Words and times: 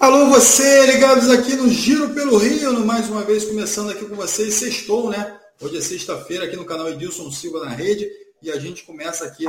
Alô, 0.00 0.30
você, 0.30 0.86
ligados 0.86 1.28
aqui 1.28 1.54
no 1.54 1.68
Giro 1.68 2.14
pelo 2.14 2.38
Rio, 2.38 2.86
mais 2.86 3.06
uma 3.10 3.22
vez 3.22 3.44
começando 3.44 3.90
aqui 3.90 4.06
com 4.06 4.16
vocês, 4.16 4.54
sextou, 4.54 5.10
né? 5.10 5.38
Hoje 5.60 5.76
é 5.76 5.80
sexta-feira 5.82 6.46
aqui 6.46 6.56
no 6.56 6.64
canal 6.64 6.88
Edilson 6.88 7.30
Silva 7.30 7.66
na 7.66 7.68
rede 7.68 8.10
e 8.42 8.50
a 8.50 8.58
gente 8.58 8.82
começa 8.84 9.26
aqui 9.26 9.44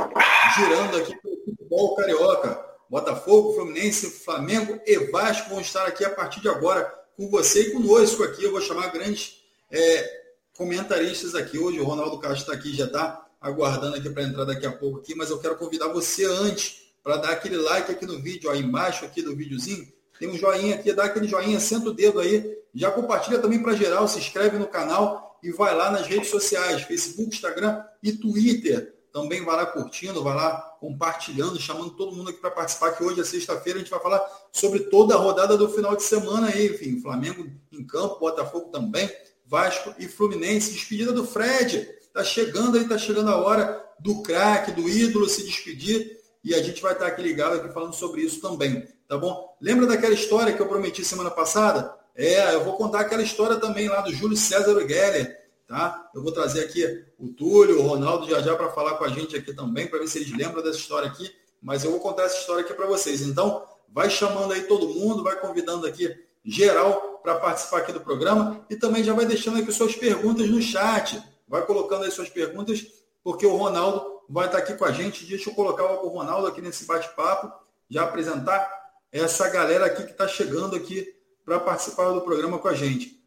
girando 0.54 0.98
aqui 0.98 1.16
pelo 1.22 1.42
futebol 1.42 1.94
carioca. 1.94 2.62
Botafogo, 2.90 3.54
Fluminense, 3.54 4.10
Flamengo 4.10 4.78
e 4.86 4.98
Vasco 5.10 5.48
vão 5.48 5.58
estar 5.58 5.86
aqui 5.86 6.04
a 6.04 6.10
partir 6.10 6.42
de 6.42 6.50
agora 6.50 6.84
com 7.16 7.30
você 7.30 7.68
e 7.68 7.70
conosco 7.70 8.22
aqui. 8.22 8.44
Eu 8.44 8.50
vou 8.50 8.60
chamar 8.60 8.92
grandes 8.92 9.38
é, 9.70 10.22
comentaristas 10.54 11.34
aqui. 11.34 11.56
Hoje 11.56 11.80
o 11.80 11.84
Ronaldo 11.84 12.18
Castro 12.18 12.40
está 12.40 12.52
aqui, 12.52 12.76
já 12.76 12.84
está 12.84 13.26
aguardando 13.40 13.96
aqui 13.96 14.10
para 14.10 14.24
entrar 14.24 14.44
daqui 14.44 14.66
a 14.66 14.72
pouco 14.72 14.98
aqui, 14.98 15.14
mas 15.14 15.30
eu 15.30 15.38
quero 15.38 15.56
convidar 15.56 15.88
você 15.88 16.26
antes 16.26 16.92
para 17.02 17.16
dar 17.16 17.30
aquele 17.30 17.56
like 17.56 17.90
aqui 17.90 18.04
no 18.04 18.20
vídeo, 18.20 18.50
ó, 18.50 18.54
embaixo 18.54 19.06
aqui 19.06 19.22
do 19.22 19.34
videozinho 19.34 19.90
tem 20.22 20.30
um 20.30 20.38
joinha 20.38 20.76
aqui, 20.76 20.92
dá 20.92 21.06
aquele 21.06 21.26
joinha, 21.26 21.58
senta 21.58 21.88
o 21.88 21.92
dedo 21.92 22.20
aí, 22.20 22.56
já 22.72 22.92
compartilha 22.92 23.40
também 23.40 23.60
para 23.60 23.74
geral, 23.74 24.06
se 24.06 24.20
inscreve 24.20 24.56
no 24.56 24.68
canal 24.68 25.36
e 25.42 25.50
vai 25.50 25.74
lá 25.74 25.90
nas 25.90 26.06
redes 26.06 26.30
sociais, 26.30 26.82
Facebook, 26.82 27.34
Instagram 27.34 27.82
e 28.00 28.12
Twitter. 28.12 28.94
Também 29.12 29.44
vai 29.44 29.56
lá 29.56 29.66
curtindo, 29.66 30.22
vai 30.22 30.36
lá 30.36 30.60
compartilhando, 30.78 31.60
chamando 31.60 31.90
todo 31.90 32.14
mundo 32.14 32.30
aqui 32.30 32.38
para 32.38 32.52
participar, 32.52 32.92
que 32.92 33.02
hoje 33.02 33.20
é 33.20 33.24
sexta-feira, 33.24 33.80
a 33.80 33.82
gente 33.82 33.90
vai 33.90 33.98
falar 33.98 34.24
sobre 34.52 34.78
toda 34.84 35.16
a 35.16 35.18
rodada 35.18 35.56
do 35.56 35.68
final 35.68 35.96
de 35.96 36.04
semana 36.04 36.46
aí, 36.46 36.68
enfim, 36.68 37.00
Flamengo 37.00 37.44
em 37.72 37.84
campo, 37.84 38.20
Botafogo 38.20 38.70
também, 38.70 39.10
Vasco 39.44 39.92
e 39.98 40.06
Fluminense. 40.06 40.70
Despedida 40.70 41.12
do 41.12 41.26
Fred, 41.26 41.84
tá 42.14 42.22
chegando 42.22 42.78
aí, 42.78 42.88
tá 42.88 42.96
chegando 42.96 43.28
a 43.28 43.38
hora 43.38 43.84
do 43.98 44.22
craque, 44.22 44.70
do 44.70 44.88
ídolo 44.88 45.28
se 45.28 45.42
despedir 45.42 46.21
e 46.44 46.54
a 46.54 46.62
gente 46.62 46.82
vai 46.82 46.92
estar 46.92 47.06
aqui 47.06 47.22
ligado 47.22 47.56
aqui 47.56 47.72
falando 47.72 47.94
sobre 47.94 48.22
isso 48.22 48.40
também 48.40 48.86
tá 49.12 49.18
bom? 49.18 49.54
Lembra 49.60 49.86
daquela 49.86 50.14
história 50.14 50.54
que 50.54 50.62
eu 50.62 50.66
prometi 50.66 51.04
semana 51.04 51.30
passada? 51.30 51.94
É, 52.16 52.54
eu 52.54 52.64
vou 52.64 52.78
contar 52.78 53.00
aquela 53.00 53.22
história 53.22 53.56
também 53.56 53.86
lá 53.86 54.00
do 54.00 54.10
Júlio 54.10 54.38
César 54.38 54.72
Geller, 54.88 55.38
tá? 55.68 56.10
Eu 56.14 56.22
vou 56.22 56.32
trazer 56.32 56.64
aqui 56.64 57.04
o 57.18 57.28
Túlio, 57.28 57.78
o 57.78 57.86
Ronaldo 57.88 58.26
já 58.26 58.40
já 58.40 58.56
para 58.56 58.70
falar 58.70 58.94
com 58.94 59.04
a 59.04 59.08
gente 59.08 59.36
aqui 59.36 59.52
também, 59.52 59.86
para 59.86 59.98
ver 59.98 60.08
se 60.08 60.16
eles 60.16 60.34
lembram 60.34 60.62
dessa 60.62 60.78
história 60.78 61.10
aqui, 61.10 61.30
mas 61.60 61.84
eu 61.84 61.90
vou 61.90 62.00
contar 62.00 62.22
essa 62.22 62.38
história 62.38 62.64
aqui 62.64 62.72
para 62.72 62.86
vocês. 62.86 63.20
Então, 63.20 63.62
vai 63.86 64.08
chamando 64.08 64.54
aí 64.54 64.62
todo 64.62 64.88
mundo, 64.88 65.22
vai 65.22 65.38
convidando 65.38 65.86
aqui 65.86 66.10
geral 66.42 67.20
para 67.22 67.34
participar 67.34 67.80
aqui 67.80 67.92
do 67.92 68.00
programa 68.00 68.64
e 68.70 68.76
também 68.76 69.04
já 69.04 69.12
vai 69.12 69.26
deixando 69.26 69.58
aqui 69.58 69.70
suas 69.72 69.94
perguntas 69.94 70.48
no 70.48 70.62
chat. 70.62 71.22
Vai 71.46 71.66
colocando 71.66 72.04
aí 72.04 72.10
suas 72.10 72.30
perguntas, 72.30 72.82
porque 73.22 73.44
o 73.44 73.56
Ronaldo 73.56 74.11
vai 74.32 74.46
estar 74.46 74.58
aqui 74.58 74.74
com 74.74 74.86
a 74.86 74.92
gente. 74.92 75.26
Deixa 75.26 75.50
eu 75.50 75.54
colocar 75.54 75.84
o 75.84 76.08
Ronaldo 76.08 76.46
aqui 76.46 76.62
nesse 76.62 76.86
bate-papo, 76.86 77.52
já 77.88 78.04
apresentar 78.04 78.66
essa 79.12 79.48
galera 79.50 79.84
aqui 79.84 80.04
que 80.04 80.12
está 80.12 80.26
chegando 80.26 80.74
aqui 80.74 81.06
para 81.44 81.60
participar 81.60 82.10
do 82.10 82.22
programa 82.22 82.58
com 82.58 82.68
a 82.68 82.74
gente. 82.74 83.20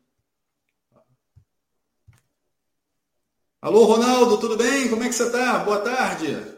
Alô, 3.61 3.83
Ronaldo, 3.83 4.39
tudo 4.39 4.57
bem? 4.57 4.89
Como 4.89 5.03
é 5.03 5.07
que 5.07 5.13
você 5.13 5.27
está? 5.27 5.59
Boa 5.59 5.79
tarde. 5.79 6.55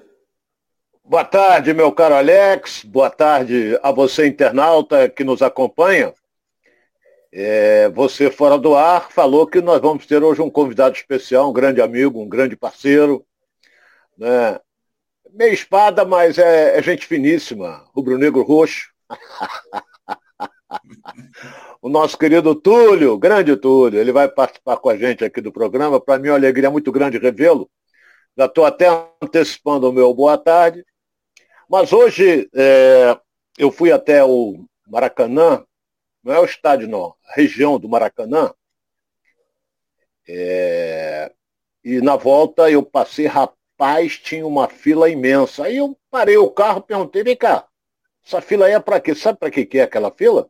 Boa 1.03 1.25
tarde, 1.25 1.73
meu 1.73 1.92
caro 1.92 2.16
Alex. 2.16 2.84
Boa 2.86 3.09
tarde 3.09 3.78
a 3.84 3.92
você, 3.92 4.28
internauta, 4.28 5.09
que 5.09 5.23
nos 5.23 5.42
acompanha. 5.42 6.14
É, 7.31 7.90
você 7.90 8.31
fora 8.31 8.58
do 8.58 8.75
ar 8.75 9.12
falou 9.12 9.45
que 9.45 9.62
nós 9.62 9.81
vamos 9.81 10.06
ter 10.06 10.23
hoje 10.23 10.42
um 10.42 10.50
convidado 10.50 10.95
especial, 10.95 11.50
um 11.50 11.53
grande 11.53 11.81
amigo, 11.81 12.22
um 12.22 12.30
grande 12.30 12.56
parceiro. 12.56 13.25
Né? 14.18 14.60
Meia 15.32 15.54
espada, 15.54 16.06
mas 16.06 16.38
é, 16.38 16.78
é 16.78 16.82
gente 16.82 17.06
finíssima, 17.06 17.86
rubro-negro 17.94 18.44
roxo. 18.44 18.92
o 21.82 21.90
nosso 21.90 22.18
querido 22.18 22.56
Túlio, 22.56 23.18
grande 23.18 23.56
Túlio, 23.56 24.00
ele 24.00 24.12
vai 24.12 24.28
participar 24.28 24.78
com 24.78 24.90
a 24.90 24.98
gente 24.98 25.24
aqui 25.24 25.42
do 25.42 25.52
programa. 25.52 26.00
Para 26.00 26.20
mim 26.20 26.30
é 26.30 26.32
uma 26.32 26.38
alegria 26.38 26.72
muito 26.72 26.92
grande 26.92 27.18
revê-lo. 27.18 27.69
Já 28.38 28.46
estou 28.46 28.66
até 28.66 28.88
antecipando 29.22 29.90
o 29.90 29.94
meu 29.94 30.14
boa 30.14 30.38
tarde. 30.38 30.86
Mas 31.70 31.91
hoje 31.91 32.50
é, 32.56 33.20
eu 33.58 33.72
fui 33.72 33.91
até 33.91 34.24
o 34.24 34.66
Maracanã, 34.88 35.66
não 36.24 36.34
é 36.34 36.40
o 36.40 36.46
estádio 36.46 36.88
não, 36.88 37.16
a 37.25 37.34
região 37.36 37.80
do 37.80 37.90
Maracanã. 37.90 38.53
É, 40.28 41.31
e 41.84 42.02
na 42.02 42.16
volta 42.16 42.70
eu 42.70 42.84
passei, 42.84 43.28
rapaz, 43.78 44.18
tinha 44.18 44.46
uma 44.46 44.68
fila 44.68 45.08
imensa. 45.08 45.66
Aí 45.66 45.78
eu 45.78 45.96
parei 46.10 46.38
o 46.38 46.50
carro, 46.50 46.82
perguntei, 46.82 47.24
vem 47.24 47.38
cá, 47.38 47.66
essa 48.26 48.42
fila 48.42 48.66
aí 48.66 48.74
é 48.74 48.80
para 48.80 49.00
quê? 49.00 49.14
Sabe 49.14 49.38
para 49.38 49.52
que, 49.52 49.66
que 49.66 49.78
é 49.78 49.84
aquela 49.84 50.12
fila? 50.12 50.50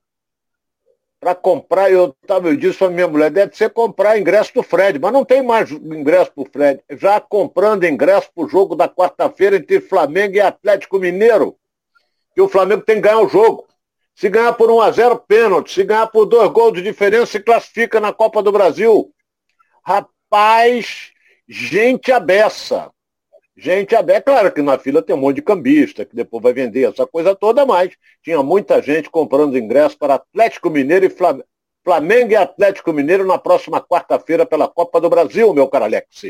Para 1.20 1.36
comprar, 1.36 1.92
eu, 1.92 2.16
tava, 2.26 2.48
eu 2.48 2.56
disse 2.56 2.78
para 2.78 2.90
minha 2.90 3.08
mulher, 3.08 3.30
deve 3.30 3.56
ser 3.56 3.72
comprar 3.72 4.18
ingresso 4.18 4.54
do 4.54 4.64
Fred, 4.64 4.98
mas 5.00 5.12
não 5.12 5.26
tem 5.26 5.42
mais 5.42 5.70
ingresso 5.72 6.32
para 6.32 6.44
o 6.44 6.50
Fred. 6.50 6.82
Já 6.92 7.20
comprando 7.20 7.86
ingresso 7.86 8.30
para 8.34 8.46
o 8.46 8.48
jogo 8.48 8.76
da 8.76 8.88
quarta-feira 8.88 9.58
entre 9.58 9.82
Flamengo 9.82 10.36
e 10.36 10.40
Atlético 10.40 11.00
Mineiro. 11.00 11.58
E 12.36 12.42
o 12.42 12.48
Flamengo 12.48 12.84
tem 12.84 12.98
que 12.98 13.02
ganhar 13.02 13.20
o 13.20 13.28
jogo. 13.28 13.68
Se 14.16 14.30
ganhar 14.30 14.54
por 14.54 14.70
1 14.72 14.82
a 14.82 14.92
0 14.92 15.18
pênalti. 15.28 15.74
Se 15.74 15.84
ganhar 15.84 16.08
por 16.08 16.26
dois 16.26 16.52
gols 16.52 16.74
de 16.74 16.84
diferença, 16.84 17.34
se 17.34 17.40
classifica 17.40 18.00
na 18.00 18.14
Copa 18.14 18.44
do 18.44 18.52
Brasil. 18.52 19.12
Rapaz, 19.84 21.12
gente 21.48 22.12
abessa. 22.12 22.92
Gente 23.60 23.96
aberta, 23.96 24.32
claro 24.32 24.54
que 24.54 24.62
na 24.62 24.78
fila 24.78 25.02
tem 25.02 25.16
um 25.16 25.20
monte 25.20 25.38
de 25.38 25.42
cambista, 25.42 26.06
que 26.06 26.16
depois 26.16 26.44
vai 26.44 26.54
vender 26.54 26.88
essa 26.88 27.08
coisa 27.08 27.34
toda, 27.36 27.66
mas 27.66 27.92
tinha 28.24 28.44
muita 28.44 28.80
gente 28.84 29.10
comprando 29.10 29.58
ingresso 29.58 29.98
para 29.98 30.14
Atlético 30.14 30.70
Mineiro 30.70 31.08
e 31.08 31.10
Flamengo. 31.10 31.48
Flamengo 31.84 32.32
e 32.34 32.36
Atlético 32.36 32.92
Mineiro 32.92 33.26
na 33.26 33.38
próxima 33.38 33.82
quarta-feira 33.82 34.46
pela 34.46 34.68
Copa 34.68 35.00
do 35.00 35.10
Brasil, 35.10 35.54
meu 35.54 35.68
caro 35.70 35.86
Alex. 35.86 36.24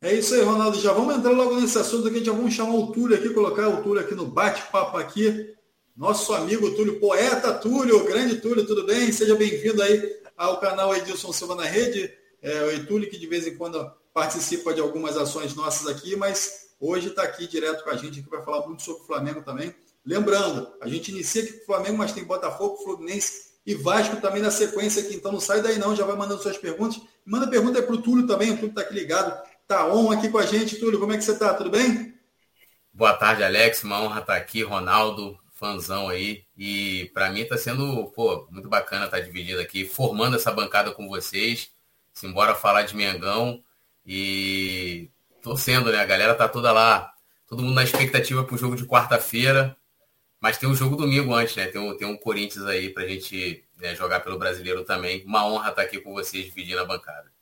É 0.00 0.14
isso 0.14 0.34
aí, 0.34 0.40
Ronaldo. 0.40 0.78
Já 0.78 0.92
vamos 0.92 1.16
entrar 1.16 1.32
logo 1.32 1.60
nesse 1.60 1.76
assunto 1.76 2.08
aqui, 2.08 2.24
já 2.24 2.32
vamos 2.32 2.54
chamar 2.54 2.76
o 2.76 2.92
Túlio 2.92 3.16
aqui, 3.16 3.30
colocar 3.30 3.68
o 3.68 3.82
Túlio 3.82 4.00
aqui 4.00 4.14
no 4.14 4.24
bate-papo 4.24 4.96
aqui. 4.96 5.52
Nosso 5.96 6.32
amigo 6.32 6.70
Túlio, 6.76 7.00
poeta 7.00 7.52
Túlio, 7.54 8.04
grande 8.04 8.36
Túlio, 8.36 8.64
tudo 8.64 8.86
bem? 8.86 9.10
Seja 9.10 9.34
bem-vindo 9.34 9.82
aí 9.82 10.16
ao 10.36 10.60
canal 10.60 10.94
Edilson 10.94 11.32
Silva 11.32 11.56
na 11.56 11.64
Rede. 11.64 12.10
É, 12.40 12.62
o 12.62 12.86
Túlio 12.86 13.10
que 13.10 13.18
de 13.18 13.26
vez 13.26 13.46
em 13.46 13.56
quando 13.56 13.92
participa 14.16 14.72
de 14.72 14.80
algumas 14.80 15.14
ações 15.14 15.54
nossas 15.54 15.86
aqui, 15.86 16.16
mas 16.16 16.70
hoje 16.80 17.08
está 17.08 17.22
aqui 17.22 17.46
direto 17.46 17.84
com 17.84 17.90
a 17.90 17.96
gente, 17.98 18.22
que 18.22 18.30
vai 18.30 18.42
falar 18.42 18.66
muito 18.66 18.82
sobre 18.82 19.02
o 19.02 19.04
Flamengo 19.04 19.42
também. 19.42 19.74
Lembrando, 20.06 20.72
a 20.80 20.88
gente 20.88 21.10
inicia 21.10 21.42
aqui 21.42 21.52
com 21.52 21.62
o 21.64 21.66
Flamengo, 21.66 21.98
mas 21.98 22.12
tem 22.12 22.24
Botafogo, 22.24 22.78
Fluminense 22.78 23.48
e 23.66 23.74
Vasco 23.74 24.16
também 24.16 24.40
na 24.40 24.50
sequência 24.50 25.02
aqui. 25.02 25.14
Então 25.14 25.30
não 25.30 25.38
sai 25.38 25.60
daí 25.60 25.78
não, 25.78 25.94
já 25.94 26.06
vai 26.06 26.16
mandando 26.16 26.40
suas 26.40 26.56
perguntas. 26.56 26.98
Manda 27.26 27.46
pergunta 27.46 27.82
para 27.82 27.94
o 27.94 28.00
Túlio 28.00 28.26
também, 28.26 28.52
o 28.52 28.54
Túlio 28.54 28.70
está 28.70 28.80
aqui 28.80 28.94
ligado. 28.94 29.38
Tá 29.68 29.86
on 29.86 30.10
aqui 30.10 30.30
com 30.30 30.38
a 30.38 30.46
gente. 30.46 30.76
Túlio, 30.76 30.98
como 30.98 31.12
é 31.12 31.18
que 31.18 31.22
você 31.22 31.32
está? 31.32 31.52
Tudo 31.52 31.68
bem? 31.68 32.14
Boa 32.94 33.12
tarde, 33.12 33.44
Alex. 33.44 33.84
Uma 33.84 34.00
honra 34.00 34.20
estar 34.20 34.36
aqui. 34.36 34.62
Ronaldo, 34.62 35.38
fãzão 35.52 36.08
aí. 36.08 36.42
E 36.56 37.10
para 37.12 37.28
mim 37.28 37.40
está 37.40 37.58
sendo 37.58 38.06
pô, 38.12 38.48
muito 38.50 38.70
bacana 38.70 39.04
estar 39.04 39.20
dividido 39.20 39.60
aqui, 39.60 39.84
formando 39.84 40.36
essa 40.36 40.50
bancada 40.50 40.90
com 40.92 41.06
vocês. 41.06 41.68
Simbora 42.14 42.54
falar 42.54 42.84
de 42.84 42.96
Mengão. 42.96 43.62
E 44.06 45.10
torcendo, 45.42 45.90
né? 45.90 45.98
A 45.98 46.06
galera 46.06 46.34
tá 46.34 46.48
toda 46.48 46.72
lá, 46.72 47.12
todo 47.46 47.62
mundo 47.62 47.74
na 47.74 47.84
expectativa 47.84 48.44
pro 48.44 48.56
jogo 48.56 48.76
de 48.76 48.86
quarta-feira. 48.86 49.76
Mas 50.40 50.58
tem 50.58 50.68
um 50.68 50.74
jogo 50.74 50.96
domingo 50.96 51.34
antes, 51.34 51.56
né? 51.56 51.66
Tem 51.66 51.80
um, 51.80 51.96
tem 51.96 52.06
um 52.06 52.16
Corinthians 52.16 52.66
aí 52.66 52.90
pra 52.90 53.06
gente 53.06 53.64
né, 53.78 53.94
jogar 53.94 54.20
pelo 54.20 54.38
brasileiro 54.38 54.84
também. 54.84 55.24
Uma 55.24 55.46
honra 55.46 55.70
estar 55.70 55.82
aqui 55.82 55.98
com 55.98 56.12
vocês 56.12 56.44
dividindo 56.44 56.80
a 56.80 56.84
bancada. 56.84 57.32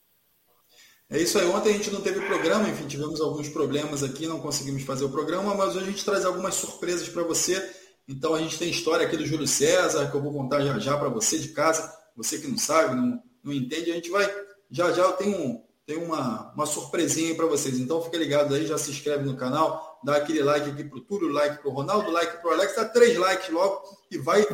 É 1.11 1.19
isso 1.19 1.39
aí. 1.39 1.47
Ontem 1.47 1.71
a 1.71 1.73
gente 1.77 1.91
não 1.91 2.01
teve 2.01 2.21
programa, 2.27 2.69
enfim, 2.69 2.87
tivemos 2.87 3.21
alguns 3.21 3.49
problemas 3.49 4.03
aqui, 4.03 4.27
não 4.27 4.41
conseguimos 4.41 4.83
fazer 4.83 5.05
o 5.05 5.11
programa, 5.11 5.55
mas 5.55 5.77
hoje 5.77 5.87
a 5.87 5.91
gente 5.91 6.05
traz 6.05 6.25
algumas 6.25 6.55
surpresas 6.55 7.09
para 7.09 7.23
você. 7.23 7.63
Então 8.09 8.35
a 8.35 8.39
gente 8.41 8.59
tem 8.59 8.71
história 8.71 9.07
aqui 9.07 9.17
do 9.17 9.27
Júlio 9.27 9.47
César, 9.47 10.11
que 10.11 10.17
eu 10.17 10.23
vou 10.23 10.33
contar 10.33 10.61
já 10.63 10.79
já 10.79 10.97
para 10.97 11.09
você 11.09 11.39
de 11.39 11.49
casa. 11.49 11.93
Você 12.17 12.39
que 12.39 12.47
não 12.47 12.59
sabe, 12.59 12.95
não, 12.95 13.23
não 13.43 13.53
entende, 13.53 13.91
a 13.91 13.95
gente 13.95 14.11
vai. 14.11 14.33
Já 14.71 14.93
já 14.93 15.03
eu 15.03 15.13
tenho 15.13 15.37
um, 15.37 15.65
tem 15.87 15.99
uma, 15.99 16.53
uma 16.55 16.67
surpresinha 16.67 17.35
para 17.35 17.47
vocês. 17.47 17.79
Então 17.79 18.03
fica 18.03 18.17
ligado 18.17 18.55
aí, 18.55 18.67
já 18.67 18.79
se 18.79 18.91
inscreve 18.91 19.25
no 19.25 19.37
canal, 19.37 20.01
dá 20.03 20.17
aquele 20.17 20.43
like 20.43 20.71
aqui 20.71 20.85
pro 20.85 21.01
Túlio, 21.01 21.29
like 21.29 21.59
pro 21.59 21.71
Ronaldo, 21.71 22.11
like 22.11 22.41
pro 22.41 22.53
Alex, 22.53 22.75
dá 22.75 22.85
três 22.85 23.17
likes 23.17 23.51
logo 23.51 23.83
e 24.11 24.19
vai 24.19 24.45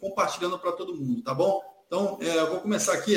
compartilhando 0.00 0.58
para 0.58 0.72
todo 0.72 0.94
mundo, 0.94 1.22
tá 1.22 1.34
bom? 1.34 1.60
Então, 1.86 2.18
é, 2.20 2.46
vou 2.46 2.60
começar 2.60 2.94
aqui. 2.94 3.16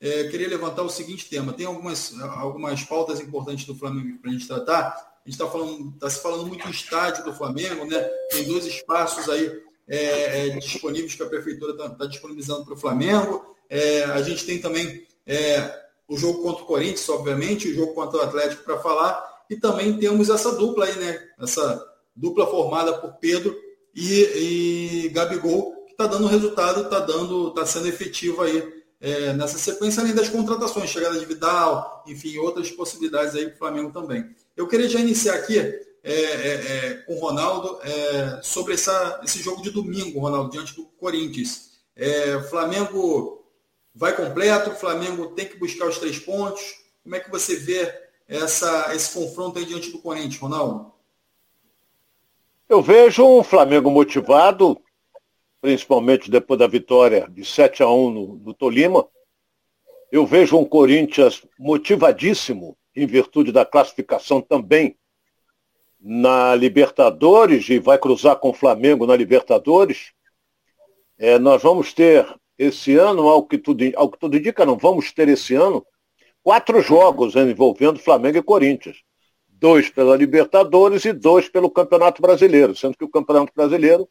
É, 0.00 0.24
queria 0.24 0.48
levantar 0.48 0.82
o 0.82 0.90
seguinte 0.90 1.28
tema. 1.28 1.52
Tem 1.52 1.66
algumas, 1.66 2.18
algumas 2.20 2.82
pautas 2.82 3.20
importantes 3.20 3.64
do 3.64 3.74
Flamengo 3.74 4.18
para 4.18 4.30
a 4.30 4.32
gente 4.32 4.46
tratar. 4.46 5.14
A 5.24 5.30
gente 5.30 5.40
está 5.40 5.46
tá 6.00 6.10
se 6.10 6.20
falando 6.20 6.46
muito 6.46 6.64
do 6.64 6.70
estádio 6.70 7.24
do 7.24 7.32
Flamengo, 7.32 7.86
né? 7.86 8.00
Tem 8.30 8.44
dois 8.44 8.66
espaços 8.66 9.28
aí 9.28 9.62
é, 9.86 10.48
é 10.48 10.58
disponíveis 10.58 11.14
que 11.14 11.22
a 11.22 11.28
prefeitura 11.28 11.72
está 11.72 11.90
tá 11.90 12.06
disponibilizando 12.06 12.64
para 12.64 12.74
o 12.74 12.78
Flamengo. 12.78 13.56
É, 13.68 14.04
a 14.04 14.20
gente 14.22 14.44
tem 14.44 14.58
também 14.58 15.06
é, 15.26 15.83
o 16.08 16.16
jogo 16.16 16.42
contra 16.42 16.62
o 16.62 16.66
Corinthians, 16.66 17.08
obviamente, 17.08 17.68
o 17.68 17.74
jogo 17.74 17.94
contra 17.94 18.18
o 18.18 18.22
Atlético 18.22 18.64
para 18.64 18.78
falar, 18.78 19.44
e 19.48 19.56
também 19.56 19.98
temos 19.98 20.28
essa 20.28 20.52
dupla 20.52 20.86
aí, 20.86 20.96
né? 20.96 21.20
Essa 21.38 21.84
dupla 22.14 22.46
formada 22.46 22.98
por 22.98 23.14
Pedro 23.14 23.56
e, 23.94 25.04
e 25.04 25.08
Gabigol, 25.10 25.86
está 25.90 26.06
dando 26.06 26.26
resultado, 26.26 26.82
está 26.82 27.00
dando, 27.00 27.48
está 27.48 27.64
sendo 27.64 27.88
efetivo 27.88 28.42
aí 28.42 28.84
é, 29.00 29.32
nessa 29.34 29.58
sequência, 29.58 30.02
além 30.02 30.14
das 30.14 30.28
contratações, 30.28 30.90
chegada 30.90 31.18
de 31.18 31.26
Vidal, 31.26 32.02
enfim, 32.06 32.38
outras 32.38 32.70
possibilidades 32.70 33.34
aí 33.34 33.46
para 33.46 33.54
o 33.54 33.58
Flamengo 33.58 33.92
também. 33.92 34.34
Eu 34.56 34.66
queria 34.66 34.88
já 34.88 34.98
iniciar 34.98 35.34
aqui 35.34 35.58
é, 35.58 35.82
é, 36.02 36.12
é, 36.12 36.94
com 37.06 37.14
o 37.14 37.18
Ronaldo 37.18 37.78
é, 37.82 38.40
sobre 38.42 38.74
essa, 38.74 39.20
esse 39.24 39.40
jogo 39.42 39.62
de 39.62 39.70
domingo, 39.70 40.20
Ronaldo, 40.20 40.50
diante 40.50 40.74
do 40.74 40.84
Corinthians. 40.84 41.72
É, 41.96 42.40
Flamengo 42.50 43.43
vai 43.94 44.16
completo, 44.16 44.70
o 44.70 44.74
Flamengo 44.74 45.28
tem 45.28 45.46
que 45.46 45.56
buscar 45.56 45.86
os 45.86 45.98
três 45.98 46.18
pontos. 46.18 46.82
Como 47.02 47.14
é 47.14 47.20
que 47.20 47.30
você 47.30 47.56
vê 47.56 47.92
essa, 48.26 48.94
esse 48.94 49.14
confronto 49.14 49.58
aí 49.58 49.64
diante 49.64 49.90
do 49.90 49.98
Corinthians, 49.98 50.38
Ronaldo? 50.38 50.92
Eu 52.68 52.82
vejo 52.82 53.24
um 53.24 53.44
Flamengo 53.44 53.90
motivado, 53.90 54.80
principalmente 55.60 56.30
depois 56.30 56.58
da 56.58 56.66
vitória 56.66 57.28
de 57.30 57.44
7 57.44 57.82
a 57.82 57.88
1 57.88 58.10
no, 58.10 58.34
no 58.36 58.54
Tolima. 58.54 59.06
Eu 60.10 60.26
vejo 60.26 60.56
um 60.56 60.64
Corinthians 60.64 61.46
motivadíssimo, 61.58 62.76
em 62.96 63.06
virtude 63.06 63.52
da 63.52 63.66
classificação 63.66 64.40
também 64.40 64.96
na 66.00 66.54
Libertadores, 66.54 67.68
e 67.68 67.78
vai 67.78 67.98
cruzar 67.98 68.36
com 68.36 68.50
o 68.50 68.54
Flamengo 68.54 69.06
na 69.06 69.16
Libertadores. 69.16 70.12
É, 71.18 71.38
nós 71.38 71.62
vamos 71.62 71.92
ter 71.92 72.26
esse 72.58 72.96
ano, 72.96 73.28
ao 73.28 73.44
que, 73.44 73.58
tudo, 73.58 73.84
ao 73.96 74.10
que 74.10 74.18
tudo 74.18 74.36
indica, 74.36 74.64
não 74.64 74.76
vamos 74.76 75.12
ter 75.12 75.28
esse 75.28 75.54
ano, 75.54 75.84
quatro 76.42 76.80
jogos 76.80 77.34
envolvendo 77.34 77.98
Flamengo 77.98 78.38
e 78.38 78.42
Corinthians. 78.42 78.98
Dois 79.48 79.88
pela 79.88 80.16
Libertadores 80.16 81.04
e 81.04 81.12
dois 81.12 81.48
pelo 81.48 81.70
Campeonato 81.70 82.20
Brasileiro, 82.20 82.76
sendo 82.76 82.96
que 82.96 83.04
o 83.04 83.10
Campeonato 83.10 83.52
Brasileiro 83.54 84.08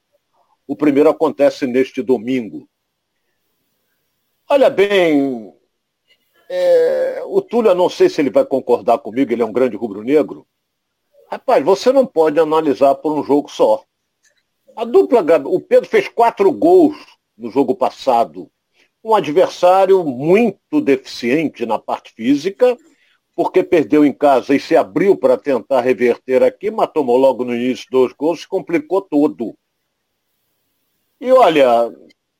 o 0.68 0.76
primeiro 0.76 1.10
acontece 1.10 1.68
neste 1.68 2.02
domingo. 2.02 2.68
Olha 4.50 4.70
bem, 4.70 5.54
é, 6.50 7.22
o 7.26 7.42
Túlio, 7.42 7.72
eu 7.72 7.76
não 7.76 7.90
sei 7.90 8.10
se 8.10 8.22
ele 8.22 8.30
vai 8.30 8.46
concordar 8.46 8.98
comigo, 9.00 9.32
ele 9.32 9.42
é 9.42 9.46
um 9.46 9.54
grande 9.54 9.76
rubro-negro. 9.76 10.48
Rapaz, 11.30 11.64
você 11.64 11.92
não 11.92 12.06
pode 12.06 12.40
analisar 12.40 12.96
por 12.96 13.12
um 13.12 13.24
jogo 13.24 13.50
só. 13.50 13.84
A 14.76 14.86
dupla, 14.86 15.24
o 15.46 15.60
Pedro 15.60 15.90
fez 15.90 16.08
quatro 16.08 16.52
gols 16.52 16.98
no 17.38 17.52
jogo 17.52 17.76
passado. 17.76 18.50
Um 19.04 19.14
adversário 19.14 20.04
muito 20.04 20.80
deficiente 20.80 21.66
na 21.66 21.78
parte 21.78 22.14
física, 22.14 22.78
porque 23.36 23.64
perdeu 23.64 24.06
em 24.06 24.14
casa 24.14 24.56
e 24.56 24.60
se 24.60 24.76
abriu 24.76 25.18
para 25.18 25.38
tentar 25.38 25.82
reverter 25.82 26.44
aqui, 26.44 26.72
mas 26.72 26.92
tomou 26.94 27.18
logo 27.18 27.44
no 27.44 27.56
início 27.56 27.88
dois 27.92 28.14
gols, 28.14 28.42
se 28.42 28.48
complicou 28.48 29.02
todo. 29.02 29.56
E 31.20 31.32
olha, 31.32 31.92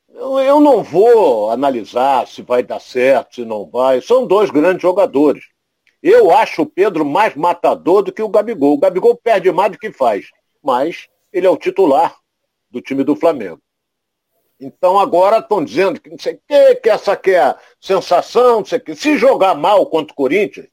eu 0.10 0.60
não 0.60 0.84
vou 0.84 1.50
analisar 1.50 2.28
se 2.28 2.42
vai 2.42 2.62
dar 2.64 2.80
certo, 2.80 3.36
se 3.36 3.46
não 3.46 3.70
vai. 3.70 4.02
São 4.02 4.28
dois 4.28 4.50
grandes 4.50 4.82
jogadores. 4.82 5.46
Eu 6.02 6.32
acho 6.32 6.64
o 6.64 6.66
Pedro 6.66 7.06
mais 7.06 7.36
matador 7.36 8.04
do 8.04 8.12
que 8.12 8.22
o 8.22 8.30
Gabigol. 8.30 8.74
O 8.74 8.78
Gabigol 8.78 9.16
perde 9.16 9.52
mais 9.52 9.72
do 9.72 9.78
que 9.78 9.92
faz, 9.92 10.28
mas 10.62 11.08
ele 11.32 11.48
é 11.48 11.50
o 11.50 11.58
titular 11.58 12.16
do 12.70 12.82
time 12.82 13.04
do 13.04 13.16
Flamengo. 13.16 13.62
Então 14.64 14.98
agora 14.98 15.40
estão 15.40 15.64
dizendo 15.64 16.00
que 16.00 16.10
não 16.10 16.18
sei 16.18 16.36
o 16.36 16.40
que, 16.48 16.76
que 16.76 16.90
essa 16.90 17.12
aqui 17.12 17.32
é 17.32 17.40
a 17.40 17.60
sensação, 17.82 18.60
não 18.60 18.66
sei 18.66 18.78
o 18.78 18.82
que. 18.82 18.96
Se 18.96 19.18
jogar 19.18 19.54
mal 19.54 19.86
contra 19.88 20.14
o 20.14 20.16
Corinthians, 20.16 20.68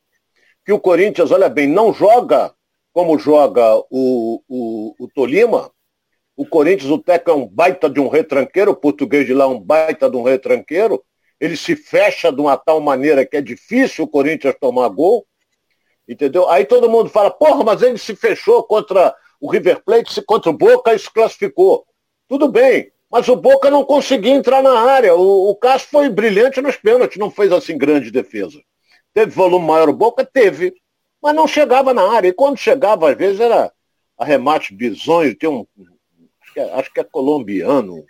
que 0.64 0.72
o 0.72 0.78
Corinthians, 0.78 1.32
olha 1.32 1.48
bem, 1.48 1.66
não 1.66 1.92
joga 1.92 2.54
como 2.92 3.18
joga 3.18 3.76
o, 3.90 4.42
o, 4.48 4.94
o 4.98 5.08
Tolima, 5.08 5.70
o 6.36 6.46
Corinthians, 6.46 6.90
o 6.90 6.98
Teco 6.98 7.30
é 7.30 7.34
um 7.34 7.46
baita 7.46 7.90
de 7.90 8.00
um 8.00 8.08
retranqueiro, 8.08 8.70
o 8.70 8.76
português 8.76 9.26
de 9.26 9.34
lá 9.34 9.44
é 9.44 9.48
um 9.48 9.60
baita 9.60 10.08
de 10.08 10.16
um 10.16 10.22
retranqueiro. 10.22 11.04
Ele 11.40 11.56
se 11.56 11.74
fecha 11.74 12.32
de 12.32 12.40
uma 12.40 12.56
tal 12.56 12.80
maneira 12.80 13.26
que 13.26 13.36
é 13.36 13.42
difícil 13.42 14.04
o 14.04 14.08
Corinthians 14.08 14.54
tomar 14.60 14.88
gol. 14.88 15.26
Entendeu? 16.08 16.48
Aí 16.48 16.64
todo 16.64 16.88
mundo 16.88 17.10
fala, 17.10 17.30
porra, 17.30 17.64
mas 17.64 17.82
ele 17.82 17.98
se 17.98 18.14
fechou 18.16 18.62
contra 18.62 19.14
o 19.40 19.50
River 19.50 19.82
Plate, 19.84 20.22
contra 20.22 20.50
o 20.50 20.56
Boca 20.56 20.94
e 20.94 20.98
se 20.98 21.12
classificou. 21.12 21.86
Tudo 22.28 22.48
bem, 22.48 22.90
mas 23.10 23.28
o 23.28 23.34
Boca 23.34 23.68
não 23.70 23.84
conseguia 23.84 24.32
entrar 24.32 24.62
na 24.62 24.78
área. 24.78 25.14
O, 25.16 25.50
o 25.50 25.58
foi 25.80 26.08
brilhante 26.08 26.60
nos 26.60 26.76
pênaltis, 26.76 27.18
não 27.18 27.30
fez 27.30 27.50
assim 27.50 27.76
grande 27.76 28.10
defesa. 28.10 28.62
Teve 29.12 29.32
volume 29.32 29.66
maior 29.66 29.88
o 29.88 29.92
Boca? 29.92 30.24
Teve. 30.24 30.72
Mas 31.20 31.34
não 31.34 31.48
chegava 31.48 31.92
na 31.92 32.08
área. 32.12 32.28
E 32.28 32.32
quando 32.32 32.56
chegava, 32.56 33.10
às 33.10 33.18
vezes, 33.18 33.40
era 33.40 33.72
arremate 34.16 34.72
bizonho, 34.72 35.34
tem 35.34 35.48
um 35.48 35.66
acho 36.40 36.52
que 36.52 36.60
é, 36.60 36.72
acho 36.74 36.92
que 36.92 37.00
é 37.00 37.04
colombiano. 37.04 38.04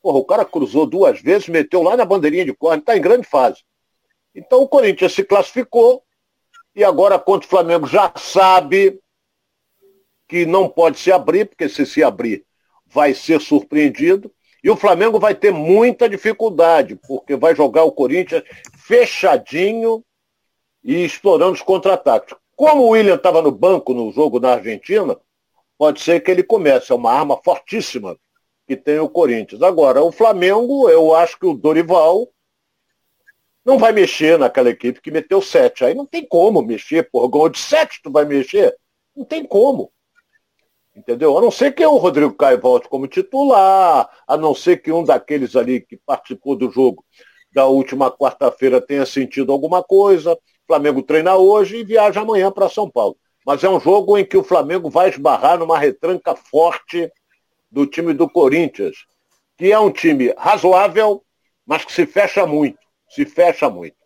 Porra, 0.00 0.18
o 0.18 0.24
cara 0.24 0.44
cruzou 0.44 0.86
duas 0.86 1.20
vezes, 1.20 1.48
meteu 1.48 1.82
lá 1.82 1.96
na 1.96 2.04
bandeirinha 2.04 2.44
de 2.44 2.54
corne, 2.54 2.80
está 2.80 2.96
em 2.96 3.00
grande 3.00 3.26
fase. 3.26 3.62
Então 4.34 4.62
o 4.62 4.68
Corinthians 4.68 5.12
se 5.12 5.22
classificou 5.22 6.02
e 6.74 6.82
agora 6.82 7.18
contra 7.18 7.46
o 7.46 7.50
Flamengo 7.50 7.86
já 7.86 8.12
sabe 8.16 9.00
que 10.28 10.46
não 10.46 10.68
pode 10.68 10.98
se 10.98 11.12
abrir, 11.12 11.46
porque 11.46 11.68
se 11.68 11.84
se 11.84 12.02
abrir 12.02 12.44
vai 12.94 13.12
ser 13.12 13.40
surpreendido. 13.40 14.32
E 14.62 14.70
o 14.70 14.76
Flamengo 14.76 15.18
vai 15.18 15.34
ter 15.34 15.52
muita 15.52 16.08
dificuldade, 16.08 16.98
porque 17.06 17.36
vai 17.36 17.54
jogar 17.54 17.82
o 17.84 17.92
Corinthians 17.92 18.44
fechadinho 18.78 20.02
e 20.82 21.04
explorando 21.04 21.52
os 21.52 21.60
contra-ataques. 21.62 22.34
Como 22.56 22.84
o 22.84 22.88
William 22.90 23.16
estava 23.16 23.42
no 23.42 23.50
banco 23.50 23.92
no 23.92 24.10
jogo 24.12 24.38
na 24.38 24.52
Argentina, 24.52 25.18
pode 25.76 26.00
ser 26.00 26.20
que 26.20 26.30
ele 26.30 26.42
comece. 26.42 26.92
É 26.92 26.94
uma 26.94 27.12
arma 27.12 27.38
fortíssima 27.44 28.16
que 28.66 28.76
tem 28.76 28.98
o 29.00 29.08
Corinthians. 29.08 29.60
Agora, 29.60 30.02
o 30.02 30.12
Flamengo, 30.12 30.88
eu 30.88 31.14
acho 31.14 31.38
que 31.38 31.46
o 31.46 31.54
Dorival 31.54 32.28
não 33.64 33.76
vai 33.76 33.92
mexer 33.92 34.38
naquela 34.38 34.70
equipe 34.70 35.00
que 35.00 35.10
meteu 35.10 35.42
sete. 35.42 35.84
Aí 35.84 35.94
não 35.94 36.06
tem 36.06 36.24
como 36.26 36.62
mexer, 36.62 37.10
porra. 37.10 37.28
Gol 37.28 37.48
de 37.48 37.58
sete 37.58 38.00
tu 38.02 38.10
vai 38.10 38.24
mexer? 38.24 38.74
Não 39.16 39.24
tem 39.24 39.44
como. 39.44 39.92
Entendeu? 40.94 41.36
A 41.36 41.40
não 41.40 41.50
ser 41.50 41.74
que 41.74 41.84
o 41.84 41.96
Rodrigo 41.96 42.34
Caio 42.34 42.60
volte 42.60 42.88
como 42.88 43.08
titular, 43.08 44.08
a 44.26 44.36
não 44.36 44.54
ser 44.54 44.78
que 44.78 44.92
um 44.92 45.02
daqueles 45.02 45.56
ali 45.56 45.80
que 45.80 45.96
participou 45.96 46.54
do 46.54 46.70
jogo 46.70 47.04
da 47.52 47.66
última 47.66 48.10
quarta-feira 48.10 48.80
tenha 48.80 49.04
sentido 49.04 49.52
alguma 49.52 49.82
coisa. 49.82 50.32
O 50.34 50.38
Flamengo 50.66 51.02
treina 51.02 51.36
hoje 51.36 51.78
e 51.78 51.84
viaja 51.84 52.20
amanhã 52.20 52.50
para 52.50 52.68
São 52.68 52.88
Paulo 52.88 53.16
mas 53.44 53.62
é 53.62 53.68
um 53.68 53.78
jogo 53.78 54.16
em 54.16 54.24
que 54.24 54.36
o 54.36 54.42
Flamengo 54.42 54.88
vai 54.88 55.10
esbarrar 55.10 55.58
numa 55.58 55.78
retranca 55.78 56.34
forte 56.34 57.10
do 57.70 57.86
time 57.86 58.14
do 58.14 58.28
Corinthians, 58.28 58.96
que 59.58 59.70
é 59.70 59.78
um 59.78 59.90
time 59.90 60.34
razoável, 60.38 61.22
mas 61.66 61.84
que 61.84 61.92
se 61.92 62.06
fecha 62.06 62.46
muito, 62.46 62.78
se 63.08 63.26
fecha 63.26 63.68
muito. 63.68 63.96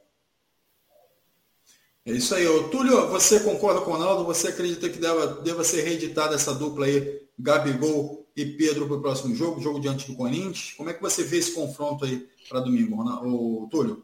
É 2.08 2.12
isso 2.12 2.34
aí. 2.34 2.48
Ô, 2.48 2.70
Túlio, 2.70 3.06
você 3.08 3.38
concorda 3.40 3.82
com 3.82 3.90
o 3.90 3.92
Ronaldo? 3.92 4.24
Você 4.24 4.48
acredita 4.48 4.88
que 4.88 4.98
deva, 4.98 5.26
deva 5.42 5.62
ser 5.62 5.82
reeditada 5.82 6.34
essa 6.34 6.54
dupla 6.54 6.86
aí, 6.86 7.20
Gabigol 7.38 8.26
e 8.34 8.46
Pedro 8.46 8.86
para 8.86 8.96
o 8.96 9.02
próximo 9.02 9.34
jogo, 9.34 9.60
jogo 9.60 9.78
diante 9.78 10.06
do 10.06 10.16
Corinthians? 10.16 10.72
Como 10.74 10.88
é 10.88 10.94
que 10.94 11.02
você 11.02 11.22
vê 11.22 11.36
esse 11.36 11.52
confronto 11.52 12.06
aí 12.06 12.26
para 12.48 12.60
domingo? 12.60 12.96
Ô, 13.02 13.68
Túlio? 13.70 14.02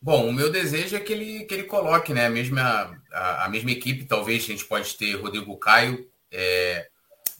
Bom, 0.00 0.28
o 0.28 0.32
meu 0.32 0.50
desejo 0.50 0.96
é 0.96 0.98
que 0.98 1.12
ele, 1.12 1.44
que 1.44 1.54
ele 1.54 1.62
coloque 1.62 2.12
né, 2.12 2.26
a, 2.26 2.30
mesma, 2.30 3.00
a, 3.12 3.44
a 3.44 3.48
mesma 3.48 3.70
equipe. 3.70 4.04
Talvez 4.04 4.42
a 4.42 4.46
gente 4.48 4.64
pode 4.64 4.96
ter 4.96 5.14
Rodrigo 5.14 5.56
Caio 5.58 6.04
é, 6.32 6.88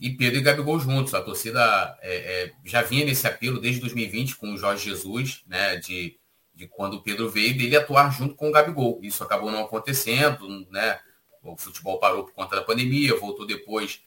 e 0.00 0.10
Pedro 0.10 0.38
e 0.38 0.42
Gabigol 0.42 0.78
juntos. 0.78 1.14
A 1.14 1.20
torcida 1.20 1.98
é, 2.00 2.14
é, 2.14 2.52
já 2.64 2.82
vinha 2.82 3.04
nesse 3.04 3.26
apelo 3.26 3.60
desde 3.60 3.80
2020 3.80 4.36
com 4.36 4.54
o 4.54 4.56
Jorge 4.56 4.88
Jesus, 4.88 5.42
né, 5.48 5.78
de, 5.78 6.16
quando 6.68 6.94
o 6.94 7.02
Pedro 7.02 7.30
veio, 7.30 7.56
dele 7.56 7.76
atuar 7.76 8.10
junto 8.10 8.34
com 8.34 8.48
o 8.48 8.52
Gabigol. 8.52 9.00
Isso 9.02 9.22
acabou 9.22 9.50
não 9.50 9.64
acontecendo, 9.64 10.66
né? 10.70 10.98
O 11.42 11.56
futebol 11.56 11.98
parou 11.98 12.24
por 12.24 12.32
conta 12.32 12.56
da 12.56 12.62
pandemia, 12.62 13.18
voltou 13.18 13.46
depois, 13.46 14.00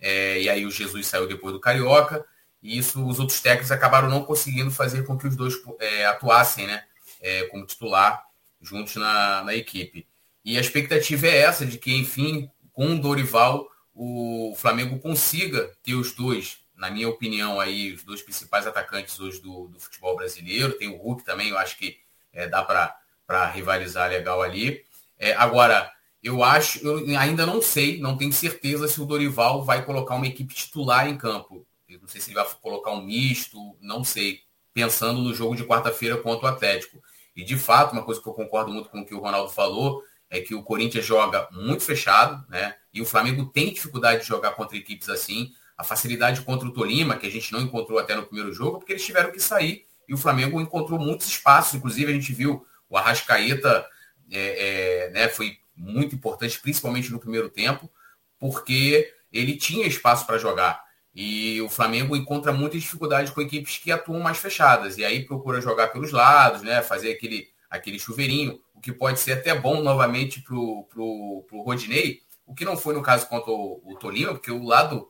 é, 0.00 0.40
e 0.40 0.48
aí 0.48 0.66
o 0.66 0.70
Jesus 0.70 1.06
saiu 1.06 1.26
depois 1.26 1.54
do 1.54 1.60
Carioca, 1.60 2.24
e 2.62 2.78
isso 2.78 3.04
os 3.06 3.18
outros 3.18 3.40
técnicos 3.40 3.72
acabaram 3.72 4.08
não 4.08 4.24
conseguindo 4.24 4.70
fazer 4.70 5.04
com 5.04 5.16
que 5.16 5.26
os 5.26 5.34
dois 5.34 5.54
é, 5.80 6.06
atuassem, 6.06 6.66
né? 6.66 6.84
é, 7.22 7.44
como 7.44 7.64
titular 7.64 8.26
juntos 8.60 8.96
na, 8.96 9.44
na 9.44 9.54
equipe. 9.54 10.06
E 10.44 10.58
a 10.58 10.60
expectativa 10.60 11.28
é 11.28 11.38
essa, 11.38 11.64
de 11.64 11.78
que, 11.78 11.94
enfim, 11.94 12.50
com 12.72 12.94
o 12.94 13.00
Dorival, 13.00 13.68
o 13.94 14.54
Flamengo 14.56 14.98
consiga 14.98 15.70
ter 15.82 15.94
os 15.94 16.12
dois, 16.12 16.58
na 16.82 16.90
minha 16.90 17.08
opinião, 17.08 17.60
aí, 17.60 17.92
os 17.92 18.02
dois 18.02 18.22
principais 18.22 18.66
atacantes 18.66 19.20
hoje 19.20 19.40
do, 19.40 19.68
do 19.68 19.78
futebol 19.78 20.16
brasileiro. 20.16 20.76
Tem 20.76 20.88
o 20.88 20.96
Hulk 20.96 21.22
também, 21.22 21.50
eu 21.50 21.56
acho 21.56 21.78
que 21.78 21.96
é, 22.32 22.48
dá 22.48 22.60
para 22.64 23.46
rivalizar 23.50 24.10
legal 24.10 24.42
ali. 24.42 24.84
É, 25.16 25.32
agora, 25.34 25.92
eu 26.20 26.42
acho, 26.42 26.84
eu 26.84 27.16
ainda 27.16 27.46
não 27.46 27.62
sei, 27.62 28.00
não 28.00 28.16
tenho 28.16 28.32
certeza 28.32 28.88
se 28.88 29.00
o 29.00 29.04
Dorival 29.04 29.62
vai 29.62 29.84
colocar 29.84 30.16
uma 30.16 30.26
equipe 30.26 30.52
titular 30.52 31.06
em 31.06 31.16
campo. 31.16 31.64
Eu 31.88 32.00
não 32.00 32.08
sei 32.08 32.20
se 32.20 32.30
ele 32.30 32.34
vai 32.34 32.46
colocar 32.60 32.90
um 32.90 33.02
misto, 33.04 33.76
não 33.80 34.02
sei. 34.02 34.40
Pensando 34.74 35.20
no 35.20 35.32
jogo 35.32 35.54
de 35.54 35.62
quarta-feira 35.62 36.16
contra 36.16 36.46
o 36.46 36.48
Atlético. 36.48 37.00
E 37.36 37.44
de 37.44 37.56
fato, 37.56 37.92
uma 37.92 38.02
coisa 38.02 38.20
que 38.20 38.28
eu 38.28 38.34
concordo 38.34 38.72
muito 38.72 38.88
com 38.88 39.02
o 39.02 39.06
que 39.06 39.14
o 39.14 39.20
Ronaldo 39.20 39.52
falou 39.52 40.02
é 40.28 40.40
que 40.40 40.52
o 40.52 40.64
Corinthians 40.64 41.04
joga 41.04 41.48
muito 41.52 41.84
fechado, 41.84 42.44
né? 42.48 42.74
E 42.92 43.00
o 43.00 43.06
Flamengo 43.06 43.46
tem 43.46 43.72
dificuldade 43.72 44.22
de 44.22 44.26
jogar 44.26 44.50
contra 44.56 44.76
equipes 44.76 45.08
assim. 45.08 45.52
A 45.82 45.84
facilidade 45.84 46.42
contra 46.42 46.66
o 46.66 46.72
Tolima, 46.72 47.16
que 47.16 47.26
a 47.26 47.30
gente 47.30 47.52
não 47.52 47.60
encontrou 47.60 47.98
até 47.98 48.14
no 48.14 48.22
primeiro 48.22 48.52
jogo, 48.52 48.78
porque 48.78 48.92
eles 48.92 49.04
tiveram 49.04 49.32
que 49.32 49.40
sair 49.40 49.84
e 50.08 50.14
o 50.14 50.16
Flamengo 50.16 50.60
encontrou 50.60 50.98
muitos 50.98 51.26
espaços. 51.26 51.74
Inclusive, 51.74 52.12
a 52.12 52.14
gente 52.14 52.32
viu 52.32 52.64
o 52.88 52.96
Arrascaeta 52.96 53.84
é, 54.30 55.06
é, 55.06 55.10
né, 55.10 55.28
foi 55.28 55.58
muito 55.76 56.14
importante, 56.14 56.60
principalmente 56.60 57.10
no 57.10 57.18
primeiro 57.18 57.50
tempo, 57.50 57.90
porque 58.38 59.12
ele 59.32 59.56
tinha 59.56 59.84
espaço 59.84 60.24
para 60.24 60.38
jogar. 60.38 60.84
E 61.12 61.60
o 61.60 61.68
Flamengo 61.68 62.14
encontra 62.14 62.52
muita 62.52 62.78
dificuldade 62.78 63.32
com 63.32 63.40
equipes 63.40 63.78
que 63.78 63.90
atuam 63.90 64.20
mais 64.20 64.38
fechadas. 64.38 64.98
E 64.98 65.04
aí 65.04 65.24
procura 65.24 65.60
jogar 65.60 65.88
pelos 65.88 66.12
lados, 66.12 66.62
né? 66.62 66.80
Fazer 66.80 67.10
aquele, 67.10 67.48
aquele 67.68 67.98
chuveirinho, 67.98 68.60
o 68.72 68.80
que 68.80 68.92
pode 68.92 69.18
ser 69.18 69.32
até 69.32 69.52
bom 69.52 69.82
novamente 69.82 70.40
para 70.40 70.54
o 70.54 71.62
Rodinei, 71.66 72.22
o 72.46 72.54
que 72.54 72.64
não 72.64 72.76
foi 72.76 72.94
no 72.94 73.02
caso 73.02 73.26
contra 73.26 73.50
o, 73.50 73.82
o 73.84 73.96
Tolima, 73.96 74.32
porque 74.32 74.50
o 74.50 74.62
lado 74.62 75.08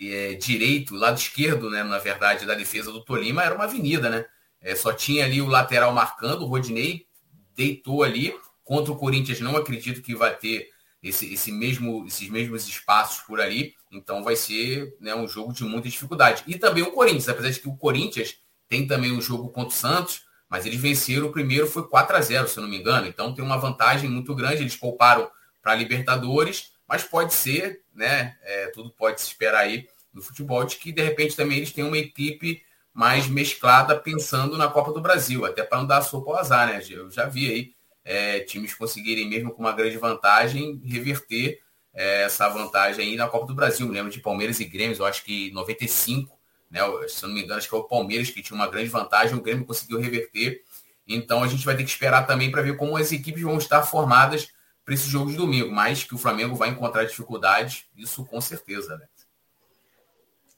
é, 0.00 0.34
direito, 0.34 0.94
lado 0.94 1.18
esquerdo, 1.18 1.70
né, 1.70 1.82
na 1.82 1.98
verdade, 1.98 2.46
da 2.46 2.54
defesa 2.54 2.90
do 2.90 3.04
Tolima 3.04 3.42
era 3.42 3.54
uma 3.54 3.64
avenida, 3.64 4.10
né? 4.10 4.24
É, 4.60 4.74
só 4.74 4.92
tinha 4.92 5.24
ali 5.24 5.42
o 5.42 5.46
lateral 5.46 5.92
marcando, 5.92 6.42
o 6.42 6.46
Rodinei 6.46 7.06
deitou 7.54 8.02
ali. 8.02 8.34
Contra 8.64 8.92
o 8.92 8.96
Corinthians, 8.96 9.40
não 9.40 9.56
acredito 9.56 10.00
que 10.00 10.14
vai 10.14 10.34
ter 10.34 10.70
esse, 11.02 11.34
esse 11.34 11.52
mesmo, 11.52 12.06
esses 12.06 12.30
mesmos 12.30 12.66
espaços 12.66 13.22
por 13.24 13.38
ali. 13.38 13.74
Então 13.92 14.24
vai 14.24 14.34
ser 14.36 14.96
né, 14.98 15.14
um 15.14 15.28
jogo 15.28 15.52
de 15.52 15.62
muita 15.64 15.88
dificuldade. 15.88 16.42
E 16.46 16.58
também 16.58 16.82
o 16.82 16.90
Corinthians, 16.90 17.28
apesar 17.28 17.50
de 17.50 17.60
que 17.60 17.68
o 17.68 17.76
Corinthians 17.76 18.36
tem 18.66 18.86
também 18.86 19.12
um 19.12 19.20
jogo 19.20 19.50
contra 19.50 19.68
o 19.68 19.78
Santos, 19.78 20.22
mas 20.48 20.64
eles 20.64 20.80
venceram 20.80 21.26
o 21.26 21.32
primeiro, 21.32 21.66
foi 21.66 21.86
4 21.86 22.16
a 22.16 22.20
0 22.22 22.48
se 22.48 22.58
eu 22.58 22.62
não 22.62 22.70
me 22.70 22.78
engano. 22.78 23.06
Então 23.06 23.34
tem 23.34 23.44
uma 23.44 23.58
vantagem 23.58 24.08
muito 24.08 24.34
grande. 24.34 24.62
Eles 24.62 24.76
pouparam 24.76 25.30
para 25.62 25.74
Libertadores, 25.74 26.72
mas 26.88 27.02
pode 27.02 27.34
ser, 27.34 27.82
né? 27.94 28.36
É, 28.42 28.66
tudo 28.68 28.90
pode 28.90 29.20
se 29.20 29.28
esperar 29.28 29.60
aí 29.60 29.88
no 30.12 30.22
futebol, 30.22 30.64
de 30.64 30.76
que 30.76 30.92
de 30.92 31.02
repente 31.02 31.34
também 31.34 31.58
eles 31.58 31.72
têm 31.72 31.84
uma 31.84 31.98
equipe 31.98 32.62
mais 32.92 33.26
mesclada 33.26 33.98
pensando 33.98 34.56
na 34.56 34.68
Copa 34.68 34.92
do 34.92 35.00
Brasil, 35.00 35.44
até 35.44 35.64
para 35.64 35.78
não 35.78 35.86
dar 35.86 36.02
sopa 36.02 36.30
ao 36.30 36.38
azar, 36.38 36.68
né? 36.68 36.80
Eu 36.88 37.10
já 37.10 37.26
vi 37.26 37.50
aí 37.50 37.74
é, 38.04 38.40
times 38.40 38.74
conseguirem, 38.74 39.28
mesmo 39.28 39.50
com 39.50 39.60
uma 39.60 39.72
grande 39.72 39.96
vantagem, 39.96 40.80
reverter 40.84 41.60
é, 41.92 42.22
essa 42.22 42.48
vantagem 42.48 43.04
aí 43.04 43.16
na 43.16 43.28
Copa 43.28 43.46
do 43.46 43.54
Brasil. 43.54 43.88
lembro 43.88 44.12
de 44.12 44.20
Palmeiras 44.20 44.60
e 44.60 44.64
Grêmio, 44.64 44.96
eu 44.96 45.06
acho 45.06 45.24
que 45.24 45.50
95, 45.52 46.38
né, 46.70 46.80
se 47.08 47.24
eu 47.24 47.28
não 47.28 47.34
me 47.34 47.42
engano, 47.42 47.58
acho 47.58 47.68
que 47.68 47.74
é 47.74 47.78
o 47.78 47.84
Palmeiras 47.84 48.30
que 48.30 48.42
tinha 48.42 48.56
uma 48.56 48.68
grande 48.68 48.88
vantagem, 48.88 49.36
o 49.36 49.42
Grêmio 49.42 49.64
conseguiu 49.64 49.98
reverter. 49.98 50.62
Então 51.06 51.42
a 51.42 51.48
gente 51.48 51.64
vai 51.64 51.76
ter 51.76 51.84
que 51.84 51.90
esperar 51.90 52.26
também 52.26 52.50
para 52.50 52.62
ver 52.62 52.76
como 52.76 52.96
as 52.96 53.12
equipes 53.12 53.42
vão 53.42 53.58
estar 53.58 53.82
formadas 53.82 54.48
para 54.84 54.94
esse 54.94 55.08
jogo 55.08 55.30
de 55.30 55.36
domingo, 55.36 55.72
mas 55.72 56.04
que 56.04 56.14
o 56.14 56.18
Flamengo 56.18 56.54
vai 56.54 56.68
encontrar 56.68 57.04
dificuldades, 57.04 57.84
isso 57.96 58.24
com 58.24 58.40
certeza, 58.40 58.96
né? 58.96 59.06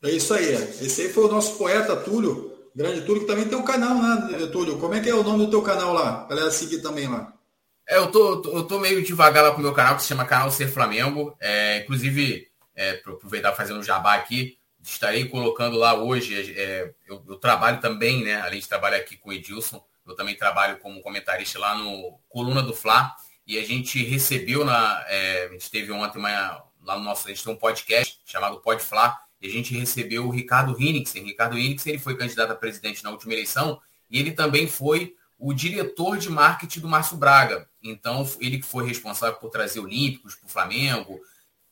É 0.02 0.10
isso 0.10 0.34
aí. 0.34 0.52
Esse 0.54 1.02
aí 1.02 1.12
foi 1.12 1.24
o 1.24 1.30
nosso 1.30 1.56
poeta 1.56 1.96
Túlio, 1.96 2.70
grande 2.74 3.02
Túlio, 3.02 3.22
que 3.22 3.26
também 3.26 3.48
tem 3.48 3.56
um 3.56 3.64
canal, 3.64 3.94
né, 3.94 4.46
Túlio? 4.52 4.78
Como 4.78 4.94
é 4.94 5.00
que 5.00 5.08
é 5.08 5.14
o 5.14 5.22
nome 5.22 5.46
do 5.46 5.50
teu 5.50 5.62
canal 5.62 5.92
lá? 5.92 6.26
Galera 6.28 6.50
seguir 6.50 6.82
também 6.82 7.08
lá. 7.08 7.32
É, 7.88 7.98
eu 7.98 8.10
tô, 8.10 8.42
eu 8.52 8.64
tô 8.64 8.80
meio 8.80 9.02
devagar 9.02 9.44
lá 9.44 9.52
com 9.52 9.58
o 9.58 9.62
meu 9.62 9.72
canal, 9.72 9.94
que 9.94 10.02
se 10.02 10.08
chama 10.08 10.24
Canal 10.24 10.50
Ser 10.50 10.68
Flamengo. 10.68 11.36
É, 11.40 11.78
inclusive, 11.78 12.48
é, 12.74 12.94
para 12.94 13.12
aproveitar 13.12 13.52
fazendo 13.52 13.78
um 13.78 13.82
jabá 13.82 14.14
aqui, 14.14 14.58
estarei 14.82 15.28
colocando 15.28 15.76
lá 15.76 15.94
hoje. 15.94 16.52
É, 16.56 16.92
eu, 17.06 17.22
eu, 17.28 17.36
trabalho 17.36 17.80
também, 17.80 18.24
né? 18.24 18.40
Além 18.40 18.58
de 18.58 18.68
trabalhar 18.68 18.96
aqui 18.98 19.16
com 19.16 19.30
o 19.30 19.32
Edilson, 19.32 19.84
eu 20.06 20.16
também 20.16 20.36
trabalho 20.36 20.78
como 20.78 21.00
comentarista 21.00 21.58
lá 21.58 21.76
no 21.76 22.18
Coluna 22.28 22.62
do 22.62 22.74
Fla. 22.74 23.14
E 23.46 23.58
a 23.58 23.64
gente 23.64 24.02
recebeu 24.04 24.64
na. 24.64 25.04
É, 25.08 25.46
a 25.46 25.52
gente 25.52 25.70
teve 25.70 25.92
ontem 25.92 26.18
uma, 26.18 26.64
lá 26.82 26.98
no 26.98 27.04
nosso. 27.04 27.26
A 27.26 27.30
gente 27.30 27.44
tem 27.44 27.52
um 27.52 27.56
podcast 27.56 28.18
chamado 28.24 28.60
Pod 28.60 28.82
Fla. 28.82 29.16
E 29.40 29.46
a 29.46 29.50
gente 29.50 29.74
recebeu 29.74 30.26
o 30.26 30.30
Ricardo 30.30 30.80
Hinnicksen. 30.80 31.24
Ricardo 31.24 31.58
Hinnicksen 31.58 31.92
ele 31.92 32.02
foi 32.02 32.16
candidato 32.16 32.52
a 32.52 32.56
presidente 32.56 33.04
na 33.04 33.10
última 33.10 33.34
eleição 33.34 33.80
e 34.10 34.18
ele 34.18 34.32
também 34.32 34.66
foi 34.66 35.14
o 35.38 35.52
diretor 35.52 36.16
de 36.16 36.30
marketing 36.30 36.80
do 36.80 36.88
Márcio 36.88 37.16
Braga. 37.16 37.68
Então, 37.82 38.28
ele 38.40 38.58
que 38.58 38.66
foi 38.66 38.86
responsável 38.86 39.36
por 39.36 39.50
trazer 39.50 39.80
Olímpicos 39.80 40.34
para 40.34 40.46
o 40.46 40.50
Flamengo, 40.50 41.20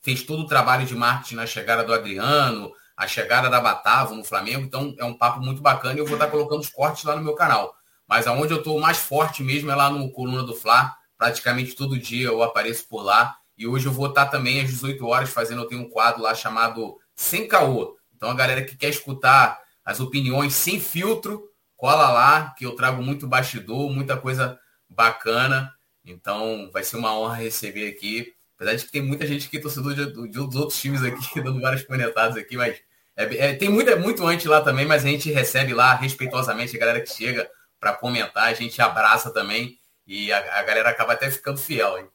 fez 0.03 0.23
todo 0.23 0.43
o 0.43 0.47
trabalho 0.47 0.87
de 0.87 0.95
marketing 0.95 1.37
na 1.37 1.47
chegada 1.47 1.83
do 1.83 1.95
Adriano, 1.95 2.71
a 2.97 3.07
chegada 3.09 3.49
da 3.49 3.61
Batavo 3.61 4.15
no 4.15 4.23
Flamengo. 4.23 4.63
Então, 4.63 4.95
é 4.99 5.05
um 5.05 5.15
papo 5.15 5.41
muito 5.41 5.63
bacana 5.63 5.95
e 5.95 5.99
eu 5.99 6.07
vou 6.07 6.15
estar 6.15 6.29
colocando 6.29 6.61
os 6.61 6.69
cortes 6.69 7.05
lá 7.05 7.17
no 7.17 7.23
meu 7.23 7.35
canal. 7.35 7.75
Mas 8.07 8.27
aonde 8.27 8.53
eu 8.53 8.59
estou 8.59 8.79
mais 8.79 8.99
forte 8.99 9.43
mesmo 9.43 9.71
é 9.71 9.75
lá 9.75 9.89
no 9.89 10.11
Coluna 10.13 10.43
do 10.43 10.55
Fla. 10.55 10.95
Praticamente 11.25 11.75
todo 11.75 11.99
dia 11.99 12.27
eu 12.27 12.43
apareço 12.43 12.87
por 12.87 13.03
lá. 13.03 13.39
E 13.57 13.67
hoje 13.67 13.87
eu 13.87 13.93
vou 13.93 14.09
estar 14.09 14.27
também 14.27 14.61
às 14.61 14.69
18 14.69 15.07
horas 15.07 15.31
fazendo, 15.31 15.63
eu 15.63 15.67
tenho 15.67 15.81
um 15.81 15.89
quadro 15.89 16.21
lá 16.21 16.35
chamado 16.35 16.99
Sem 17.17 17.49
Caô. 17.49 17.97
Então, 18.15 18.29
a 18.29 18.35
galera 18.35 18.63
que 18.63 18.77
quer 18.77 18.91
escutar 18.91 19.59
as 19.83 20.01
opiniões 20.01 20.53
sem 20.53 20.79
filtro, 20.79 21.49
cola 21.79 22.11
lá, 22.11 22.55
que 22.59 22.67
eu 22.67 22.77
trago 22.77 23.03
muito 23.03 23.27
bastidor, 23.27 23.91
muita 23.91 24.19
coisa 24.19 24.61
bacana. 24.87 25.73
Então 26.05 26.69
vai 26.71 26.85
ser 26.85 26.99
uma 26.99 27.19
honra 27.19 27.37
receber 27.37 27.89
aqui. 27.89 28.31
Apesar 28.57 28.75
de 28.75 28.85
que 28.85 28.93
tem 28.93 29.01
muita 29.01 29.27
gente 29.27 29.47
aqui, 29.47 29.59
torcedor 29.59 29.95
de, 29.95 30.29
de, 30.29 30.39
outros 30.39 30.79
times 30.79 31.03
aqui, 31.03 31.41
dando 31.41 31.59
várias 31.59 31.85
conectadas 31.85 32.37
aqui, 32.37 32.55
mas 32.55 32.77
é, 33.17 33.49
é, 33.49 33.55
tem 33.55 33.71
muito, 33.71 33.99
muito 33.99 34.27
antes 34.27 34.45
lá 34.45 34.61
também, 34.61 34.85
mas 34.85 35.07
a 35.07 35.09
gente 35.09 35.33
recebe 35.33 35.73
lá 35.73 35.95
respeitosamente 35.95 36.77
a 36.77 36.81
galera 36.81 37.01
que 37.01 37.11
chega 37.11 37.51
para 37.81 37.95
comentar, 37.95 38.49
a 38.49 38.53
gente 38.53 38.83
abraça 38.83 39.33
também 39.33 39.79
e 40.07 40.33
a, 40.33 40.61
a, 40.61 40.63
galera 40.63 40.91
acaba 40.91 41.15
até 41.15 41.31
ficando 41.31 41.59
fiel. 41.59 41.99
Hein? 41.99 42.09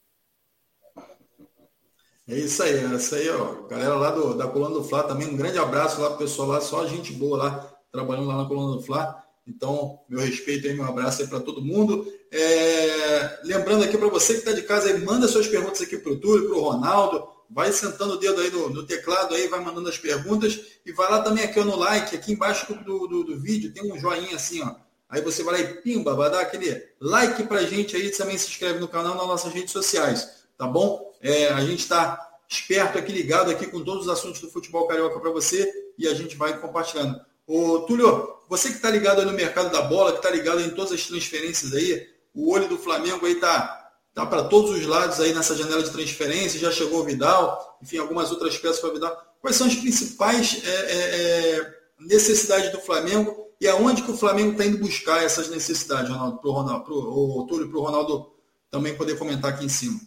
É 2.28 2.38
isso 2.38 2.62
aí, 2.62 2.76
é 2.76 2.96
isso 2.96 3.16
aí, 3.16 3.30
ó. 3.30 3.68
Galera 3.68 3.96
lá 3.96 4.12
do, 4.12 4.36
da 4.36 4.48
Coluna 4.48 4.76
do 4.76 4.84
Fla 4.84 5.04
também, 5.04 5.28
um 5.28 5.36
grande 5.36 5.58
abraço 5.58 6.00
lá 6.00 6.10
pro 6.10 6.20
pessoal 6.20 6.50
lá, 6.50 6.62
só 6.62 6.86
gente 6.86 7.12
boa 7.14 7.38
lá, 7.38 7.80
trabalhando 7.92 8.28
lá 8.28 8.38
na 8.38 8.46
Coluna 8.48 8.78
do 8.78 8.84
Fla. 8.84 9.24
Então, 9.48 10.00
meu 10.08 10.20
respeito 10.20 10.68
aí, 10.68 10.76
meu 10.76 10.86
abraço 10.86 11.24
aí 11.24 11.28
para 11.28 11.40
todo 11.40 11.66
mundo. 11.66 12.06
É... 12.32 13.40
Lembrando 13.44 13.84
aqui 13.84 13.98
para 13.98 14.08
você 14.08 14.34
que 14.34 14.40
está 14.40 14.52
de 14.52 14.62
casa, 14.62 14.90
aí, 14.90 15.00
manda 15.04 15.28
suas 15.28 15.48
perguntas 15.48 15.82
aqui 15.82 15.98
para 15.98 16.12
o 16.12 16.20
Túlio, 16.20 16.50
para 16.50 16.58
o 16.58 16.62
Ronaldo. 16.62 17.28
Vai 17.50 17.72
sentando 17.72 18.14
o 18.14 18.18
dedo 18.18 18.40
aí 18.42 18.52
no, 18.52 18.70
no, 18.70 18.86
teclado 18.86 19.34
aí, 19.34 19.48
vai 19.48 19.60
mandando 19.60 19.90
as 19.90 19.98
perguntas. 19.98 20.62
E 20.86 20.92
vai 20.92 21.10
lá 21.10 21.24
também 21.24 21.44
aqui 21.44 21.60
no 21.62 21.76
like, 21.76 22.16
aqui 22.16 22.34
embaixo 22.34 22.72
do, 22.72 23.08
do, 23.08 23.24
do 23.24 23.40
vídeo, 23.40 23.74
tem 23.74 23.92
um 23.92 24.00
joinha 24.00 24.36
assim, 24.36 24.62
ó. 24.62 24.76
Aí 25.10 25.22
você 25.22 25.42
vai 25.44 25.56
lá 25.56 25.70
e 25.70 25.74
pimba, 25.82 26.14
vai 26.14 26.30
dar 26.30 26.42
aquele 26.42 26.84
like 27.02 27.44
para 27.44 27.62
a 27.62 27.66
gente 27.66 27.96
aí, 27.96 28.12
também 28.12 28.38
se 28.38 28.48
inscreve 28.48 28.80
no 28.80 28.88
canal 28.88 29.16
nas 29.16 29.28
nossas 29.28 29.52
redes 29.52 29.72
sociais, 29.72 30.30
tá 30.56 30.68
bom? 30.68 31.12
É, 31.20 31.48
a 31.48 31.62
gente 31.62 31.80
está 31.80 32.30
esperto 32.48 32.98
aqui, 32.98 33.12
ligado 33.12 33.50
aqui 33.50 33.66
com 33.66 33.84
todos 33.84 34.06
os 34.06 34.10
assuntos 34.10 34.40
do 34.40 34.52
futebol 34.52 34.88
carioca 34.88 35.20
para 35.20 35.32
você 35.32 35.72
e 35.98 36.08
a 36.08 36.14
gente 36.14 36.36
vai 36.36 36.58
compartilhando. 36.60 37.20
Ô, 37.48 37.80
Túlio, 37.80 38.36
você 38.48 38.70
que 38.70 38.76
está 38.76 38.92
ligado 38.92 39.26
no 39.26 39.34
mercado 39.34 39.72
da 39.72 39.82
bola, 39.82 40.12
que 40.12 40.18
está 40.18 40.30
ligado 40.30 40.62
em 40.62 40.70
todas 40.70 40.92
as 40.92 41.04
transferências 41.06 41.74
aí, 41.74 42.08
o 42.34 42.52
olho 42.52 42.68
do 42.68 42.78
Flamengo 42.78 43.26
aí 43.26 43.36
tá, 43.36 43.92
tá 44.14 44.26
para 44.28 44.44
todos 44.44 44.72
os 44.72 44.86
lados 44.86 45.20
aí 45.20 45.34
nessa 45.34 45.56
janela 45.56 45.82
de 45.82 45.90
transferência, 45.90 46.60
já 46.60 46.72
chegou 46.72 47.00
o 47.00 47.04
Vidal, 47.04 47.80
enfim, 47.82 47.98
algumas 47.98 48.32
outras 48.32 48.56
peças 48.60 48.80
para 48.80 48.94
Vidal. 48.94 49.36
Quais 49.42 49.56
são 49.56 49.66
as 49.66 49.76
principais 49.76 50.62
é, 50.64 50.70
é, 50.70 51.58
é, 51.58 51.74
necessidades 52.00 52.72
do 52.72 52.80
Flamengo 52.80 53.49
e 53.60 53.68
aonde 53.68 54.02
que 54.04 54.12
o 54.12 54.18
Flamengo 54.18 54.52
está 54.52 54.66
indo 54.66 54.78
buscar 54.78 55.24
essas 55.24 55.50
necessidades, 55.50 56.10
Ronaldo, 56.10 56.38
para 56.40 56.50
o 56.50 56.54
Ronaldo, 56.54 56.84
pro, 56.84 57.46
Túlio, 57.48 57.70
para 57.70 57.80
o 57.80 57.84
Ronaldo 57.84 58.34
também 58.70 58.96
poder 58.96 59.18
comentar 59.18 59.54
aqui 59.54 59.66
em 59.66 59.70
cima? 59.70 60.00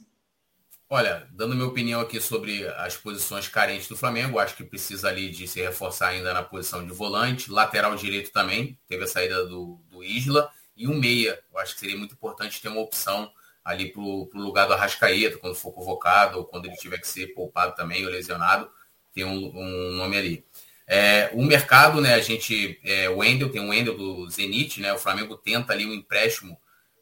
Olha, 0.88 1.26
dando 1.32 1.54
minha 1.54 1.66
opinião 1.66 2.00
aqui 2.00 2.21
sobre 2.21 2.68
as 2.68 2.97
posições 2.97 3.49
carentes 3.49 3.88
do 3.88 3.97
Flamengo, 3.97 4.38
acho 4.38 4.54
que 4.54 4.64
precisa 4.64 5.09
ali 5.09 5.30
de 5.30 5.49
se 5.49 5.61
reforçar 5.61 6.09
ainda 6.09 6.35
na 6.35 6.42
posição 6.42 6.87
de 6.87 6.92
volante, 6.92 7.50
lateral 7.50 7.97
direito 7.97 8.30
também, 8.30 8.78
teve 8.87 9.04
a 9.04 9.06
saída 9.06 9.47
do, 9.47 9.80
do 9.90 10.04
Isla, 10.04 10.50
e 10.76 10.87
um 10.87 10.94
meia. 10.99 11.42
Eu 11.52 11.59
acho 11.59 11.75
que 11.75 11.80
seria 11.80 11.97
muito 11.97 12.14
importante 12.14 12.61
ter 12.61 12.68
uma 12.68 12.80
opção 12.80 13.30
ali 13.64 13.92
para 13.92 14.02
o 14.02 14.28
lugar 14.35 14.66
do 14.66 14.75
Arrascaeta, 14.75 15.38
quando 15.38 15.54
for 15.54 15.73
convocado, 15.73 16.38
ou 16.38 16.44
quando 16.44 16.66
ele 16.66 16.76
tiver 16.76 16.99
que 16.99 17.06
ser 17.06 17.28
poupado 17.28 17.75
também 17.75 18.04
ou 18.04 18.11
lesionado, 18.11 18.68
tem 19.14 19.25
um, 19.25 19.56
um 19.56 19.92
nome 19.92 20.16
ali. 20.16 20.47
É, 20.86 21.30
o 21.32 21.42
mercado, 21.44 22.00
né, 22.00 22.14
a 22.14 22.20
gente, 22.20 22.78
é, 22.84 23.08
o 23.08 23.18
Wendel, 23.18 23.50
tem 23.50 23.64
o 23.64 23.70
Wendel 23.70 23.96
do 23.96 24.28
Zenit, 24.28 24.80
né, 24.80 24.92
o 24.92 24.98
Flamengo 24.98 25.36
tenta 25.36 25.72
ali 25.72 25.86
um 25.86 25.94
empréstimo 25.94 26.58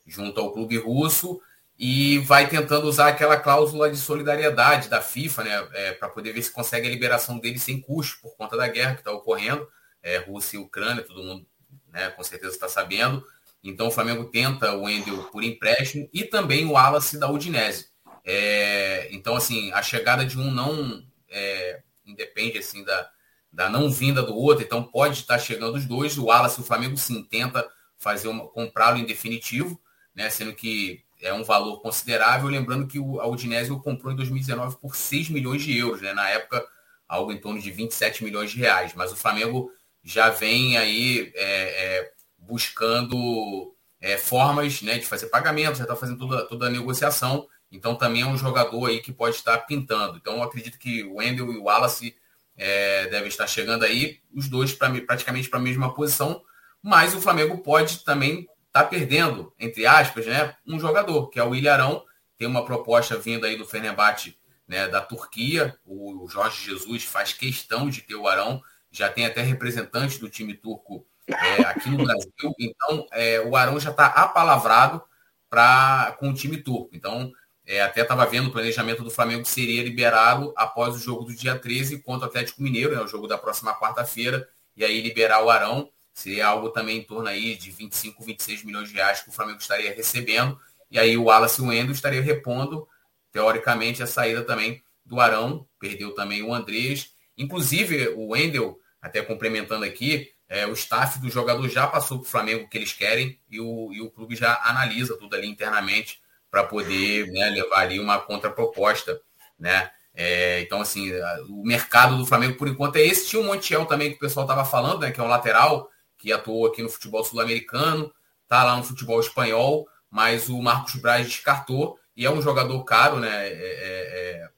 junto 0.07 0.41
ao 0.41 0.53
clube 0.53 0.77
russo, 0.77 1.41
e 1.79 2.19
vai 2.19 2.47
tentando 2.47 2.87
usar 2.87 3.09
aquela 3.09 3.39
cláusula 3.39 3.91
de 3.91 3.97
solidariedade 3.97 4.89
da 4.89 5.01
FIFA, 5.01 5.45
né, 5.45 5.69
é, 5.73 5.93
para 5.93 6.09
poder 6.09 6.33
ver 6.33 6.43
se 6.43 6.53
consegue 6.53 6.87
a 6.87 6.91
liberação 6.91 7.39
dele 7.39 7.59
sem 7.59 7.81
custo 7.81 8.21
por 8.21 8.37
conta 8.37 8.57
da 8.57 8.69
guerra 8.69 8.95
que 8.95 9.01
está 9.01 9.13
ocorrendo, 9.13 9.67
é, 10.03 10.19
Rússia 10.19 10.57
e 10.57 10.61
Ucrânia, 10.61 11.03
todo 11.03 11.23
mundo 11.23 11.47
né, 11.93 12.11
com 12.11 12.23
certeza 12.23 12.55
está 12.55 12.69
sabendo. 12.69 13.25
Então 13.63 13.89
o 13.89 13.91
Flamengo 13.91 14.25
tenta 14.25 14.73
o 14.73 14.83
Wendel 14.83 15.25
por 15.25 15.43
empréstimo 15.43 16.09
e 16.13 16.25
também 16.25 16.65
o 16.65 16.73
Wallace 16.73 17.19
da 17.19 17.31
Udinese. 17.31 17.89
É, 18.25 19.09
então, 19.13 19.35
assim, 19.35 19.73
a 19.73 19.83
chegada 19.83 20.25
de 20.25 20.39
um 20.39 20.51
não 20.51 21.05
é, 21.29 21.83
independe 22.07 22.59
assim 22.59 22.85
da, 22.85 23.11
da 23.53 23.69
não 23.69 23.91
vinda 23.91 24.23
do 24.23 24.37
outro, 24.37 24.65
então 24.65 24.83
pode 24.83 25.21
estar 25.21 25.39
chegando 25.39 25.77
os 25.77 25.87
dois. 25.87 26.17
O 26.17 26.27
Wallace, 26.27 26.61
o 26.61 26.65
Flamengo 26.65 26.97
sim 26.97 27.23
tenta 27.23 27.69
fazer 27.99 28.29
comprá-lo 28.55 28.99
em 28.99 29.05
definitivo, 29.05 29.81
né, 30.15 30.31
sendo 30.31 30.55
que 30.55 31.05
é 31.23 31.33
um 31.33 31.45
valor 31.45 31.81
considerável, 31.81 32.49
lembrando 32.49 32.87
que 32.87 32.99
a 32.99 33.27
Udinese 33.27 33.71
o 33.71 33.81
comprou 33.81 34.13
em 34.13 34.17
2019 34.17 34.79
por 34.79 34.97
6 34.97 35.29
milhões 35.29 35.63
de 35.63 35.77
euros. 35.77 36.01
Né? 36.01 36.13
Na 36.13 36.29
época, 36.29 36.65
algo 37.07 37.33
em 37.33 37.39
torno 37.39 37.61
de 37.61 37.71
27 37.71 38.25
milhões 38.25 38.51
de 38.51 38.59
reais. 38.59 38.95
Mas 38.95 39.13
o 39.13 39.17
Flamengo 39.17 39.71
já 40.03 40.31
vem 40.31 40.79
aí 40.79 41.31
é, 41.35 41.45
é, 41.45 42.13
buscando 42.39 43.75
é, 44.01 44.17
formas 44.17 44.81
né, 44.83 44.99
de 44.99 45.07
fazer 45.07 45.27
pagamento, 45.27 45.77
já 45.77 45.85
está 45.85 45.95
fazendo 45.95 46.19
toda, 46.19 46.47
toda 46.47 46.67
a 46.67 46.71
negociação. 46.71 47.47
Então 47.71 47.95
também 47.95 48.23
é 48.23 48.27
um 48.27 48.37
jogador 48.37 48.87
aí 48.87 49.01
que 49.01 49.13
pode 49.13 49.37
estar 49.37 49.59
pintando. 49.59 50.17
Então 50.17 50.37
eu 50.37 50.43
acredito 50.43 50.79
que 50.79 51.05
o 51.05 51.17
Wendel 51.17 51.53
e 51.53 51.59
o 51.59 51.65
Wallace 51.65 52.17
é, 52.61 53.27
estar 53.27 53.47
chegando 53.47 53.85
aí, 53.85 54.21
os 54.35 54.49
dois 54.49 54.75
pra, 54.75 54.91
praticamente 55.01 55.49
para 55.49 55.59
a 55.59 55.63
mesma 55.63 55.95
posição, 55.95 56.43
mas 56.83 57.15
o 57.15 57.21
Flamengo 57.21 57.59
pode 57.59 58.05
também 58.05 58.41
estar 58.67 58.83
tá 58.83 58.85
perdendo, 58.85 59.53
entre 59.59 59.87
aspas, 59.87 60.27
né, 60.27 60.55
um 60.67 60.79
jogador, 60.79 61.31
que 61.31 61.39
é 61.39 61.45
o 61.45 61.55
Ilharão, 61.55 62.05
tem 62.37 62.47
uma 62.47 62.65
proposta 62.65 63.17
vinda 63.17 63.47
aí 63.47 63.57
do 63.57 63.65
Fenerbahçe 63.65 64.37
né, 64.69 64.87
da 64.89 65.01
Turquia, 65.01 65.77
o 65.87 66.29
Jorge 66.29 66.67
Jesus 66.67 67.05
faz 67.05 67.33
questão 67.33 67.89
de 67.89 68.03
ter 68.03 68.15
o 68.15 68.29
Arão, 68.29 68.63
já 68.91 69.09
tem 69.09 69.25
até 69.25 69.41
representante 69.41 70.19
do 70.19 70.29
time 70.29 70.53
turco 70.53 71.07
é, 71.27 71.63
aqui 71.63 71.89
no 71.89 72.05
Brasil, 72.05 72.55
então 72.59 73.07
é, 73.13 73.41
o 73.41 73.57
Arão 73.57 73.81
já 73.81 73.91
está 73.91 74.07
apalavrado 74.07 75.03
pra, 75.49 76.15
com 76.19 76.29
o 76.29 76.35
time 76.35 76.59
turco, 76.59 76.91
então 76.93 77.33
é, 77.71 77.83
até 77.83 78.03
estava 78.03 78.27
vendo 78.27 78.49
o 78.49 78.51
planejamento 78.51 79.05
do 79.05 79.13
Flamengo 79.13 79.45
seria 79.45 79.81
liberá-lo 79.85 80.53
após 80.57 80.97
o 80.97 80.99
jogo 80.99 81.23
do 81.23 81.33
dia 81.33 81.57
13 81.57 82.01
contra 82.01 82.27
o 82.27 82.29
Atlético 82.29 82.61
Mineiro, 82.61 82.97
né, 82.97 83.01
o 83.01 83.07
jogo 83.07 83.29
da 83.29 83.39
próxima 83.39 83.73
quarta-feira, 83.79 84.49
e 84.77 84.85
aí 84.85 85.01
liberar 85.01 85.45
o 85.45 85.49
Arão. 85.49 85.89
Seria 86.13 86.49
algo 86.49 86.71
também 86.71 86.99
em 86.99 87.05
torno 87.05 87.29
aí 87.29 87.55
de 87.55 87.71
25, 87.71 88.25
26 88.25 88.65
milhões 88.65 88.89
de 88.89 88.97
reais 88.97 89.23
que 89.23 89.29
o 89.29 89.33
Flamengo 89.33 89.61
estaria 89.61 89.95
recebendo. 89.95 90.59
E 90.91 90.99
aí 90.99 91.17
o 91.17 91.27
Wallace 91.27 91.63
e 91.63 91.65
o 91.65 91.73
Endo 91.73 91.93
estaria 91.93 92.21
repondo, 92.21 92.89
teoricamente, 93.31 94.03
a 94.03 94.07
saída 94.07 94.43
também 94.43 94.83
do 95.07 95.21
Arão. 95.21 95.65
Perdeu 95.79 96.13
também 96.13 96.43
o 96.43 96.53
Andrés. 96.53 97.13
Inclusive, 97.39 98.09
o 98.17 98.31
Wendel, 98.31 98.81
até 99.01 99.23
complementando 99.23 99.85
aqui, 99.85 100.33
é, 100.49 100.67
o 100.67 100.73
staff 100.73 101.21
do 101.21 101.31
jogador 101.31 101.69
já 101.69 101.87
passou 101.87 102.19
para 102.19 102.27
o 102.27 102.31
Flamengo 102.31 102.65
o 102.65 102.69
que 102.69 102.77
eles 102.77 102.93
querem 102.93 103.39
e 103.49 103.61
o, 103.61 103.93
e 103.93 104.01
o 104.01 104.11
clube 104.11 104.35
já 104.35 104.61
analisa 104.65 105.17
tudo 105.17 105.37
ali 105.37 105.47
internamente 105.47 106.20
para 106.51 106.65
poder 106.65 107.27
né, 107.31 107.51
levar 107.51 107.81
ali 107.81 108.01
uma 108.01 108.19
contraproposta, 108.19 109.21
né? 109.59 109.91
É, 110.13 110.61
então, 110.61 110.81
assim, 110.81 111.13
o 111.49 111.63
mercado 111.63 112.17
do 112.17 112.27
Flamengo, 112.27 112.59
por 112.59 112.69
enquanto, 112.69 112.97
é 112.97 113.03
esse. 113.03 113.29
Tinha 113.29 113.41
o 113.41 113.45
Montiel 113.45 113.87
também, 113.87 114.11
que 114.11 114.17
o 114.17 114.21
pessoal 114.21 114.45
estava 114.45 114.65
falando, 114.65 115.01
né? 115.01 115.13
Que 115.13 115.21
é 115.21 115.23
um 115.23 115.29
lateral 115.29 115.89
que 116.19 116.33
atuou 116.33 116.67
aqui 116.67 116.83
no 116.83 116.89
futebol 116.89 117.25
sul-americano, 117.25 118.13
tá 118.47 118.65
lá 118.65 118.77
no 118.77 118.85
futebol 118.85 119.21
espanhol, 119.21 119.89
mas 120.11 120.49
o 120.49 120.61
Marcos 120.61 120.97
Braz 120.97 121.27
descartou 121.27 121.99
e 122.17 122.27
é 122.27 122.31
um 122.31 122.43
jogador 122.43 122.83
caro, 122.85 123.19
né? 123.21 123.49
É, 123.49 123.53
é, 123.53 124.43
é 124.43 124.51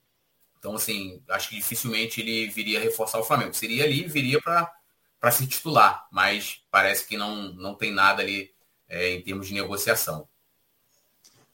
então, 0.63 0.77
assim, 0.77 1.21
acho 1.29 1.49
que 1.49 1.57
dificilmente 1.57 2.21
ele 2.21 2.47
viria 2.49 2.79
reforçar 2.79 3.19
o 3.19 3.25
Flamengo. 3.25 3.53
Seria 3.53 3.83
ali, 3.83 4.07
viria 4.07 4.41
para 4.41 5.31
se 5.33 5.45
titular, 5.45 6.07
mas 6.13 6.63
parece 6.71 7.05
que 7.05 7.17
não, 7.17 7.53
não 7.55 7.75
tem 7.75 7.93
nada 7.93 8.23
ali 8.23 8.49
é, 8.89 9.11
em 9.11 9.23
termos 9.23 9.49
de 9.49 9.55
negociação. 9.55 10.29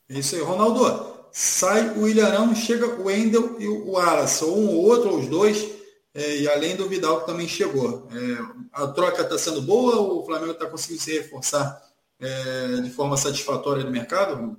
É 0.08 0.18
isso 0.18 0.36
aí. 0.36 0.42
Ronaldo, 0.42 1.28
sai 1.30 1.90
o 1.98 2.08
Ilharão, 2.08 2.54
chega 2.54 2.86
o 2.86 3.04
Wendel 3.04 3.60
e 3.60 3.68
o 3.68 3.96
Alas, 3.96 4.40
ou 4.42 4.56
um 4.56 4.68
ou 4.68 4.84
outro, 4.84 5.10
ou 5.10 5.18
os 5.18 5.26
dois, 5.26 5.70
é, 6.14 6.36
e 6.38 6.48
além 6.48 6.76
do 6.76 6.88
Vidal 6.88 7.20
que 7.20 7.26
também 7.26 7.46
chegou. 7.46 8.08
É, 8.10 8.82
a 8.82 8.88
troca 8.88 9.22
está 9.22 9.38
sendo 9.38 9.62
boa 9.62 9.96
ou 9.96 10.20
o 10.20 10.24
Flamengo 10.24 10.52
está 10.52 10.66
conseguindo 10.66 11.02
se 11.02 11.18
reforçar 11.18 11.80
é, 12.20 12.80
de 12.80 12.90
forma 12.90 13.16
satisfatória 13.16 13.84
no 13.84 13.90
mercado? 13.90 14.56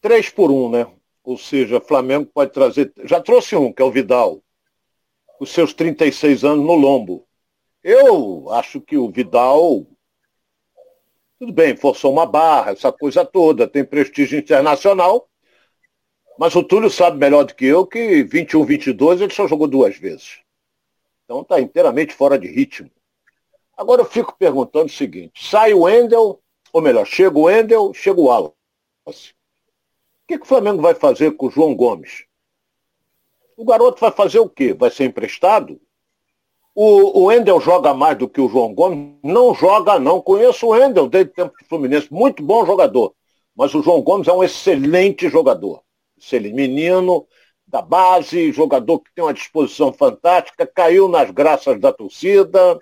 Três 0.00 0.28
por 0.28 0.50
um, 0.50 0.70
né? 0.70 0.86
Ou 1.24 1.38
seja, 1.38 1.80
Flamengo 1.80 2.30
pode 2.32 2.52
trazer. 2.52 2.92
Já 3.04 3.20
trouxe 3.20 3.56
um, 3.56 3.72
que 3.72 3.82
é 3.82 3.84
o 3.84 3.90
Vidal, 3.90 4.42
os 5.40 5.50
seus 5.50 5.72
36 5.72 6.44
anos 6.44 6.64
no 6.64 6.74
lombo. 6.74 7.26
Eu 7.82 8.50
acho 8.52 8.80
que 8.80 8.96
o 8.96 9.10
Vidal 9.10 9.86
tudo 11.38 11.52
bem, 11.52 11.76
forçou 11.76 12.12
uma 12.12 12.26
barra, 12.26 12.72
essa 12.72 12.90
coisa 12.90 13.24
toda, 13.24 13.68
tem 13.68 13.84
prestígio 13.84 14.38
internacional, 14.38 15.28
mas 16.38 16.54
o 16.54 16.62
Túlio 16.62 16.90
sabe 16.90 17.18
melhor 17.18 17.44
do 17.44 17.54
que 17.54 17.64
eu 17.64 17.86
que 17.86 18.22
21, 18.22 18.64
22 18.64 19.20
ele 19.20 19.32
só 19.32 19.46
jogou 19.46 19.66
duas 19.66 19.96
vezes. 19.96 20.40
Então 21.24 21.42
está 21.42 21.60
inteiramente 21.60 22.14
fora 22.14 22.38
de 22.38 22.46
ritmo. 22.46 22.90
Agora 23.76 24.02
eu 24.02 24.06
fico 24.06 24.36
perguntando 24.38 24.86
o 24.86 24.90
seguinte, 24.90 25.32
sai 25.44 25.74
o 25.74 25.82
Wendel, 25.82 26.40
ou 26.72 26.82
melhor, 26.82 27.06
chega 27.06 27.38
o 27.38 27.42
Wendel, 27.42 27.92
chega 27.92 28.20
o 28.20 28.24
Wallace. 28.24 28.54
O 29.06 30.28
que, 30.28 30.38
que 30.38 30.44
o 30.44 30.48
Flamengo 30.48 30.82
vai 30.82 30.94
fazer 30.94 31.32
com 31.32 31.46
o 31.46 31.50
João 31.50 31.74
Gomes? 31.74 32.24
O 33.56 33.64
garoto 33.64 34.00
vai 34.00 34.10
fazer 34.10 34.38
o 34.38 34.48
quê? 34.48 34.74
Vai 34.74 34.90
ser 34.90 35.04
emprestado? 35.04 35.80
O, 36.78 37.20
o 37.20 37.24
Wendel 37.24 37.58
joga 37.58 37.94
mais 37.94 38.18
do 38.18 38.28
que 38.28 38.38
o 38.38 38.50
João 38.50 38.74
Gomes? 38.74 39.14
Não 39.22 39.54
joga, 39.54 39.98
não. 39.98 40.20
Conheço 40.20 40.66
o 40.66 40.70
Wendel 40.70 41.08
desde 41.08 41.30
o 41.30 41.34
tempo 41.34 41.54
do 41.58 41.66
Fluminense. 41.66 42.12
Muito 42.12 42.42
bom 42.42 42.66
jogador. 42.66 43.14
Mas 43.56 43.74
o 43.74 43.82
João 43.82 44.02
Gomes 44.02 44.28
é 44.28 44.32
um 44.34 44.44
excelente 44.44 45.30
jogador. 45.30 45.82
Excelente 46.18 46.54
menino 46.54 47.26
da 47.66 47.80
base, 47.80 48.52
jogador 48.52 49.00
que 49.00 49.10
tem 49.14 49.24
uma 49.24 49.32
disposição 49.32 49.90
fantástica, 49.90 50.66
caiu 50.66 51.08
nas 51.08 51.30
graças 51.30 51.80
da 51.80 51.90
torcida. 51.94 52.78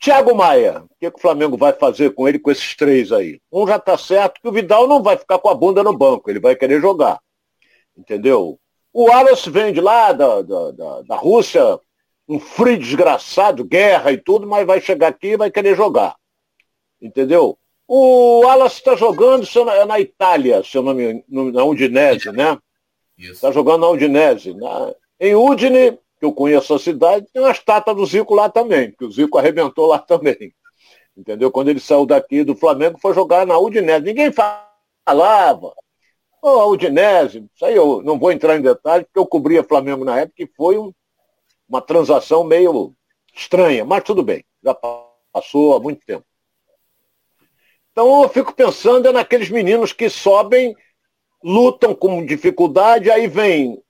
Thiago 0.00 0.34
Maia, 0.34 0.84
o 0.84 0.88
que, 0.98 1.10
que, 1.10 1.18
o 1.18 1.20
Flamengo 1.20 1.56
vai 1.56 1.74
fazer 1.74 2.14
com 2.14 2.26
ele, 2.26 2.38
com 2.38 2.50
esses 2.50 2.74
três 2.74 3.12
aí? 3.12 3.40
Um 3.52 3.66
já 3.66 3.76
está 3.76 3.98
certo 3.98 4.40
que 4.40 4.48
o 4.48 4.52
Vidal 4.52 4.88
não 4.88 5.02
vai 5.02 5.18
ficar 5.18 5.38
com 5.38 5.50
a 5.50 5.54
bunda 5.54 5.82
no 5.82 5.96
banco, 5.96 6.30
ele 6.30 6.40
vai 6.40 6.56
querer 6.56 6.80
jogar. 6.80 7.20
Entendeu? 7.96 8.58
O 8.90 9.04
Wallace 9.10 9.50
vem 9.50 9.70
de 9.70 9.82
lá, 9.82 10.12
da, 10.12 10.40
da, 10.40 10.70
da, 10.70 11.02
da 11.02 11.16
Rússia, 11.16 11.78
um 12.28 12.38
frio 12.38 12.78
desgraçado, 12.78 13.64
guerra 13.64 14.12
e 14.12 14.18
tudo, 14.18 14.46
mas 14.46 14.66
vai 14.66 14.80
chegar 14.80 15.08
aqui 15.08 15.28
e 15.28 15.36
vai 15.36 15.50
querer 15.50 15.74
jogar. 15.74 16.14
Entendeu? 17.00 17.58
O 17.86 18.46
Alas 18.46 18.74
está 18.74 18.94
jogando 18.94 19.46
é 19.70 19.84
na 19.86 19.98
Itália, 19.98 20.62
se 20.62 20.76
eu 20.76 20.82
não 20.82 20.92
me 20.92 21.24
na 21.26 21.64
Udinese, 21.64 22.30
né? 22.30 22.58
Está 23.18 23.50
jogando 23.50 23.80
na 23.80 23.88
Udinese. 23.88 24.52
Na, 24.52 24.94
em 25.18 25.34
Udine, 25.34 25.92
que 26.20 26.24
eu 26.26 26.32
conheço 26.32 26.74
a 26.74 26.78
cidade, 26.78 27.26
tem 27.32 27.40
uma 27.40 27.50
estátua 27.50 27.94
do 27.94 28.04
Zico 28.04 28.34
lá 28.34 28.50
também, 28.50 28.92
que 28.92 29.06
o 29.06 29.10
Zico 29.10 29.38
arrebentou 29.38 29.86
lá 29.86 29.98
também. 30.06 30.52
Entendeu? 31.16 31.50
Quando 31.50 31.68
ele 31.68 31.80
saiu 31.80 32.04
daqui 32.04 32.44
do 32.44 32.54
Flamengo, 32.54 32.98
foi 33.00 33.14
jogar 33.14 33.46
na 33.46 33.58
Udinese. 33.58 34.04
Ninguém 34.04 34.30
falava. 34.30 35.72
Oh, 36.40 36.60
a 36.60 36.66
Udinese, 36.66 37.44
isso 37.52 37.64
aí 37.64 37.74
eu 37.74 38.02
não 38.02 38.18
vou 38.18 38.30
entrar 38.30 38.56
em 38.56 38.62
detalhes, 38.62 39.06
porque 39.06 39.18
eu 39.18 39.26
cobria 39.26 39.64
Flamengo 39.64 40.04
na 40.04 40.20
época 40.20 40.40
e 40.40 40.50
foi 40.56 40.78
um, 40.78 40.92
uma 41.68 41.80
transação 41.80 42.42
meio 42.44 42.94
estranha, 43.34 43.84
mas 43.84 44.02
tudo 44.02 44.22
bem, 44.22 44.44
já 44.62 44.74
passou 45.32 45.76
há 45.76 45.80
muito 45.80 46.04
tempo. 46.04 46.24
Então 47.92 48.22
eu 48.22 48.28
fico 48.28 48.52
pensando 48.52 49.08
é 49.08 49.12
naqueles 49.12 49.50
meninos 49.50 49.92
que 49.92 50.08
sobem, 50.08 50.74
lutam 51.42 51.94
com 51.94 52.24
dificuldade, 52.24 53.10
aí 53.10 53.26
vem 53.26 53.82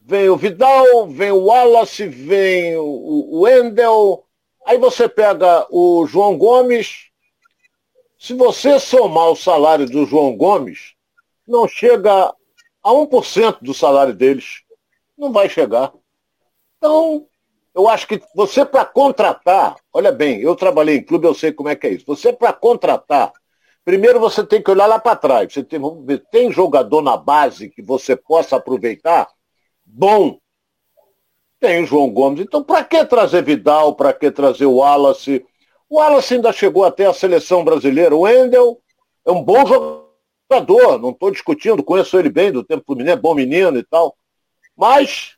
vem 0.00 0.28
o 0.28 0.36
Vidal, 0.36 1.08
vem 1.08 1.32
o 1.32 1.46
Wallace, 1.46 2.06
vem 2.06 2.76
o 2.76 3.40
Wendel, 3.40 4.24
aí 4.64 4.78
você 4.78 5.08
pega 5.08 5.66
o 5.68 6.06
João 6.06 6.38
Gomes. 6.38 7.10
Se 8.16 8.32
você 8.32 8.78
somar 8.78 9.30
o 9.30 9.36
salário 9.36 9.86
do 9.86 10.06
João 10.06 10.36
Gomes, 10.36 10.94
não 11.46 11.66
chega 11.66 12.32
a 12.82 12.90
1% 12.90 13.58
do 13.62 13.74
salário 13.74 14.14
deles. 14.14 14.62
Não 15.18 15.32
vai 15.32 15.48
chegar. 15.48 15.92
Então, 16.86 17.26
eu 17.74 17.88
acho 17.88 18.06
que 18.06 18.22
você 18.32 18.64
para 18.64 18.84
contratar, 18.84 19.74
olha 19.92 20.12
bem, 20.12 20.40
eu 20.40 20.54
trabalhei 20.54 20.96
em 20.96 21.02
clube, 21.02 21.26
eu 21.26 21.34
sei 21.34 21.52
como 21.52 21.68
é 21.68 21.74
que 21.74 21.84
é 21.84 21.90
isso. 21.90 22.04
Você 22.06 22.32
para 22.32 22.52
contratar, 22.52 23.32
primeiro 23.84 24.20
você 24.20 24.46
tem 24.46 24.62
que 24.62 24.70
olhar 24.70 24.86
lá 24.86 24.96
para 24.96 25.16
trás. 25.16 25.52
Você 25.52 25.64
tem, 25.64 25.80
tem 26.30 26.52
jogador 26.52 27.02
na 27.02 27.16
base 27.16 27.68
que 27.68 27.82
você 27.82 28.14
possa 28.14 28.54
aproveitar? 28.54 29.28
Bom. 29.84 30.38
Tem 31.58 31.82
o 31.82 31.86
João 31.86 32.08
Gomes. 32.08 32.40
Então, 32.40 32.62
para 32.62 32.84
que 32.84 33.04
trazer 33.04 33.42
Vidal? 33.42 33.96
Para 33.96 34.12
que 34.12 34.30
trazer 34.30 34.66
o 34.66 34.76
Wallace? 34.76 35.44
O 35.90 35.96
Wallace 35.96 36.34
ainda 36.34 36.52
chegou 36.52 36.84
até 36.84 37.06
a 37.06 37.12
seleção 37.12 37.64
brasileira. 37.64 38.14
O 38.14 38.20
Wendel 38.20 38.80
é 39.24 39.32
um 39.32 39.42
bom 39.42 39.66
jogador, 39.66 41.00
não 41.00 41.10
estou 41.10 41.32
discutindo, 41.32 41.82
conheço 41.82 42.16
ele 42.16 42.30
bem 42.30 42.52
do 42.52 42.62
tempo 42.62 42.84
do 42.86 42.96
Mineiro, 42.96 43.20
bom 43.20 43.34
menino 43.34 43.76
e 43.76 43.82
tal. 43.82 44.16
Mas 44.76 45.35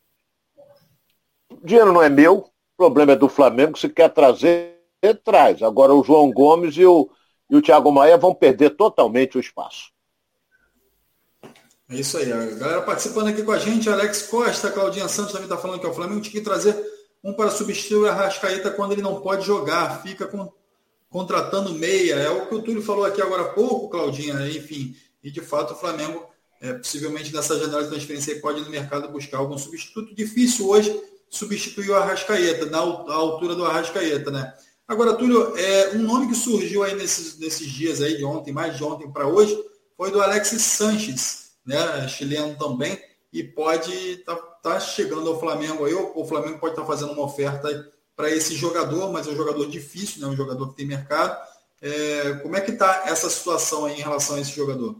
o 1.50 1.66
dinheiro 1.66 1.92
não 1.92 2.02
é 2.02 2.08
meu, 2.08 2.38
o 2.38 2.50
problema 2.76 3.12
é 3.12 3.16
do 3.16 3.28
Flamengo, 3.28 3.78
se 3.78 3.88
quer 3.88 4.08
trazer, 4.10 4.78
traz. 5.24 5.62
Agora 5.62 5.94
o 5.94 6.02
João 6.02 6.30
Gomes 6.30 6.76
e 6.76 6.84
o, 6.84 7.10
e 7.48 7.56
o 7.56 7.62
Thiago 7.62 7.90
Maia 7.90 8.16
vão 8.16 8.34
perder 8.34 8.70
totalmente 8.70 9.36
o 9.36 9.40
espaço. 9.40 9.90
É 11.90 11.96
isso 11.96 12.18
aí. 12.18 12.30
A 12.30 12.44
galera 12.56 12.82
participando 12.82 13.28
aqui 13.28 13.42
com 13.42 13.52
a 13.52 13.58
gente, 13.58 13.88
Alex 13.88 14.22
Costa, 14.22 14.70
Claudinha 14.70 15.08
Santos 15.08 15.32
também 15.32 15.46
está 15.46 15.56
falando 15.56 15.80
que 15.80 15.86
o 15.86 15.94
Flamengo 15.94 16.20
tinha 16.20 16.32
que 16.32 16.40
trazer 16.42 16.76
um 17.24 17.32
para 17.32 17.50
substituir 17.50 18.02
o 18.02 18.08
Arrascaeta 18.08 18.70
quando 18.70 18.92
ele 18.92 19.02
não 19.02 19.20
pode 19.20 19.44
jogar, 19.44 20.02
fica 20.02 20.26
com, 20.26 20.52
contratando 21.08 21.72
meia. 21.72 22.14
É 22.16 22.28
o 22.28 22.46
que 22.46 22.54
o 22.54 22.62
Túlio 22.62 22.82
falou 22.82 23.04
aqui 23.04 23.22
agora 23.22 23.42
há 23.42 23.48
pouco, 23.48 23.88
Claudinha, 23.88 24.34
enfim. 24.48 24.94
E 25.22 25.30
de 25.30 25.40
fato 25.40 25.72
o 25.72 25.76
Flamengo 25.76 26.24
é, 26.60 26.74
possivelmente 26.74 27.32
nessa 27.32 27.58
janela 27.58 27.82
de 27.82 27.88
transferência 27.88 28.38
pode 28.40 28.60
ir 28.60 28.64
no 28.64 28.70
mercado 28.70 29.08
buscar 29.08 29.38
algum 29.38 29.56
substituto. 29.56 30.14
Difícil 30.14 30.68
hoje 30.68 30.94
substituir 31.30 31.90
o 31.90 31.96
Arrascaeta, 31.96 32.66
na 32.66 32.78
altura 32.78 33.54
do 33.54 33.64
Arrascaeta, 33.64 34.30
né? 34.30 34.54
Agora, 34.86 35.14
Túlio, 35.14 35.54
é, 35.56 35.90
um 35.90 36.02
nome 36.02 36.28
que 36.28 36.34
surgiu 36.34 36.82
aí 36.82 36.94
nesses, 36.94 37.38
nesses 37.38 37.66
dias 37.66 38.00
aí, 38.00 38.16
de 38.16 38.24
ontem, 38.24 38.52
mais 38.52 38.76
de 38.76 38.82
ontem 38.82 39.10
para 39.10 39.28
hoje, 39.28 39.56
foi 39.96 40.10
do 40.10 40.22
Alexis 40.22 40.62
Sanches, 40.62 41.50
né? 41.64 42.08
Chileno 42.08 42.56
também, 42.56 42.98
e 43.30 43.44
pode 43.44 43.92
estar 43.92 44.34
tá, 44.34 44.42
tá 44.62 44.80
chegando 44.80 45.28
ao 45.28 45.38
Flamengo 45.38 45.84
aí, 45.84 45.92
ou 45.92 46.12
o 46.14 46.26
Flamengo 46.26 46.58
pode 46.58 46.72
estar 46.72 46.82
tá 46.82 46.88
fazendo 46.88 47.12
uma 47.12 47.24
oferta 47.24 47.92
para 48.16 48.30
esse 48.30 48.56
jogador, 48.56 49.12
mas 49.12 49.26
é 49.26 49.30
um 49.30 49.36
jogador 49.36 49.68
difícil, 49.68 50.22
né? 50.22 50.28
um 50.28 50.36
jogador 50.36 50.70
que 50.70 50.76
tem 50.76 50.86
mercado. 50.86 51.38
É, 51.80 52.32
como 52.42 52.56
é 52.56 52.60
que 52.60 52.72
está 52.72 53.04
essa 53.06 53.28
situação 53.28 53.84
aí 53.84 53.98
em 53.98 54.02
relação 54.02 54.36
a 54.36 54.40
esse 54.40 54.52
jogador? 54.52 54.96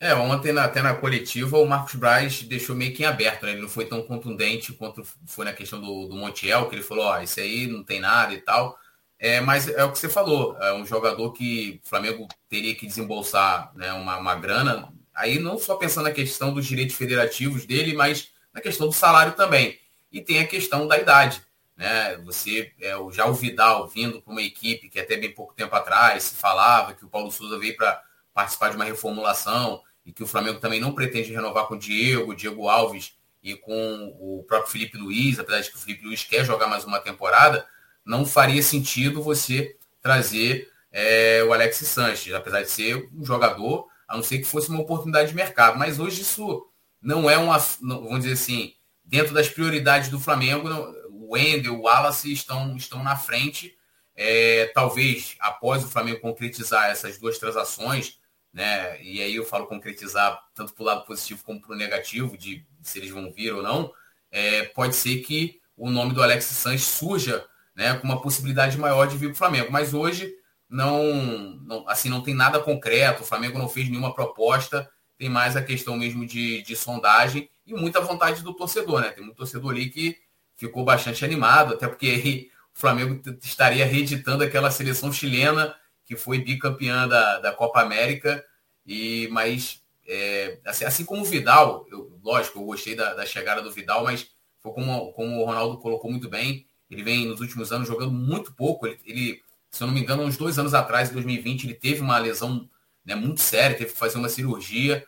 É, 0.00 0.14
ontem 0.14 0.56
até 0.56 0.80
na 0.80 0.94
coletiva 0.94 1.58
o 1.58 1.66
Marcos 1.66 1.96
Braz 1.96 2.42
deixou 2.42 2.76
meio 2.76 2.94
que 2.94 3.02
em 3.02 3.06
aberto, 3.06 3.44
né? 3.44 3.52
Ele 3.52 3.62
não 3.62 3.68
foi 3.68 3.84
tão 3.84 4.00
contundente 4.02 4.72
quanto 4.72 5.02
foi 5.26 5.44
na 5.44 5.52
questão 5.52 5.80
do, 5.80 6.06
do 6.06 6.14
Montiel, 6.14 6.68
que 6.68 6.76
ele 6.76 6.82
falou, 6.82 7.06
ó, 7.06 7.20
isso 7.20 7.40
aí 7.40 7.66
não 7.66 7.82
tem 7.82 7.98
nada 7.98 8.32
e 8.32 8.40
tal. 8.40 8.78
É, 9.18 9.40
mas 9.40 9.68
é 9.68 9.82
o 9.84 9.90
que 9.90 9.98
você 9.98 10.08
falou, 10.08 10.56
é 10.60 10.72
um 10.74 10.86
jogador 10.86 11.32
que 11.32 11.80
o 11.84 11.88
Flamengo 11.88 12.28
teria 12.48 12.74
que 12.76 12.86
desembolsar 12.86 13.72
né, 13.74 13.92
uma, 13.92 14.16
uma 14.16 14.36
grana, 14.36 14.92
aí 15.12 15.40
não 15.40 15.58
só 15.58 15.74
pensando 15.74 16.04
na 16.04 16.12
questão 16.12 16.54
dos 16.54 16.64
direitos 16.64 16.94
federativos 16.94 17.66
dele, 17.66 17.94
mas 17.94 18.30
na 18.54 18.60
questão 18.60 18.86
do 18.86 18.92
salário 18.92 19.32
também. 19.32 19.76
E 20.12 20.20
tem 20.20 20.38
a 20.38 20.46
questão 20.46 20.86
da 20.86 20.96
idade. 20.96 21.42
Né? 21.76 22.16
Você, 22.18 22.72
é, 22.80 22.94
já 23.12 23.26
o 23.26 23.34
Vidal 23.34 23.88
vindo 23.88 24.22
para 24.22 24.32
uma 24.32 24.42
equipe 24.42 24.88
que 24.88 25.00
até 25.00 25.16
bem 25.16 25.32
pouco 25.32 25.54
tempo 25.54 25.74
atrás 25.74 26.22
se 26.24 26.36
falava 26.36 26.94
que 26.94 27.04
o 27.04 27.08
Paulo 27.08 27.32
Souza 27.32 27.58
veio 27.58 27.76
para 27.76 28.00
participar 28.32 28.70
de 28.70 28.76
uma 28.76 28.84
reformulação, 28.84 29.82
e 30.08 30.12
que 30.12 30.22
o 30.22 30.26
Flamengo 30.26 30.58
também 30.58 30.80
não 30.80 30.94
pretende 30.94 31.30
renovar 31.30 31.66
com 31.66 31.74
o 31.74 31.78
Diego, 31.78 32.34
Diego 32.34 32.66
Alves 32.66 33.12
e 33.42 33.54
com 33.54 34.16
o 34.18 34.42
próprio 34.48 34.72
Felipe 34.72 34.96
Luiz, 34.96 35.38
apesar 35.38 35.60
de 35.60 35.70
que 35.70 35.76
o 35.76 35.78
Felipe 35.78 36.06
Luiz 36.06 36.24
quer 36.24 36.46
jogar 36.46 36.66
mais 36.66 36.82
uma 36.82 36.98
temporada, 36.98 37.66
não 38.06 38.24
faria 38.24 38.62
sentido 38.62 39.22
você 39.22 39.76
trazer 40.00 40.72
é, 40.90 41.44
o 41.46 41.52
Alex 41.52 41.76
Sanches, 41.86 42.32
apesar 42.32 42.62
de 42.62 42.70
ser 42.70 43.06
um 43.14 43.22
jogador, 43.22 43.86
a 44.08 44.16
não 44.16 44.22
ser 44.22 44.38
que 44.38 44.44
fosse 44.44 44.70
uma 44.70 44.80
oportunidade 44.80 45.28
de 45.28 45.36
mercado. 45.36 45.78
Mas 45.78 46.00
hoje 46.00 46.22
isso 46.22 46.66
não 47.02 47.28
é 47.28 47.36
uma, 47.36 47.58
vamos 47.58 48.20
dizer 48.20 48.32
assim, 48.32 48.72
dentro 49.04 49.34
das 49.34 49.50
prioridades 49.50 50.08
do 50.08 50.18
Flamengo, 50.18 50.70
o 51.10 51.34
Wendel, 51.34 51.74
o 51.74 51.82
Wallace 51.82 52.32
estão, 52.32 52.74
estão 52.78 53.02
na 53.02 53.14
frente. 53.14 53.76
É, 54.16 54.72
talvez 54.74 55.36
após 55.38 55.84
o 55.84 55.88
Flamengo 55.88 56.20
concretizar 56.20 56.88
essas 56.88 57.18
duas 57.18 57.36
transações, 57.38 58.17
né? 58.52 59.00
E 59.02 59.20
aí 59.22 59.34
eu 59.34 59.44
falo 59.44 59.66
concretizar 59.66 60.42
tanto 60.54 60.74
para 60.74 60.82
o 60.82 60.86
lado 60.86 61.04
positivo 61.04 61.44
como 61.44 61.60
para 61.60 61.72
o 61.72 61.76
negativo, 61.76 62.36
de 62.36 62.66
se 62.82 62.98
eles 62.98 63.10
vão 63.10 63.32
vir 63.32 63.54
ou 63.54 63.62
não, 63.62 63.92
é, 64.30 64.64
pode 64.64 64.96
ser 64.96 65.18
que 65.18 65.60
o 65.76 65.90
nome 65.90 66.12
do 66.12 66.22
Alex 66.22 66.44
Sanches 66.44 66.82
surja 66.82 67.46
né, 67.74 67.94
com 67.94 68.04
uma 68.04 68.20
possibilidade 68.20 68.76
maior 68.76 69.06
de 69.06 69.16
vir 69.16 69.28
para 69.28 69.34
o 69.34 69.38
Flamengo. 69.38 69.70
Mas 69.70 69.94
hoje 69.94 70.34
não, 70.68 71.14
não, 71.62 71.88
assim, 71.88 72.08
não 72.08 72.20
tem 72.20 72.34
nada 72.34 72.60
concreto, 72.60 73.22
o 73.22 73.26
Flamengo 73.26 73.58
não 73.58 73.68
fez 73.68 73.88
nenhuma 73.88 74.14
proposta, 74.14 74.90
tem 75.16 75.28
mais 75.28 75.56
a 75.56 75.62
questão 75.62 75.96
mesmo 75.96 76.26
de, 76.26 76.62
de 76.62 76.76
sondagem 76.76 77.48
e 77.66 77.72
muita 77.72 78.00
vontade 78.00 78.42
do 78.42 78.54
torcedor, 78.54 79.00
né? 79.00 79.10
Tem 79.10 79.24
muito 79.24 79.36
torcedor 79.36 79.70
ali 79.70 79.90
que 79.90 80.16
ficou 80.56 80.84
bastante 80.84 81.24
animado, 81.24 81.74
até 81.74 81.86
porque 81.86 82.06
aí 82.06 82.50
o 82.74 82.78
Flamengo 82.78 83.20
estaria 83.42 83.86
reeditando 83.86 84.42
aquela 84.42 84.70
seleção 84.70 85.12
chilena 85.12 85.74
que 86.08 86.16
foi 86.16 86.38
bicampeã 86.38 87.06
da, 87.06 87.38
da 87.38 87.52
Copa 87.52 87.82
América, 87.82 88.42
e 88.86 89.28
mas 89.30 89.82
é, 90.06 90.58
assim, 90.64 90.86
assim, 90.86 91.04
como 91.04 91.20
o 91.20 91.24
Vidal, 91.24 91.86
eu, 91.90 92.18
lógico, 92.24 92.58
eu 92.58 92.64
gostei 92.64 92.94
da, 92.94 93.12
da, 93.12 93.26
chegada 93.26 93.60
do 93.60 93.70
Vidal, 93.70 94.04
mas 94.04 94.26
foi 94.58 94.72
como, 94.72 95.12
como 95.12 95.38
o 95.38 95.44
Ronaldo 95.44 95.76
colocou 95.76 96.10
muito 96.10 96.30
bem, 96.30 96.66
ele 96.90 97.02
vem 97.02 97.26
nos 97.26 97.40
últimos 97.40 97.70
anos 97.70 97.86
jogando 97.86 98.10
muito 98.10 98.54
pouco, 98.54 98.86
ele, 98.86 98.98
ele 99.04 99.42
se 99.70 99.82
eu 99.82 99.86
não 99.86 99.92
me 99.92 100.00
engano, 100.00 100.22
uns 100.22 100.38
dois 100.38 100.58
anos 100.58 100.72
atrás, 100.72 101.10
em 101.10 101.12
2020, 101.12 101.64
ele 101.64 101.74
teve 101.74 102.00
uma 102.00 102.16
lesão 102.16 102.66
né, 103.04 103.14
muito 103.14 103.42
séria, 103.42 103.76
teve 103.76 103.92
que 103.92 103.98
fazer 103.98 104.16
uma 104.16 104.30
cirurgia, 104.30 105.06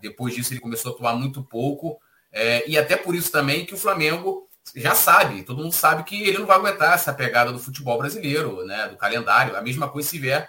depois 0.00 0.34
disso 0.34 0.54
ele 0.54 0.60
começou 0.60 0.92
a 0.92 0.94
atuar 0.94 1.14
muito 1.14 1.42
pouco, 1.44 2.00
é, 2.32 2.66
e 2.66 2.78
até 2.78 2.96
por 2.96 3.14
isso 3.14 3.30
também 3.30 3.66
que 3.66 3.74
o 3.74 3.78
Flamengo 3.78 4.48
já 4.74 4.94
sabe, 4.94 5.42
todo 5.42 5.62
mundo 5.62 5.72
sabe 5.72 6.04
que 6.04 6.22
ele 6.22 6.38
não 6.38 6.46
vai 6.46 6.56
aguentar 6.56 6.94
essa 6.94 7.12
pegada 7.12 7.52
do 7.52 7.58
futebol 7.58 7.98
brasileiro, 7.98 8.64
né, 8.64 8.88
do 8.88 8.96
calendário. 8.96 9.56
A 9.56 9.62
mesma 9.62 9.88
coisa 9.88 10.08
se 10.08 10.18
vier 10.18 10.48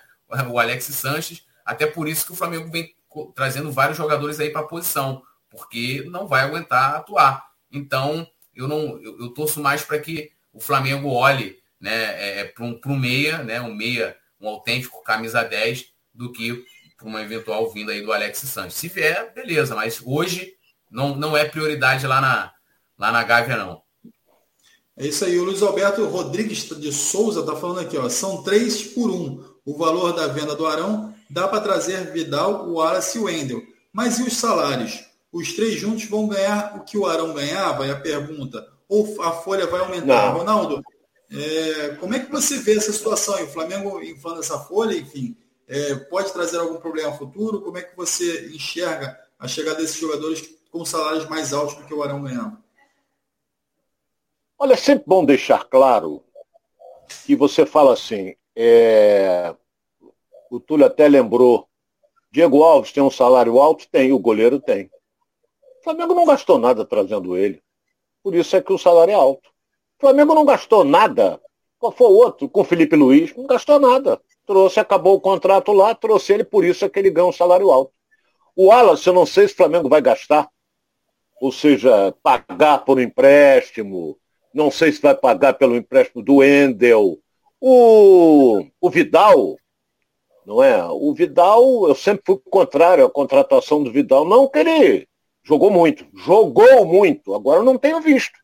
o 0.50 0.60
Alex 0.60 0.86
Sanches, 0.86 1.46
até 1.64 1.86
por 1.86 2.08
isso 2.08 2.26
que 2.26 2.32
o 2.32 2.36
Flamengo 2.36 2.72
vem 2.72 2.96
trazendo 3.34 3.72
vários 3.72 3.98
jogadores 3.98 4.40
aí 4.40 4.50
para 4.50 4.62
a 4.62 4.68
posição, 4.68 5.22
porque 5.50 6.04
não 6.08 6.28
vai 6.28 6.42
aguentar 6.42 6.96
atuar. 6.96 7.46
Então, 7.72 8.28
eu 8.54 8.68
não 8.68 9.00
eu, 9.02 9.20
eu 9.20 9.30
torço 9.30 9.62
mais 9.62 9.84
para 9.84 10.00
que 10.00 10.32
o 10.52 10.60
Flamengo 10.60 11.10
olhe 11.10 11.62
né, 11.80 11.92
é, 11.94 12.40
é 12.40 12.46
para 12.46 12.64
um, 12.64 12.80
um 12.86 12.98
meia, 12.98 13.40
né, 13.40 13.62
um 13.62 13.74
meia, 13.74 14.18
um 14.40 14.48
autêntico 14.48 15.04
camisa 15.04 15.44
10, 15.44 15.94
do 16.14 16.32
que 16.32 16.66
para 16.98 17.08
uma 17.08 17.22
eventual 17.22 17.72
vinda 17.72 17.92
aí 17.92 18.02
do 18.02 18.12
Alex 18.12 18.40
Sanches. 18.40 18.74
Se 18.74 18.88
vier, 18.88 19.34
beleza, 19.34 19.76
mas 19.76 20.02
hoje 20.04 20.54
não, 20.90 21.16
não 21.16 21.36
é 21.36 21.46
prioridade 21.46 22.08
lá 22.08 22.22
na, 22.22 22.54
lá 22.98 23.12
na 23.12 23.24
Gávea, 23.24 23.58
não. 23.58 23.85
É 24.98 25.06
isso 25.06 25.26
aí, 25.26 25.38
o 25.38 25.44
Luiz 25.44 25.62
Alberto 25.62 26.06
Rodrigues 26.06 26.70
de 26.70 26.92
Souza 26.94 27.42
está 27.42 27.56
falando 27.56 27.82
aqui, 27.82 27.98
ó, 27.98 28.08
são 28.08 28.44
três 28.44 28.82
por 28.82 29.10
um. 29.10 29.44
O 29.66 29.78
valor 29.78 30.14
da 30.14 30.28
venda 30.28 30.56
do 30.56 30.66
Arão 30.66 31.14
dá 31.30 31.48
para 31.48 31.60
trazer 31.60 32.12
Vidal, 32.12 32.68
o 32.68 32.76
Wallace 32.76 33.18
e 33.18 33.22
o 33.22 33.26
Wendel. 33.26 33.62
Mas 33.92 34.20
e 34.20 34.24
os 34.24 34.38
salários? 34.38 35.04
Os 35.32 35.54
três 35.54 35.80
juntos 35.80 36.06
vão 36.06 36.28
ganhar 36.28 36.78
o 36.78 36.86
que 36.86 36.98
o 36.98 37.06
Arão 37.06 37.34
ganhava? 37.34 37.86
É 37.86 37.92
a 37.92 38.00
pergunta. 38.00 38.66
Ou 38.88 39.22
a 39.22 39.32
folha 39.32 39.68
vai 39.68 39.82
aumentar? 39.82 40.32
Não. 40.32 40.38
Ronaldo, 40.38 40.82
é, 41.32 41.90
como 42.00 42.14
é 42.14 42.20
que 42.20 42.32
você 42.32 42.60
vê 42.60 42.78
essa 42.78 42.94
situação? 42.94 43.36
O 43.44 43.48
Flamengo 43.48 44.02
inflando 44.02 44.40
essa 44.40 44.60
folha, 44.60 44.96
enfim, 44.96 45.36
é, 45.68 45.96
pode 45.96 46.32
trazer 46.32 46.58
algum 46.58 46.78
problema 46.78 47.12
futuro? 47.18 47.62
Como 47.62 47.78
é 47.78 47.82
que 47.82 47.98
você 47.98 48.50
enxerga 48.54 49.20
a 49.38 49.48
chegada 49.48 49.82
desses 49.82 50.00
jogadores 50.00 50.48
com 50.72 50.86
salários 50.86 51.28
mais 51.28 51.52
altos 51.52 51.76
do 51.76 51.84
que 51.84 51.94
o 51.94 52.04
Arão 52.04 52.24
ganhava? 52.24 52.64
Olha, 54.58 54.74
é 54.74 54.78
sempre 54.78 55.04
bom 55.06 55.26
deixar 55.26 55.66
claro 55.66 56.24
que 57.26 57.36
você 57.36 57.66
fala 57.66 57.94
assim, 57.94 58.36
é... 58.56 59.54
o 60.50 60.60
Túlio 60.60 60.86
até 60.86 61.08
lembrou, 61.08 61.68
Diego 62.32 62.64
Alves 62.64 62.92
tem 62.92 63.04
um 63.04 63.12
salário 63.12 63.60
alto? 63.60 63.88
Tem, 63.90 64.12
o 64.12 64.20
goleiro 64.20 64.60
tem. 64.60 64.90
O 65.80 65.84
Flamengo 65.84 66.14
não 66.14 66.26
gastou 66.26 66.58
nada 66.58 66.86
trazendo 66.86 67.38
ele. 67.38 67.62
Por 68.24 68.34
isso 68.34 68.56
é 68.56 68.62
que 68.62 68.74
o 68.74 68.78
salário 68.78 69.12
é 69.12 69.16
alto. 69.16 69.50
O 69.98 70.02
Flamengo 70.02 70.34
não 70.34 70.46
gastou 70.46 70.84
nada. 70.84 71.40
Qual 71.78 71.92
foi 71.92 72.08
o 72.08 72.16
outro? 72.16 72.50
Com 72.50 72.62
o 72.62 72.66
Felipe 72.66 72.96
Luiz? 72.96 73.36
Não 73.36 73.46
gastou 73.46 73.80
nada. 73.80 74.20
Trouxe, 74.46 74.80
acabou 74.80 75.16
o 75.16 75.22
contrato 75.22 75.72
lá, 75.72 75.94
trouxe 75.94 76.34
ele, 76.34 76.44
por 76.44 76.64
isso 76.64 76.84
é 76.84 76.90
que 76.90 77.00
ele 77.00 77.10
ganha 77.10 77.28
um 77.28 77.32
salário 77.32 77.72
alto. 77.72 77.94
O 78.56 78.68
Wallace, 78.68 79.08
eu 79.08 79.14
não 79.14 79.26
sei 79.26 79.48
se 79.48 79.54
o 79.54 79.58
Flamengo 79.58 79.90
vai 79.90 80.02
gastar. 80.02 80.50
Ou 81.40 81.52
seja, 81.52 82.14
pagar 82.24 82.86
por 82.86 82.98
um 82.98 83.02
empréstimo, 83.02 84.18
não 84.56 84.72
sei 84.72 84.92
se 84.94 85.02
vai 85.02 85.14
pagar 85.14 85.54
pelo 85.56 85.76
empréstimo 85.76 86.24
do 86.24 86.42
Endel. 86.42 87.20
O, 87.60 88.66
o 88.80 88.90
Vidal, 88.90 89.58
não 90.46 90.64
é? 90.64 90.82
O 90.86 91.14
Vidal, 91.14 91.90
eu 91.90 91.94
sempre 91.94 92.24
fui 92.26 92.40
contrário 92.50 93.06
à 93.06 93.12
contratação 93.12 93.84
do 93.84 93.92
Vidal. 93.92 94.24
Não 94.24 94.48
que 94.48 94.60
ele 94.60 95.08
jogou 95.44 95.70
muito, 95.70 96.08
jogou 96.16 96.86
muito, 96.86 97.36
agora 97.36 97.62
não 97.64 97.78
tenho 97.78 98.00
visto. 98.00 98.40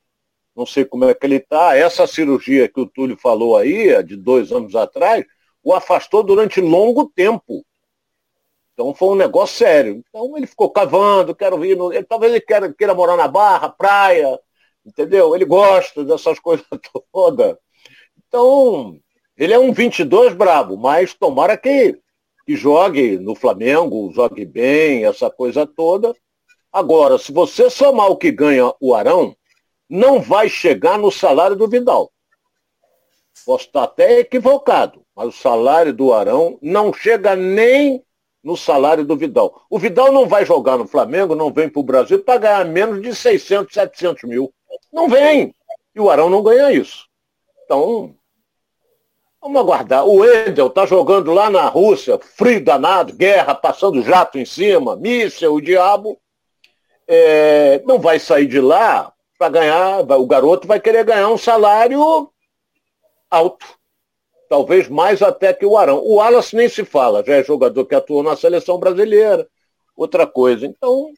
Não 0.53 0.65
sei 0.65 0.83
como 0.83 1.05
é 1.05 1.13
que 1.13 1.25
ele 1.25 1.37
está. 1.37 1.77
Essa 1.77 2.05
cirurgia 2.05 2.67
que 2.67 2.81
o 2.81 2.85
Túlio 2.85 3.17
falou 3.17 3.55
aí, 3.55 4.03
de 4.03 4.17
dois 4.17 4.51
anos 4.51 4.75
atrás, 4.75 5.25
o 5.63 5.73
afastou 5.73 6.23
durante 6.23 6.59
longo 6.59 7.09
tempo. 7.15 7.65
Então 8.73 8.93
foi 8.93 9.09
um 9.09 9.15
negócio 9.15 9.57
sério. 9.57 10.03
Então 10.09 10.37
ele 10.37 10.45
ficou 10.45 10.69
cavando, 10.69 11.33
quero 11.33 11.57
vir. 11.57 11.77
No... 11.77 11.93
Ele, 11.93 12.03
talvez 12.03 12.33
ele 12.33 12.41
queira, 12.41 12.73
queira 12.73 12.93
morar 12.93 13.15
na 13.15 13.29
barra, 13.29 13.69
praia, 13.69 14.37
entendeu? 14.85 15.35
Ele 15.35 15.45
gosta 15.45 16.03
dessas 16.03 16.39
coisas 16.39 16.65
todas. 17.11 17.57
Então, 18.27 18.99
ele 19.37 19.53
é 19.53 19.59
um 19.59 19.73
22 19.73 20.33
brabo, 20.33 20.77
mas 20.77 21.13
tomara 21.13 21.57
que, 21.57 21.97
que 22.45 22.55
jogue 22.55 23.17
no 23.17 23.35
Flamengo, 23.35 24.11
jogue 24.13 24.45
bem, 24.45 25.05
essa 25.05 25.29
coisa 25.29 25.65
toda. 25.65 26.13
Agora, 26.71 27.17
se 27.17 27.31
você 27.31 27.69
somar 27.69 28.09
o 28.09 28.15
que 28.15 28.31
ganha 28.31 28.73
o 28.79 28.95
Arão, 28.95 29.35
não 29.89 30.21
vai 30.21 30.47
chegar 30.47 30.97
no 30.97 31.11
salário 31.11 31.55
do 31.55 31.67
Vidal. 31.67 32.11
Posso 33.45 33.65
estar 33.65 33.83
até 33.83 34.19
equivocado, 34.19 35.03
mas 35.15 35.27
o 35.27 35.31
salário 35.31 35.93
do 35.93 36.13
Arão 36.13 36.57
não 36.61 36.93
chega 36.93 37.35
nem 37.35 38.03
no 38.43 38.55
salário 38.55 39.05
do 39.05 39.17
Vidal. 39.17 39.65
O 39.69 39.77
Vidal 39.77 40.11
não 40.11 40.27
vai 40.27 40.45
jogar 40.45 40.77
no 40.77 40.87
Flamengo, 40.87 41.35
não 41.35 41.51
vem 41.51 41.69
para 41.69 41.79
o 41.79 41.83
Brasil 41.83 42.23
para 42.23 42.39
ganhar 42.39 42.65
menos 42.65 43.01
de 43.01 43.15
600, 43.15 43.73
700 43.73 44.23
mil. 44.23 44.53
Não 44.91 45.09
vem. 45.09 45.55
E 45.93 45.99
o 45.99 46.09
Arão 46.09 46.29
não 46.29 46.43
ganha 46.43 46.71
isso. 46.71 47.07
Então, 47.63 48.15
Vamos 49.41 49.59
aguardar. 49.59 50.05
O 50.05 50.17
Wendel 50.17 50.69
tá 50.69 50.85
jogando 50.85 51.33
lá 51.33 51.49
na 51.49 51.65
Rússia, 51.65 52.19
frio 52.19 52.63
danado, 52.63 53.11
guerra, 53.11 53.55
passando 53.55 54.03
jato 54.03 54.37
em 54.37 54.45
cima, 54.45 54.95
míssel, 54.95 55.55
o 55.55 55.61
diabo. 55.61 56.19
É, 57.07 57.81
não 57.83 57.99
vai 57.99 58.19
sair 58.19 58.45
de 58.45 58.61
lá 58.61 59.11
para 59.39 59.49
ganhar, 59.49 59.99
o 60.01 60.27
garoto 60.27 60.67
vai 60.67 60.79
querer 60.79 61.03
ganhar 61.03 61.27
um 61.29 61.37
salário 61.39 62.31
alto. 63.31 63.65
Talvez 64.47 64.87
mais 64.87 65.23
até 65.23 65.51
que 65.51 65.65
o 65.65 65.75
Arão. 65.75 65.97
O 65.97 66.15
Wallace 66.17 66.55
nem 66.55 66.69
se 66.69 66.85
fala, 66.85 67.23
já 67.25 67.33
é 67.33 67.43
jogador 67.43 67.85
que 67.85 67.95
atuou 67.95 68.21
na 68.21 68.35
seleção 68.35 68.77
brasileira, 68.77 69.47
outra 69.95 70.27
coisa. 70.27 70.67
Então, 70.67 71.11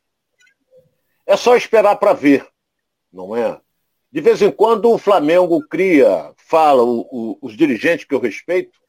é 1.25 1.35
só 1.35 1.57
esperar 1.57 1.97
para 1.97 2.13
ver, 2.13 2.47
não 3.13 3.35
é? 3.35 3.59
De 4.11 4.21
vez 4.21 4.41
em 4.41 4.51
quando 4.51 4.91
o 4.91 4.97
Flamengo 4.97 5.65
cria, 5.67 6.33
fala, 6.35 6.83
o, 6.83 7.01
o, 7.11 7.37
os 7.41 7.55
dirigentes 7.55 8.05
que 8.05 8.13
eu 8.13 8.19
respeito, 8.19 8.79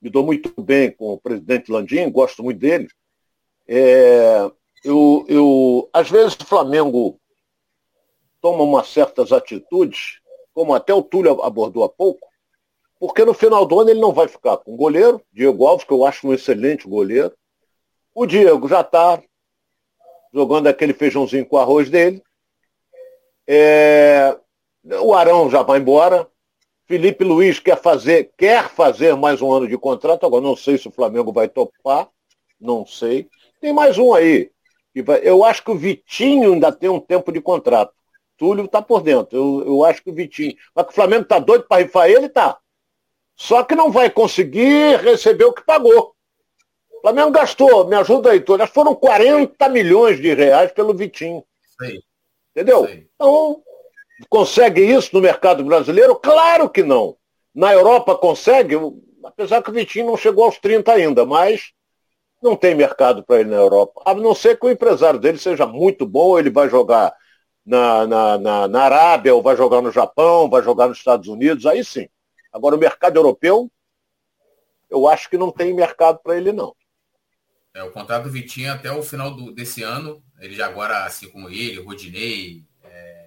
me 0.00 0.10
dou 0.10 0.24
muito 0.24 0.52
bem 0.62 0.90
com 0.90 1.12
o 1.12 1.20
presidente 1.20 1.70
Landim, 1.72 2.10
gosto 2.10 2.42
muito 2.42 2.58
dele. 2.58 2.88
É, 3.66 4.50
eu, 4.84 5.24
eu, 5.28 5.88
às 5.92 6.10
vezes 6.10 6.34
o 6.34 6.46
Flamengo 6.46 7.18
toma 8.40 8.62
umas 8.62 8.88
certas 8.88 9.32
atitudes, 9.32 10.20
como 10.52 10.74
até 10.74 10.92
o 10.92 11.02
Túlio 11.02 11.42
abordou 11.42 11.82
há 11.84 11.88
pouco, 11.88 12.28
porque 13.00 13.24
no 13.24 13.32
final 13.32 13.64
do 13.64 13.80
ano 13.80 13.90
ele 13.90 14.00
não 14.00 14.12
vai 14.12 14.28
ficar 14.28 14.58
com 14.58 14.74
o 14.74 14.76
goleiro, 14.76 15.22
Diego 15.32 15.66
Alves, 15.66 15.86
que 15.86 15.92
eu 15.92 16.04
acho 16.04 16.28
um 16.28 16.34
excelente 16.34 16.86
goleiro. 16.86 17.34
O 18.14 18.26
Diego 18.26 18.68
já 18.68 18.82
está 18.82 19.22
jogando 20.32 20.66
aquele 20.66 20.92
feijãozinho 20.92 21.46
com 21.46 21.56
arroz 21.56 21.88
dele. 21.88 22.22
É... 23.46 24.36
O 25.02 25.14
Arão 25.14 25.50
já 25.50 25.62
vai 25.62 25.78
embora. 25.78 26.28
Felipe 26.86 27.24
Luiz 27.24 27.58
quer 27.58 27.80
fazer, 27.80 28.32
quer 28.36 28.68
fazer 28.68 29.16
mais 29.16 29.40
um 29.40 29.50
ano 29.50 29.66
de 29.66 29.78
contrato. 29.78 30.26
Agora 30.26 30.42
não 30.42 30.54
sei 30.54 30.76
se 30.76 30.88
o 30.88 30.92
Flamengo 30.92 31.32
vai 31.32 31.48
topar. 31.48 32.08
Não 32.60 32.86
sei. 32.86 33.28
Tem 33.60 33.72
mais 33.72 33.96
um 33.96 34.12
aí. 34.12 34.50
Eu 35.22 35.44
acho 35.44 35.64
que 35.64 35.70
o 35.70 35.76
Vitinho 35.76 36.52
ainda 36.52 36.70
tem 36.70 36.88
um 36.88 37.00
tempo 37.00 37.32
de 37.32 37.40
contrato. 37.40 37.92
Túlio 38.36 38.64
está 38.64 38.82
por 38.82 39.00
dentro. 39.00 39.36
Eu, 39.36 39.66
eu 39.66 39.84
acho 39.84 40.02
que 40.02 40.10
o 40.10 40.14
Vitinho. 40.14 40.54
Mas 40.74 40.86
que 40.86 40.92
o 40.92 40.94
Flamengo 40.94 41.22
está 41.22 41.38
doido 41.38 41.64
para 41.66 41.82
rifar 41.82 42.08
ele, 42.08 42.28
tá. 42.28 42.58
Só 43.36 43.64
que 43.64 43.74
não 43.74 43.90
vai 43.90 44.10
conseguir 44.10 45.00
receber 45.00 45.44
o 45.44 45.52
que 45.52 45.64
pagou. 45.64 46.14
O 46.92 47.00
Flamengo 47.00 47.30
gastou, 47.30 47.86
me 47.86 47.96
ajuda 47.96 48.30
aí, 48.30 48.40
Túlio, 48.40 48.66
foram 48.66 48.94
40 48.94 49.68
milhões 49.68 50.20
de 50.20 50.32
reais 50.32 50.72
pelo 50.72 50.94
Vitinho. 50.94 51.44
Sim. 51.80 52.00
Entendeu? 52.54 52.86
Sim. 52.86 53.06
Então, 53.14 53.62
consegue 54.28 54.80
isso 54.80 55.10
no 55.12 55.20
mercado 55.20 55.64
brasileiro? 55.64 56.14
Claro 56.14 56.70
que 56.70 56.82
não. 56.82 57.16
Na 57.52 57.72
Europa 57.72 58.16
consegue, 58.16 58.76
apesar 59.24 59.62
que 59.62 59.70
o 59.70 59.72
Vitinho 59.72 60.06
não 60.06 60.16
chegou 60.16 60.44
aos 60.44 60.58
30 60.58 60.92
ainda, 60.92 61.26
mas 61.26 61.72
não 62.40 62.54
tem 62.54 62.74
mercado 62.74 63.24
para 63.24 63.40
ele 63.40 63.50
na 63.50 63.56
Europa. 63.56 64.02
A 64.04 64.14
não 64.14 64.34
ser 64.34 64.58
que 64.58 64.66
o 64.66 64.70
empresário 64.70 65.18
dele 65.18 65.38
seja 65.38 65.66
muito 65.66 66.06
bom, 66.06 66.38
ele 66.38 66.50
vai 66.50 66.68
jogar 66.68 67.12
na, 67.64 68.06
na, 68.06 68.38
na, 68.38 68.68
na 68.68 68.82
Arábia, 68.82 69.34
ou 69.34 69.42
vai 69.42 69.56
jogar 69.56 69.80
no 69.80 69.90
Japão, 69.90 70.48
vai 70.48 70.62
jogar 70.62 70.88
nos 70.88 70.98
Estados 70.98 71.28
Unidos, 71.28 71.66
aí 71.66 71.84
sim. 71.84 72.08
Agora, 72.52 72.76
o 72.76 72.78
mercado 72.78 73.16
europeu, 73.16 73.70
eu 74.90 75.08
acho 75.08 75.28
que 75.28 75.38
não 75.38 75.50
tem 75.50 75.74
mercado 75.74 76.20
para 76.22 76.36
ele, 76.36 76.52
não. 76.52 76.74
É, 77.74 77.82
o 77.82 77.90
contrato 77.90 78.24
do 78.24 78.30
Vitinho 78.30 78.72
até 78.72 78.90
o 78.90 79.02
final 79.02 79.34
do, 79.34 79.50
desse 79.50 79.82
ano, 79.82 80.22
ele 80.38 80.54
já 80.54 80.66
agora, 80.66 81.04
assim 81.04 81.28
como 81.28 81.50
ele, 81.50 81.80
Rodinei, 81.80 82.64
é, 82.84 83.26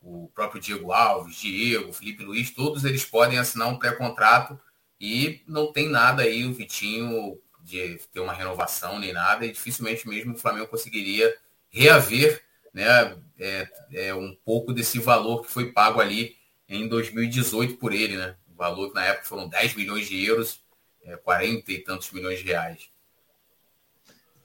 o 0.00 0.30
próprio 0.32 0.60
Diego 0.60 0.92
Alves, 0.92 1.36
Diego, 1.36 1.92
Felipe 1.92 2.22
Luiz, 2.22 2.50
todos 2.50 2.84
eles 2.84 3.04
podem 3.04 3.38
assinar 3.38 3.68
um 3.68 3.78
pré-contrato 3.78 4.58
e 5.00 5.42
não 5.46 5.72
tem 5.72 5.88
nada 5.88 6.22
aí 6.22 6.44
o 6.44 6.52
Vitinho 6.52 7.40
de 7.62 7.98
ter 8.12 8.20
uma 8.20 8.32
renovação 8.32 8.98
nem 8.98 9.12
nada, 9.12 9.44
e 9.44 9.52
dificilmente 9.52 10.08
mesmo 10.08 10.34
o 10.34 10.38
Flamengo 10.38 10.68
conseguiria 10.68 11.36
reaver 11.68 12.42
né, 12.72 13.16
é, 13.38 13.68
é, 13.92 14.14
um 14.14 14.34
pouco 14.44 14.72
desse 14.72 14.98
valor 14.98 15.42
que 15.42 15.50
foi 15.50 15.72
pago 15.72 16.00
ali 16.00 16.36
em 16.68 16.88
2018 16.88 17.76
por 17.76 17.92
ele, 17.92 18.16
né? 18.16 18.36
valor 18.60 18.88
que 18.88 18.94
na 18.94 19.06
época 19.06 19.26
foram 19.26 19.48
10 19.48 19.74
milhões 19.74 20.06
de 20.06 20.22
euros, 20.24 20.62
é, 21.02 21.16
40 21.16 21.72
e 21.72 21.78
tantos 21.78 22.10
milhões 22.12 22.38
de 22.38 22.44
reais. 22.44 22.89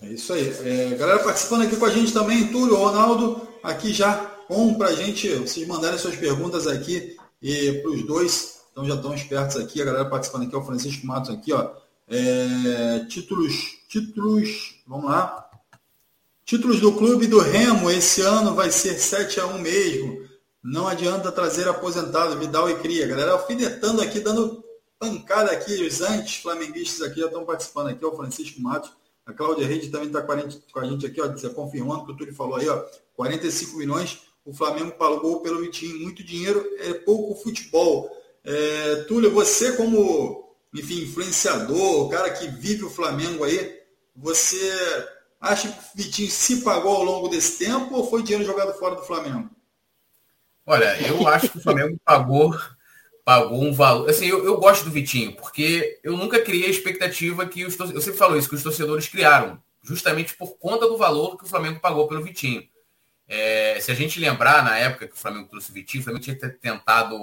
É 0.06 0.14
isso 0.14 0.32
aí. 0.34 0.56
É, 0.64 0.96
galera 0.96 1.24
participando 1.24 1.64
aqui 1.64 1.76
com 1.76 1.86
a 1.86 1.90
gente 1.90 2.14
também, 2.14 2.48
Túlio, 2.48 2.76
Ronaldo, 2.76 3.48
aqui 3.64 3.92
já 3.92 4.16
com 4.48 4.76
para 4.76 4.90
a 4.90 4.96
gente, 4.96 5.28
vocês 5.34 5.68
mandarem 5.68 5.98
suas 5.98 6.16
perguntas 6.16 6.68
aqui 6.68 7.18
e 7.42 7.74
para 7.82 7.90
os 7.90 8.06
dois, 8.06 8.60
então 8.72 8.86
já 8.86 8.94
estão 8.94 9.16
espertos 9.16 9.58
aqui, 9.58 9.82
a 9.82 9.86
galera 9.86 10.06
participando 10.06 10.44
aqui, 10.44 10.56
o 10.56 10.64
Francisco 10.64 11.08
Matos 11.08 11.32
aqui, 11.32 11.52
ó. 11.52 11.72
É, 12.08 13.00
títulos, 13.10 13.80
títulos, 13.90 14.76
vamos 14.86 15.06
lá. 15.06 15.50
Títulos 16.46 16.80
do 16.80 16.94
clube 16.94 17.26
do 17.26 17.40
Remo 17.40 17.90
esse 17.90 18.22
ano 18.22 18.54
vai 18.54 18.70
ser 18.70 19.00
7 19.00 19.40
a 19.40 19.48
1 19.48 19.58
mesmo. 19.58 20.24
Não 20.64 20.88
adianta 20.88 21.32
trazer 21.32 21.68
aposentado, 21.68 22.38
Vidal 22.38 22.70
e 22.70 22.76
Cria. 22.76 23.08
Galera 23.08 23.32
alfinetando 23.32 24.04
aqui, 24.04 24.20
dando 24.20 24.64
pancada 25.00 25.52
aqui. 25.52 25.84
Os 25.84 26.02
antes-flamenguistas 26.02 27.02
aqui 27.02 27.22
já 27.22 27.26
estão 27.26 27.44
participando 27.44 27.88
aqui. 27.88 28.06
O 28.06 28.16
Francisco 28.16 28.62
Matos. 28.62 28.92
A 29.26 29.34
Cláudia 29.34 29.66
Reide 29.66 29.90
também 29.90 30.08
está 30.08 30.22
com 30.22 30.32
a 30.80 30.86
gente 30.86 31.06
aqui, 31.06 31.20
ó, 31.20 31.50
confirmando 31.54 32.02
o 32.02 32.06
que 32.06 32.12
o 32.12 32.16
Túlio 32.18 32.36
falou 32.36 32.58
aí, 32.58 32.70
ó. 32.70 32.86
45 33.16 33.78
milhões. 33.78 34.22
O 34.46 34.54
Flamengo 34.54 34.92
pagou 34.92 35.42
pelo 35.42 35.62
Vitinho. 35.62 36.00
Muito 36.00 36.24
dinheiro, 36.24 36.64
é 36.80 36.94
pouco 36.94 37.42
futebol. 37.42 38.10
É, 38.44 39.04
Túlio, 39.08 39.32
você 39.32 39.76
como, 39.76 40.56
enfim, 40.74 41.04
influenciador, 41.04 42.06
o 42.06 42.10
cara 42.10 42.30
que 42.30 42.48
vive 42.48 42.84
o 42.84 42.90
Flamengo 42.90 43.44
aí, 43.44 43.82
você 44.16 44.72
acha 45.42 45.72
que 45.72 45.80
o 45.80 45.82
Vitinho 45.96 46.30
se 46.30 46.62
pagou 46.62 46.96
ao 46.96 47.04
longo 47.04 47.28
desse 47.28 47.58
tempo 47.66 47.96
ou 47.96 48.08
foi 48.08 48.22
dinheiro 48.22 48.46
jogado 48.46 48.78
fora 48.78 48.96
do 48.96 49.04
Flamengo? 49.04 49.50
Olha, 50.68 51.00
eu 51.08 51.28
acho 51.28 51.50
que 51.50 51.58
o 51.58 51.62
Flamengo 51.62 52.00
pagou, 52.06 52.56
pagou 53.26 53.64
um 53.64 53.74
valor. 53.74 54.08
Assim, 54.08 54.28
eu, 54.28 54.46
eu 54.46 54.58
gosto 54.58 54.86
do 54.86 54.92
Vitinho, 54.92 55.36
porque 55.36 56.00
eu 56.04 56.16
nunca 56.16 56.40
criei 56.40 56.68
a 56.68 56.70
expectativa 56.70 57.46
que 57.48 57.66
os 57.66 57.78
Eu 57.78 58.00
sempre 58.00 58.20
falo 58.20 58.38
isso, 58.38 58.48
que 58.48 58.56
os 58.56 58.64
torcedores 58.64 59.08
criaram, 59.08 59.60
justamente 59.82 60.36
por 60.36 60.58
conta 60.60 60.88
do 60.88 60.96
valor 60.96 61.36
que 61.36 61.44
o 61.44 61.48
Flamengo 61.48 61.80
pagou 61.80 62.08
pelo 62.08 62.24
Vitinho. 62.24 62.64
É, 63.28 63.80
se 63.82 63.92
a 63.92 63.96
gente 63.96 64.20
lembrar, 64.20 64.64
na 64.64 64.78
época 64.78 65.08
que 65.08 65.16
o 65.16 65.18
Flamengo 65.18 65.50
trouxe 65.50 65.72
o 65.72 65.74
Vitinho, 65.74 66.02
o 66.02 66.04
Flamengo 66.04 66.24
tinha 66.24 66.38
tentado 66.38 67.18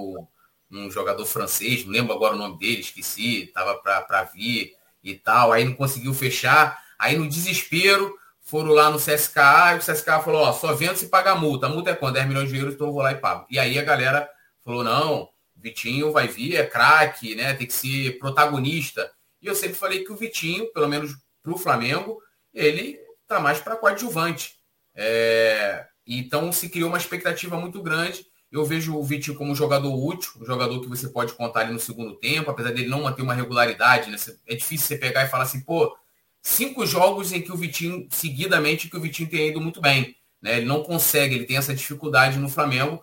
um 0.69 0.91
jogador 0.91 1.25
francês, 1.25 1.85
não 1.85 1.93
lembro 1.93 2.13
agora 2.13 2.35
o 2.35 2.37
nome 2.37 2.57
dele, 2.57 2.81
esqueci, 2.81 3.43
estava 3.43 3.75
para 3.75 4.23
vir 4.25 4.73
e 5.01 5.15
tal, 5.15 5.53
aí 5.53 5.63
não 5.63 5.73
conseguiu 5.73 6.13
fechar, 6.13 6.83
aí 6.99 7.17
no 7.17 7.29
desespero 7.29 8.13
foram 8.41 8.71
lá 8.71 8.89
no 8.89 8.97
CSKA 8.97 9.75
e 9.75 9.77
o 9.77 9.79
CSKA 9.79 10.19
falou, 10.19 10.41
ó, 10.41 10.51
só 10.51 10.73
vendo 10.73 10.97
se 10.97 11.07
pagar 11.07 11.35
multa. 11.35 11.67
A 11.67 11.69
multa 11.69 11.91
é 11.91 11.95
quanto? 11.95 12.15
10 12.15 12.27
milhões 12.27 12.49
de 12.49 12.57
euros, 12.57 12.73
então 12.73 12.87
eu 12.87 12.93
vou 12.93 13.01
lá 13.01 13.13
e 13.13 13.15
pago. 13.15 13.45
E 13.49 13.57
aí 13.57 13.79
a 13.79 13.83
galera 13.83 14.29
falou, 14.65 14.83
não, 14.83 15.29
Vitinho 15.63 16.11
vai 16.11 16.27
vir, 16.27 16.57
é 16.57 16.65
craque, 16.65 17.35
né? 17.35 17.53
Tem 17.53 17.65
que 17.65 17.73
ser 17.73 18.19
protagonista. 18.19 19.09
E 19.41 19.47
eu 19.47 19.55
sempre 19.55 19.75
falei 19.75 20.03
que 20.03 20.11
o 20.11 20.17
Vitinho, 20.17 20.71
pelo 20.73 20.89
menos 20.89 21.15
para 21.41 21.53
o 21.53 21.57
Flamengo, 21.57 22.21
ele 22.53 22.99
tá 23.25 23.39
mais 23.39 23.59
para 23.59 23.77
coadjuvante. 23.77 24.55
É... 24.93 25.85
Então 26.05 26.51
se 26.51 26.67
criou 26.67 26.89
uma 26.89 26.97
expectativa 26.97 27.57
muito 27.57 27.81
grande. 27.81 28.25
Eu 28.51 28.65
vejo 28.65 28.95
o 28.95 29.03
Vitinho 29.03 29.37
como 29.37 29.53
um 29.53 29.55
jogador 29.55 29.91
útil, 29.95 30.33
um 30.39 30.45
jogador 30.45 30.81
que 30.81 30.87
você 30.87 31.07
pode 31.07 31.33
contar 31.33 31.61
ali 31.61 31.73
no 31.73 31.79
segundo 31.79 32.13
tempo, 32.15 32.51
apesar 32.51 32.71
dele 32.71 32.89
não 32.89 33.03
manter 33.03 33.21
uma 33.21 33.33
regularidade. 33.33 34.11
Né? 34.11 34.17
É 34.45 34.55
difícil 34.55 34.85
você 34.85 34.97
pegar 34.97 35.23
e 35.23 35.29
falar 35.29 35.45
assim, 35.45 35.61
pô, 35.61 35.95
cinco 36.41 36.85
jogos 36.85 37.31
em 37.31 37.41
que 37.41 37.51
o 37.51 37.57
Vitinho, 37.57 38.05
seguidamente, 38.11 38.89
que 38.89 38.97
o 38.97 39.01
Vitinho 39.01 39.29
tem 39.29 39.47
ido 39.47 39.61
muito 39.61 39.81
bem. 39.81 40.15
Né? 40.41 40.57
Ele 40.57 40.65
não 40.65 40.83
consegue, 40.83 41.33
ele 41.33 41.45
tem 41.45 41.57
essa 41.57 41.73
dificuldade 41.73 42.37
no 42.37 42.49
Flamengo. 42.49 43.01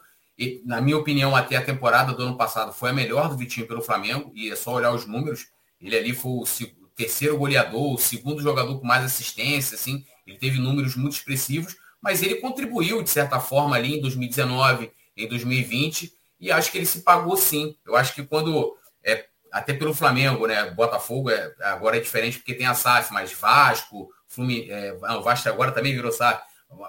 Na 0.64 0.80
minha 0.80 0.96
opinião, 0.96 1.36
até 1.36 1.56
a 1.56 1.64
temporada 1.64 2.12
do 2.12 2.22
ano 2.22 2.36
passado 2.36 2.72
foi 2.72 2.90
a 2.90 2.92
melhor 2.92 3.28
do 3.28 3.36
Vitinho 3.36 3.66
pelo 3.66 3.82
Flamengo, 3.82 4.32
e 4.34 4.50
é 4.50 4.56
só 4.56 4.72
olhar 4.72 4.92
os 4.92 5.06
números. 5.06 5.48
Ele 5.80 5.96
ali 5.96 6.14
foi 6.14 6.32
o 6.32 6.44
terceiro 6.96 7.36
goleador, 7.36 7.94
o 7.94 7.98
segundo 7.98 8.42
jogador 8.42 8.78
com 8.78 8.86
mais 8.86 9.04
assistência, 9.04 9.74
assim, 9.74 10.04
ele 10.26 10.38
teve 10.38 10.58
números 10.58 10.96
muito 10.96 11.14
expressivos, 11.14 11.76
mas 12.00 12.22
ele 12.22 12.36
contribuiu, 12.36 13.02
de 13.02 13.10
certa 13.10 13.40
forma, 13.40 13.76
ali 13.76 13.98
em 13.98 14.00
2019, 14.00 14.90
em 15.16 15.28
2020, 15.28 16.12
e 16.40 16.50
acho 16.50 16.70
que 16.72 16.78
ele 16.78 16.86
se 16.86 17.02
pagou 17.02 17.36
sim. 17.36 17.76
Eu 17.86 17.96
acho 17.96 18.14
que 18.14 18.22
quando 18.22 18.76
é, 19.04 19.26
até 19.52 19.74
pelo 19.74 19.94
Flamengo, 19.94 20.46
né? 20.46 20.70
Botafogo 20.70 21.30
é, 21.30 21.52
agora 21.60 21.96
é 21.96 22.00
diferente 22.00 22.38
porque 22.38 22.54
tem 22.54 22.66
a 22.66 22.74
SAF, 22.74 23.12
mas 23.12 23.32
Vasco, 23.32 24.10
Fluminense, 24.26 24.70
é, 24.70 24.92
o 24.92 25.22
Vasco 25.22 25.48
agora 25.48 25.72
também 25.72 25.94
virou 25.94 26.12
SAF, 26.12 26.42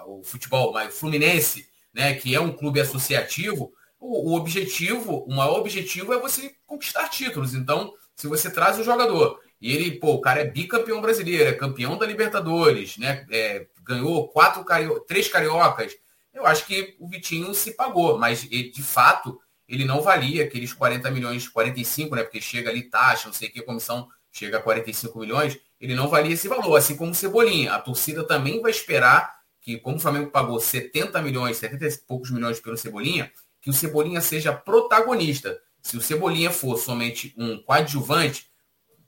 o 0.06 0.22
futebol, 0.22 0.72
mas 0.72 0.96
Fluminense, 0.96 1.68
né? 1.92 2.14
Que 2.14 2.34
é 2.34 2.40
um 2.40 2.52
clube 2.52 2.80
associativo, 2.80 3.72
o, 3.98 4.32
o, 4.32 4.36
objetivo, 4.36 5.24
o 5.28 5.34
maior 5.34 5.60
objetivo 5.60 6.12
é 6.12 6.18
você 6.18 6.54
conquistar 6.66 7.08
títulos. 7.08 7.54
Então, 7.54 7.92
se 8.16 8.26
você 8.26 8.50
traz 8.50 8.78
o 8.78 8.84
jogador 8.84 9.38
e 9.60 9.72
ele, 9.72 9.92
pô, 9.92 10.14
o 10.14 10.20
cara 10.20 10.40
é 10.40 10.44
bicampeão 10.44 11.00
brasileiro, 11.00 11.48
é 11.48 11.52
campeão 11.52 11.96
da 11.96 12.04
Libertadores, 12.04 12.96
né? 12.98 13.24
É, 13.30 13.66
ganhou 13.84 14.28
quatro, 14.28 14.64
cario... 14.64 15.00
três 15.06 15.28
cariocas, 15.28 15.92
eu 16.34 16.46
acho 16.46 16.66
que 16.66 16.96
o 16.98 17.08
Vitinho 17.08 17.54
se 17.54 17.72
pagou, 17.72 18.18
mas 18.18 18.44
ele, 18.50 18.70
de 18.70 18.82
fato 18.82 19.38
ele 19.68 19.84
não 19.84 20.02
valia 20.02 20.44
aqueles 20.44 20.72
40 20.72 21.10
milhões, 21.10 21.48
45, 21.48 22.14
né? 22.16 22.22
Porque 22.22 22.40
chega 22.40 22.70
ali 22.70 22.82
taxa, 22.82 23.26
não 23.26 23.32
sei 23.32 23.48
o 23.48 23.52
que, 23.52 23.60
a 23.60 23.64
comissão 23.64 24.08
chega 24.30 24.58
a 24.58 24.62
45 24.62 25.18
milhões, 25.18 25.58
ele 25.80 25.94
não 25.94 26.08
valia 26.08 26.34
esse 26.34 26.48
valor, 26.48 26.76
assim 26.76 26.96
como 26.96 27.12
o 27.12 27.14
Cebolinha. 27.14 27.72
A 27.72 27.80
torcida 27.80 28.24
também 28.24 28.60
vai 28.60 28.70
esperar 28.70 29.41
que, 29.62 29.78
como 29.78 29.96
o 29.96 30.00
Flamengo 30.00 30.30
pagou 30.30 30.60
70 30.60 31.22
milhões, 31.22 31.56
70 31.56 31.86
e 31.86 31.98
poucos 31.98 32.30
milhões 32.30 32.60
pelo 32.60 32.76
Cebolinha, 32.76 33.32
que 33.60 33.70
o 33.70 33.72
Cebolinha 33.72 34.20
seja 34.20 34.52
protagonista. 34.52 35.58
Se 35.80 35.96
o 35.96 36.02
Cebolinha 36.02 36.50
for 36.50 36.76
somente 36.76 37.32
um 37.38 37.62
coadjuvante, 37.62 38.50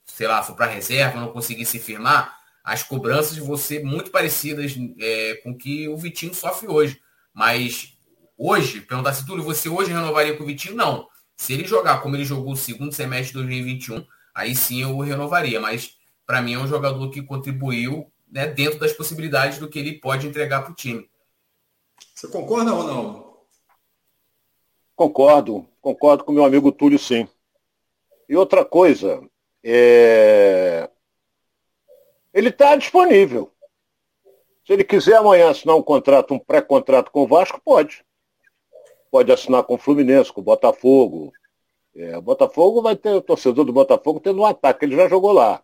sei 0.06 0.28
lá, 0.28 0.42
for 0.42 0.54
para 0.54 0.66
reserva, 0.66 1.20
não 1.20 1.32
conseguir 1.32 1.66
se 1.66 1.78
firmar, 1.80 2.38
as 2.62 2.82
cobranças 2.82 3.36
vão 3.36 3.56
ser 3.56 3.84
muito 3.84 4.10
parecidas 4.10 4.74
é, 4.98 5.34
com 5.42 5.54
que 5.54 5.88
o 5.88 5.96
Vitinho 5.96 6.32
sofre 6.32 6.68
hoje. 6.68 7.00
Mas 7.32 7.98
hoje, 8.38 8.80
perguntar 8.80 9.12
se 9.12 9.26
Túlio, 9.26 9.42
você 9.42 9.68
hoje 9.68 9.92
renovaria 9.92 10.36
com 10.36 10.44
o 10.44 10.46
Vitinho? 10.46 10.76
Não. 10.76 11.08
Se 11.36 11.52
ele 11.52 11.66
jogar 11.66 12.00
como 12.00 12.14
ele 12.14 12.24
jogou 12.24 12.52
o 12.52 12.56
segundo 12.56 12.92
semestre 12.92 13.28
de 13.28 13.34
2021, 13.34 14.06
aí 14.32 14.54
sim 14.54 14.82
eu 14.82 14.96
renovaria. 15.00 15.60
Mas 15.60 15.96
para 16.24 16.40
mim 16.40 16.54
é 16.54 16.58
um 16.58 16.68
jogador 16.68 17.10
que 17.10 17.22
contribuiu 17.22 18.10
né, 18.34 18.48
dentro 18.48 18.80
das 18.80 18.92
possibilidades 18.92 19.60
do 19.60 19.68
que 19.68 19.78
ele 19.78 20.00
pode 20.00 20.26
entregar 20.26 20.62
para 20.62 20.72
o 20.72 20.74
time. 20.74 21.08
Você 22.12 22.26
concorda 22.26 22.74
ou 22.74 22.82
não? 22.82 23.34
Concordo, 24.96 25.64
concordo 25.80 26.24
com 26.24 26.32
meu 26.32 26.44
amigo 26.44 26.72
Túlio, 26.72 26.98
sim. 26.98 27.28
E 28.28 28.36
outra 28.36 28.64
coisa, 28.64 29.22
é... 29.62 30.90
ele 32.32 32.48
está 32.48 32.74
disponível. 32.74 33.52
Se 34.66 34.72
ele 34.72 34.82
quiser 34.82 35.16
amanhã 35.16 35.50
assinar 35.50 35.76
um 35.76 35.82
contrato, 35.82 36.34
um 36.34 36.38
pré-contrato 36.38 37.12
com 37.12 37.22
o 37.22 37.28
Vasco, 37.28 37.60
pode. 37.64 38.04
Pode 39.12 39.30
assinar 39.30 39.62
com 39.62 39.74
o 39.74 39.78
Fluminense, 39.78 40.32
com 40.32 40.40
o 40.40 40.44
Botafogo. 40.44 41.32
É, 41.94 42.18
o 42.18 42.22
Botafogo 42.22 42.82
vai 42.82 42.96
ter 42.96 43.10
o 43.10 43.22
torcedor 43.22 43.64
do 43.64 43.72
Botafogo 43.72 44.18
tendo 44.18 44.40
um 44.40 44.46
ataque, 44.46 44.84
ele 44.84 44.96
já 44.96 45.08
jogou 45.08 45.30
lá. 45.30 45.63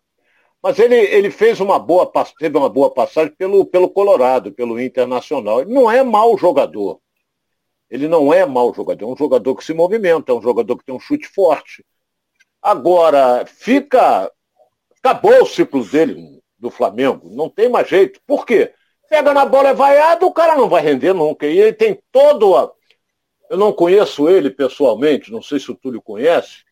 Mas 0.61 0.77
ele, 0.77 0.95
ele 0.95 1.31
fez 1.31 1.59
uma 1.59 1.79
boa, 1.79 2.11
teve 2.37 2.57
uma 2.57 2.69
boa 2.69 2.91
passagem 2.91 3.33
pelo, 3.35 3.65
pelo 3.65 3.89
Colorado, 3.89 4.51
pelo 4.51 4.79
Internacional. 4.79 5.61
Ele 5.61 5.73
não 5.73 5.89
é 5.89 6.03
mau 6.03 6.37
jogador. 6.37 6.99
Ele 7.89 8.07
não 8.07 8.33
é 8.33 8.45
mau 8.45 8.73
jogador, 8.73 9.05
é 9.05 9.07
um 9.11 9.17
jogador 9.17 9.55
que 9.55 9.65
se 9.65 9.73
movimenta, 9.73 10.31
é 10.31 10.35
um 10.35 10.41
jogador 10.41 10.77
que 10.77 10.85
tem 10.85 10.95
um 10.95 10.99
chute 10.99 11.27
forte. 11.27 11.83
Agora, 12.61 13.45
fica. 13.45 14.31
Acabou 15.03 15.41
o 15.41 15.47
ciclo 15.47 15.83
dele 15.83 16.41
do 16.59 16.69
Flamengo, 16.69 17.27
não 17.31 17.49
tem 17.49 17.67
mais 17.67 17.89
jeito. 17.89 18.21
Por 18.25 18.45
quê? 18.45 18.71
Pega 19.09 19.33
na 19.33 19.45
bola, 19.45 19.69
é 19.69 19.73
vaiado, 19.73 20.27
o 20.27 20.31
cara 20.31 20.55
não 20.55 20.69
vai 20.69 20.81
render 20.83 21.11
nunca. 21.11 21.47
E 21.47 21.59
ele 21.59 21.73
tem 21.73 21.99
todo 22.11 22.55
a. 22.55 22.71
Eu 23.49 23.57
não 23.57 23.73
conheço 23.73 24.29
ele 24.29 24.49
pessoalmente, 24.51 25.31
não 25.31 25.41
sei 25.41 25.59
se 25.59 25.71
o 25.71 25.75
Túlio 25.75 26.01
conhece. 26.01 26.63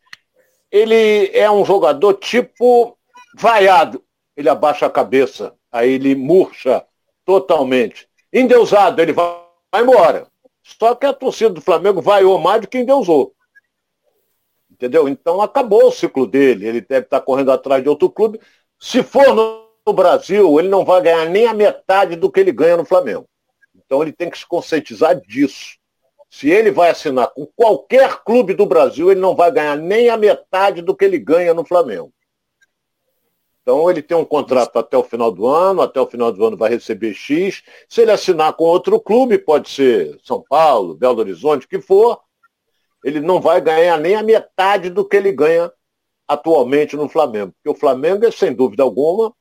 Ele 0.71 1.31
é 1.33 1.49
um 1.49 1.65
jogador 1.65 2.13
tipo 2.13 2.97
vaiado, 3.35 4.03
ele 4.35 4.49
abaixa 4.49 4.85
a 4.85 4.89
cabeça, 4.89 5.53
aí 5.71 5.91
ele 5.91 6.15
murcha 6.15 6.85
totalmente. 7.25 8.07
Endeusado, 8.31 9.01
ele 9.01 9.13
vai, 9.13 9.27
vai 9.71 9.81
embora. 9.81 10.27
Só 10.63 10.93
que 10.95 11.05
a 11.05 11.13
torcida 11.13 11.49
do 11.49 11.61
Flamengo 11.61 12.01
vaiou 12.01 12.37
mais 12.37 12.61
do 12.61 12.67
que 12.67 12.77
endeusou. 12.77 13.33
Entendeu? 14.69 15.09
Então 15.09 15.41
acabou 15.41 15.87
o 15.87 15.91
ciclo 15.91 16.25
dele. 16.25 16.67
Ele 16.67 16.81
deve 16.81 17.05
estar 17.05 17.19
correndo 17.21 17.51
atrás 17.51 17.83
de 17.83 17.89
outro 17.89 18.09
clube. 18.09 18.39
Se 18.79 19.03
for 19.03 19.35
no 19.35 19.93
Brasil, 19.93 20.59
ele 20.59 20.69
não 20.69 20.85
vai 20.85 21.01
ganhar 21.01 21.25
nem 21.25 21.47
a 21.47 21.53
metade 21.53 22.15
do 22.15 22.31
que 22.31 22.39
ele 22.39 22.51
ganha 22.51 22.77
no 22.77 22.85
Flamengo. 22.85 23.25
Então 23.75 24.01
ele 24.01 24.13
tem 24.13 24.29
que 24.29 24.37
se 24.37 24.47
conscientizar 24.47 25.19
disso. 25.19 25.77
Se 26.29 26.49
ele 26.49 26.71
vai 26.71 26.91
assinar 26.91 27.27
com 27.33 27.45
qualquer 27.55 28.23
clube 28.23 28.53
do 28.53 28.65
Brasil, 28.65 29.11
ele 29.11 29.19
não 29.19 29.35
vai 29.35 29.51
ganhar 29.51 29.75
nem 29.75 30.09
a 30.09 30.15
metade 30.15 30.81
do 30.81 30.95
que 30.95 31.03
ele 31.03 31.17
ganha 31.17 31.53
no 31.53 31.65
Flamengo. 31.65 32.13
Então 33.69 33.87
ele 33.87 34.01
tem 34.01 34.17
um 34.17 34.25
contrato 34.25 34.79
até 34.79 34.97
o 34.97 35.03
final 35.03 35.31
do 35.31 35.45
ano, 35.45 35.83
até 35.83 36.01
o 36.01 36.07
final 36.07 36.31
do 36.31 36.43
ano 36.43 36.57
vai 36.57 36.71
receber 36.71 37.13
X. 37.13 37.61
Se 37.87 38.01
ele 38.01 38.09
assinar 38.09 38.53
com 38.53 38.63
outro 38.63 38.99
clube, 38.99 39.37
pode 39.37 39.69
ser 39.69 40.19
São 40.23 40.41
Paulo, 40.41 40.95
Belo 40.95 41.19
Horizonte, 41.19 41.67
que 41.67 41.79
for, 41.79 42.19
ele 43.03 43.19
não 43.19 43.39
vai 43.39 43.61
ganhar 43.61 43.95
nem 43.99 44.15
a 44.15 44.23
metade 44.23 44.89
do 44.89 45.07
que 45.07 45.15
ele 45.15 45.31
ganha 45.31 45.71
atualmente 46.27 46.95
no 46.95 47.07
Flamengo. 47.07 47.51
Porque 47.51 47.69
o 47.69 47.79
Flamengo, 47.79 48.25
é, 48.25 48.31
sem 48.31 48.51
dúvida 48.55 48.81
alguma, 48.81 49.31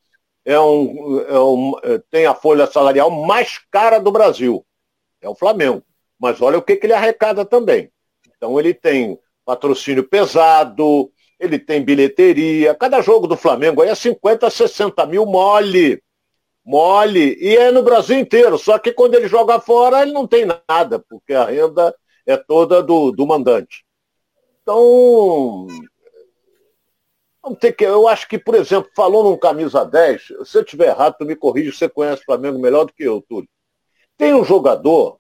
é 0.45 0.61
um, 0.61 1.21
é 1.21 1.41
um, 1.41 1.73
é, 1.83 1.99
tem 2.11 2.27
a 2.27 2.35
folha 2.35 2.67
salarial 2.67 3.11
mais 3.11 3.57
cara 3.71 3.99
do 3.99 4.13
Brasil. 4.13 4.63
É 5.23 5.29
o 5.29 5.35
Flamengo. 5.35 5.83
Mas 6.21 6.39
olha 6.43 6.59
o 6.59 6.63
que, 6.63 6.77
que 6.77 6.85
ele 6.85 6.93
arrecada 6.93 7.47
também. 7.47 7.91
Então 8.37 8.61
ele 8.61 8.75
tem 8.75 9.19
patrocínio 9.47 10.07
pesado, 10.07 11.11
ele 11.39 11.59
tem 11.59 11.85
bilheteria. 11.85 12.75
Cada 12.75 13.01
jogo 13.01 13.27
do 13.27 13.37
Flamengo 13.37 13.83
aí 13.83 13.89
é 13.89 13.95
50, 13.95 14.51
60 14.51 15.07
mil 15.07 15.25
mole. 15.25 16.03
Mole. 16.65 17.37
E 17.41 17.57
é 17.57 17.71
no 17.71 17.83
Brasil 17.83 18.19
inteiro. 18.19 18.59
Só 18.59 18.79
que 18.79 18.93
quando 18.93 19.15
ele 19.15 19.29
joga 19.29 19.61
fora, 19.61 20.03
ele 20.03 20.13
não 20.13 20.27
tem 20.27 20.47
nada, 20.69 20.99
porque 21.09 21.33
a 21.33 21.45
renda 21.45 21.95
é 22.27 22.37
toda 22.37 22.83
do, 22.83 23.13
do 23.13 23.27
mandante. 23.27 23.85
Então, 24.63 25.67
vamos 27.43 27.59
ter 27.59 27.73
que. 27.73 27.85
Eu 27.85 28.07
acho 28.07 28.29
que, 28.29 28.39
por 28.39 28.55
exemplo, 28.55 28.91
falou 28.95 29.25
num 29.25 29.39
camisa 29.39 29.85
10, 29.85 30.23
se 30.45 30.59
eu 30.59 30.63
estiver 30.63 30.89
errado, 30.89 31.17
tu 31.19 31.25
me 31.25 31.35
corrige, 31.35 31.73
você 31.73 31.89
conhece 31.89 32.21
o 32.23 32.27
Flamengo 32.27 32.59
melhor 32.59 32.85
do 32.85 32.93
que 32.93 33.05
eu, 33.05 33.23
Túlio. 33.23 33.49
Tem 34.19 34.35
um 34.35 34.45
jogador 34.45 35.18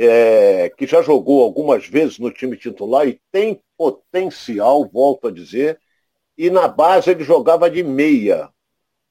é, 0.00 0.70
que 0.70 0.86
já 0.86 1.02
jogou 1.02 1.42
algumas 1.42 1.88
vezes 1.88 2.20
no 2.20 2.30
time 2.30 2.56
titular 2.56 3.08
e 3.08 3.20
tem 3.32 3.60
potencial, 3.76 4.88
volto 4.88 5.26
a 5.26 5.32
dizer, 5.32 5.80
e 6.36 6.48
na 6.50 6.68
base 6.68 7.10
ele 7.10 7.24
jogava 7.24 7.68
de 7.68 7.82
meia, 7.82 8.48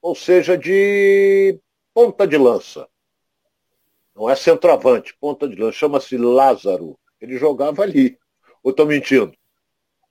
ou 0.01 0.15
seja, 0.15 0.57
de 0.57 1.59
ponta 1.93 2.25
de 2.25 2.37
lança. 2.37 2.87
Não 4.15 4.29
é 4.29 4.35
centroavante, 4.35 5.13
ponta 5.19 5.45
de 5.47 5.57
lança, 5.57 5.77
chama-se 5.77 6.15
Lázaro. 6.17 6.97
Ele 7.19 7.37
jogava 7.37 7.83
ali. 7.83 8.17
Ou 8.63 8.71
estou 8.71 8.85
mentindo? 8.85 9.33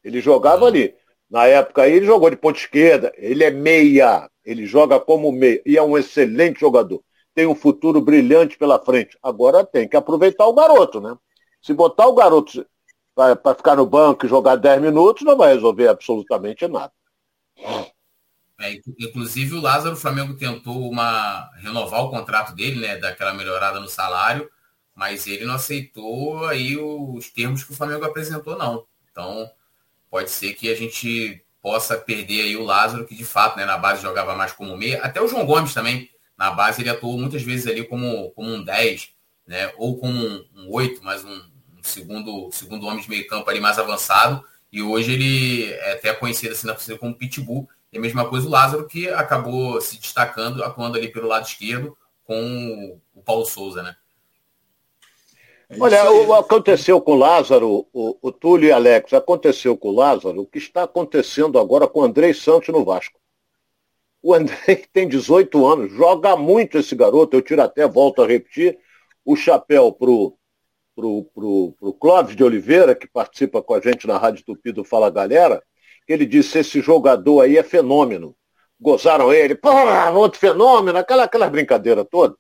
Ele 0.04 0.20
jogava 0.20 0.66
ali. 0.66 0.94
Na 1.28 1.46
época 1.46 1.82
aí 1.82 1.92
ele 1.92 2.06
jogou 2.06 2.28
de 2.28 2.36
ponta 2.36 2.58
esquerda. 2.58 3.12
Ele 3.16 3.42
é 3.42 3.50
meia. 3.50 4.30
Ele 4.44 4.66
joga 4.66 5.00
como 5.00 5.32
meia. 5.32 5.62
E 5.64 5.76
é 5.76 5.82
um 5.82 5.96
excelente 5.96 6.60
jogador. 6.60 7.02
Tem 7.36 7.46
um 7.46 7.54
futuro 7.54 8.00
brilhante 8.00 8.56
pela 8.56 8.82
frente. 8.82 9.18
Agora 9.22 9.62
tem 9.62 9.86
que 9.86 9.94
aproveitar 9.94 10.46
o 10.46 10.54
garoto, 10.54 11.02
né? 11.02 11.14
Se 11.60 11.74
botar 11.74 12.06
o 12.06 12.14
garoto 12.14 12.66
para 13.14 13.54
ficar 13.54 13.76
no 13.76 13.84
banco 13.84 14.24
e 14.24 14.28
jogar 14.28 14.56
10 14.56 14.80
minutos, 14.80 15.22
não 15.22 15.36
vai 15.36 15.52
resolver 15.52 15.86
absolutamente 15.86 16.66
nada. 16.66 16.90
É, 18.58 18.72
inclusive 18.98 19.54
o 19.54 19.60
Lázaro, 19.60 19.94
o 19.94 19.98
Flamengo 19.98 20.34
tentou 20.34 20.90
uma 20.90 21.50
renovar 21.58 22.04
o 22.04 22.10
contrato 22.10 22.54
dele, 22.54 22.80
né, 22.80 22.96
daquela 22.96 23.34
melhorada 23.34 23.78
no 23.80 23.88
salário, 23.88 24.50
mas 24.94 25.26
ele 25.26 25.44
não 25.44 25.56
aceitou 25.56 26.46
aí 26.46 26.74
os 26.78 27.28
termos 27.28 27.62
que 27.62 27.72
o 27.72 27.76
Flamengo 27.76 28.06
apresentou, 28.06 28.56
não. 28.56 28.86
Então, 29.10 29.46
pode 30.10 30.30
ser 30.30 30.54
que 30.54 30.70
a 30.70 30.74
gente 30.74 31.44
possa 31.60 31.98
perder 31.98 32.44
aí 32.44 32.56
o 32.56 32.64
Lázaro, 32.64 33.06
que 33.06 33.14
de 33.14 33.26
fato, 33.26 33.58
né, 33.58 33.66
na 33.66 33.76
base 33.76 34.00
jogava 34.00 34.34
mais 34.34 34.52
como 34.52 34.74
meia. 34.74 35.02
Até 35.02 35.20
o 35.20 35.28
João 35.28 35.44
Gomes 35.44 35.74
também, 35.74 36.08
na 36.36 36.50
base 36.50 36.82
ele 36.82 36.90
atuou 36.90 37.18
muitas 37.18 37.42
vezes 37.42 37.66
ali 37.66 37.84
como, 37.84 38.30
como 38.30 38.50
um 38.50 38.62
10, 38.62 39.10
né, 39.46 39.72
ou 39.76 39.98
como 39.98 40.18
um, 40.18 40.44
um 40.56 40.72
8, 40.72 41.00
mas 41.02 41.24
um, 41.24 41.40
segundo, 41.82 42.50
segundo 42.52 42.86
homem 42.86 43.02
de 43.02 43.08
meio 43.08 43.26
campo 43.26 43.48
ali 43.48 43.60
mais 43.60 43.78
avançado. 43.78 44.44
E 44.70 44.82
hoje 44.82 45.12
ele 45.12 45.72
é 45.72 45.92
até 45.92 46.12
conhecido 46.12 46.52
assim 46.52 46.66
na 46.66 46.74
torcida 46.74 46.98
como 46.98 47.14
Pitbull. 47.14 47.68
E 47.92 47.98
a 47.98 48.00
mesma 48.00 48.28
coisa 48.28 48.46
o 48.46 48.50
Lázaro, 48.50 48.86
que 48.86 49.08
acabou 49.08 49.80
se 49.80 49.98
destacando, 49.98 50.62
atuando 50.62 50.98
ali 50.98 51.08
pelo 51.08 51.28
lado 51.28 51.46
esquerdo 51.46 51.96
com 52.24 52.98
o 53.14 53.22
Paulo 53.22 53.46
Souza, 53.46 53.82
né? 53.82 53.96
É 55.68 55.76
Olha, 55.80 56.10
o 56.10 56.34
aconteceu 56.34 57.00
com 57.00 57.12
o 57.12 57.18
Lázaro, 57.18 57.86
o, 57.92 58.16
o 58.20 58.30
Túlio 58.30 58.68
e 58.68 58.72
Alex, 58.72 59.12
aconteceu 59.12 59.76
com 59.76 59.88
o 59.88 59.94
Lázaro 59.96 60.42
o 60.42 60.46
que 60.46 60.58
está 60.58 60.84
acontecendo 60.84 61.58
agora 61.58 61.88
com 61.88 62.00
o 62.00 62.04
Andrei 62.04 62.34
Santos 62.34 62.68
no 62.68 62.84
Vasco. 62.84 63.18
O 64.26 64.34
Andrei 64.34 64.84
tem 64.92 65.06
18 65.06 65.64
anos, 65.64 65.92
joga 65.92 66.34
muito 66.34 66.76
esse 66.76 66.96
garoto, 66.96 67.36
eu 67.36 67.42
tiro 67.42 67.62
até, 67.62 67.86
volto 67.86 68.20
a 68.20 68.26
repetir, 68.26 68.76
o 69.24 69.36
chapéu 69.36 69.92
pro, 69.92 70.36
pro, 70.96 71.22
pro, 71.32 71.76
pro 71.78 71.92
Clóvis 71.92 72.34
de 72.34 72.42
Oliveira, 72.42 72.96
que 72.96 73.06
participa 73.06 73.62
com 73.62 73.72
a 73.72 73.80
gente 73.80 74.04
na 74.04 74.18
Rádio 74.18 74.44
Tupi 74.44 74.72
do 74.72 74.82
Fala 74.82 75.10
Galera, 75.10 75.62
que 76.04 76.12
ele 76.12 76.26
disse, 76.26 76.58
esse 76.58 76.80
jogador 76.80 77.42
aí 77.42 77.56
é 77.56 77.62
fenômeno. 77.62 78.34
Gozaram 78.80 79.32
ele, 79.32 79.54
pô, 79.54 79.70
outro 80.16 80.40
fenômeno, 80.40 80.98
aquela, 80.98 81.22
aquela 81.22 81.48
brincadeira 81.48 82.04
toda. 82.04 82.34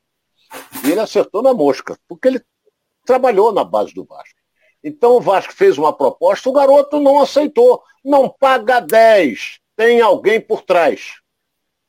E 0.84 0.90
ele 0.90 0.98
acertou 0.98 1.40
na 1.40 1.54
mosca, 1.54 1.96
porque 2.08 2.26
ele 2.26 2.42
trabalhou 3.04 3.52
na 3.52 3.62
base 3.62 3.94
do 3.94 4.04
Vasco. 4.04 4.40
Então 4.82 5.12
o 5.12 5.20
Vasco 5.20 5.54
fez 5.54 5.78
uma 5.78 5.92
proposta, 5.92 6.50
o 6.50 6.52
garoto 6.52 6.98
não 6.98 7.20
aceitou. 7.20 7.80
Não 8.04 8.28
paga 8.28 8.80
10. 8.80 9.60
Tem 9.76 10.00
alguém 10.00 10.40
por 10.40 10.62
trás. 10.62 11.24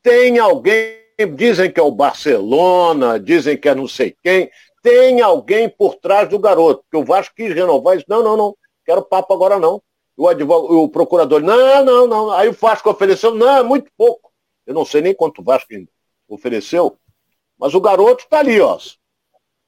Tem 0.08 0.40
alguém, 0.40 1.02
dizem 1.36 1.70
que 1.70 1.82
é 1.82 1.84
o 1.84 1.92
Barcelona, 1.92 3.20
dizem 3.20 3.58
que 3.58 3.68
é 3.68 3.76
não 3.76 3.90
sei 3.90 4.16
quem, 4.24 4.50
tem 4.82 5.20
alguém 5.20 5.68
por 5.68 5.96
trás 5.96 6.30
do 6.30 6.40
garoto, 6.40 6.82
porque 6.84 6.96
o 6.96 7.04
Vasco 7.04 7.36
quis 7.36 7.54
renovar 7.54 7.98
isso. 7.98 8.06
Não, 8.08 8.24
não, 8.24 8.38
não. 8.38 8.56
quero 8.86 9.02
papo 9.02 9.34
agora 9.34 9.60
não. 9.60 9.82
O, 10.16 10.30
advogado, 10.30 10.80
o 10.80 10.88
procurador, 10.88 11.42
não, 11.42 11.84
não, 11.84 12.08
não. 12.08 12.32
Aí 12.32 12.48
o 12.48 12.54
Vasco 12.54 12.90
ofereceu, 12.90 13.36
não, 13.36 13.58
é 13.58 13.64
muito 13.64 13.92
pouco. 13.98 14.32
Eu 14.66 14.74
não 14.74 14.86
sei 14.86 15.02
nem 15.02 15.14
quanto 15.14 15.42
o 15.42 15.44
Vasco 15.44 15.74
ofereceu, 16.30 16.98
mas 17.60 17.76
o 17.76 17.82
garoto 17.82 18.24
está 18.24 18.40
ali, 18.40 18.62
ó. 18.62 18.78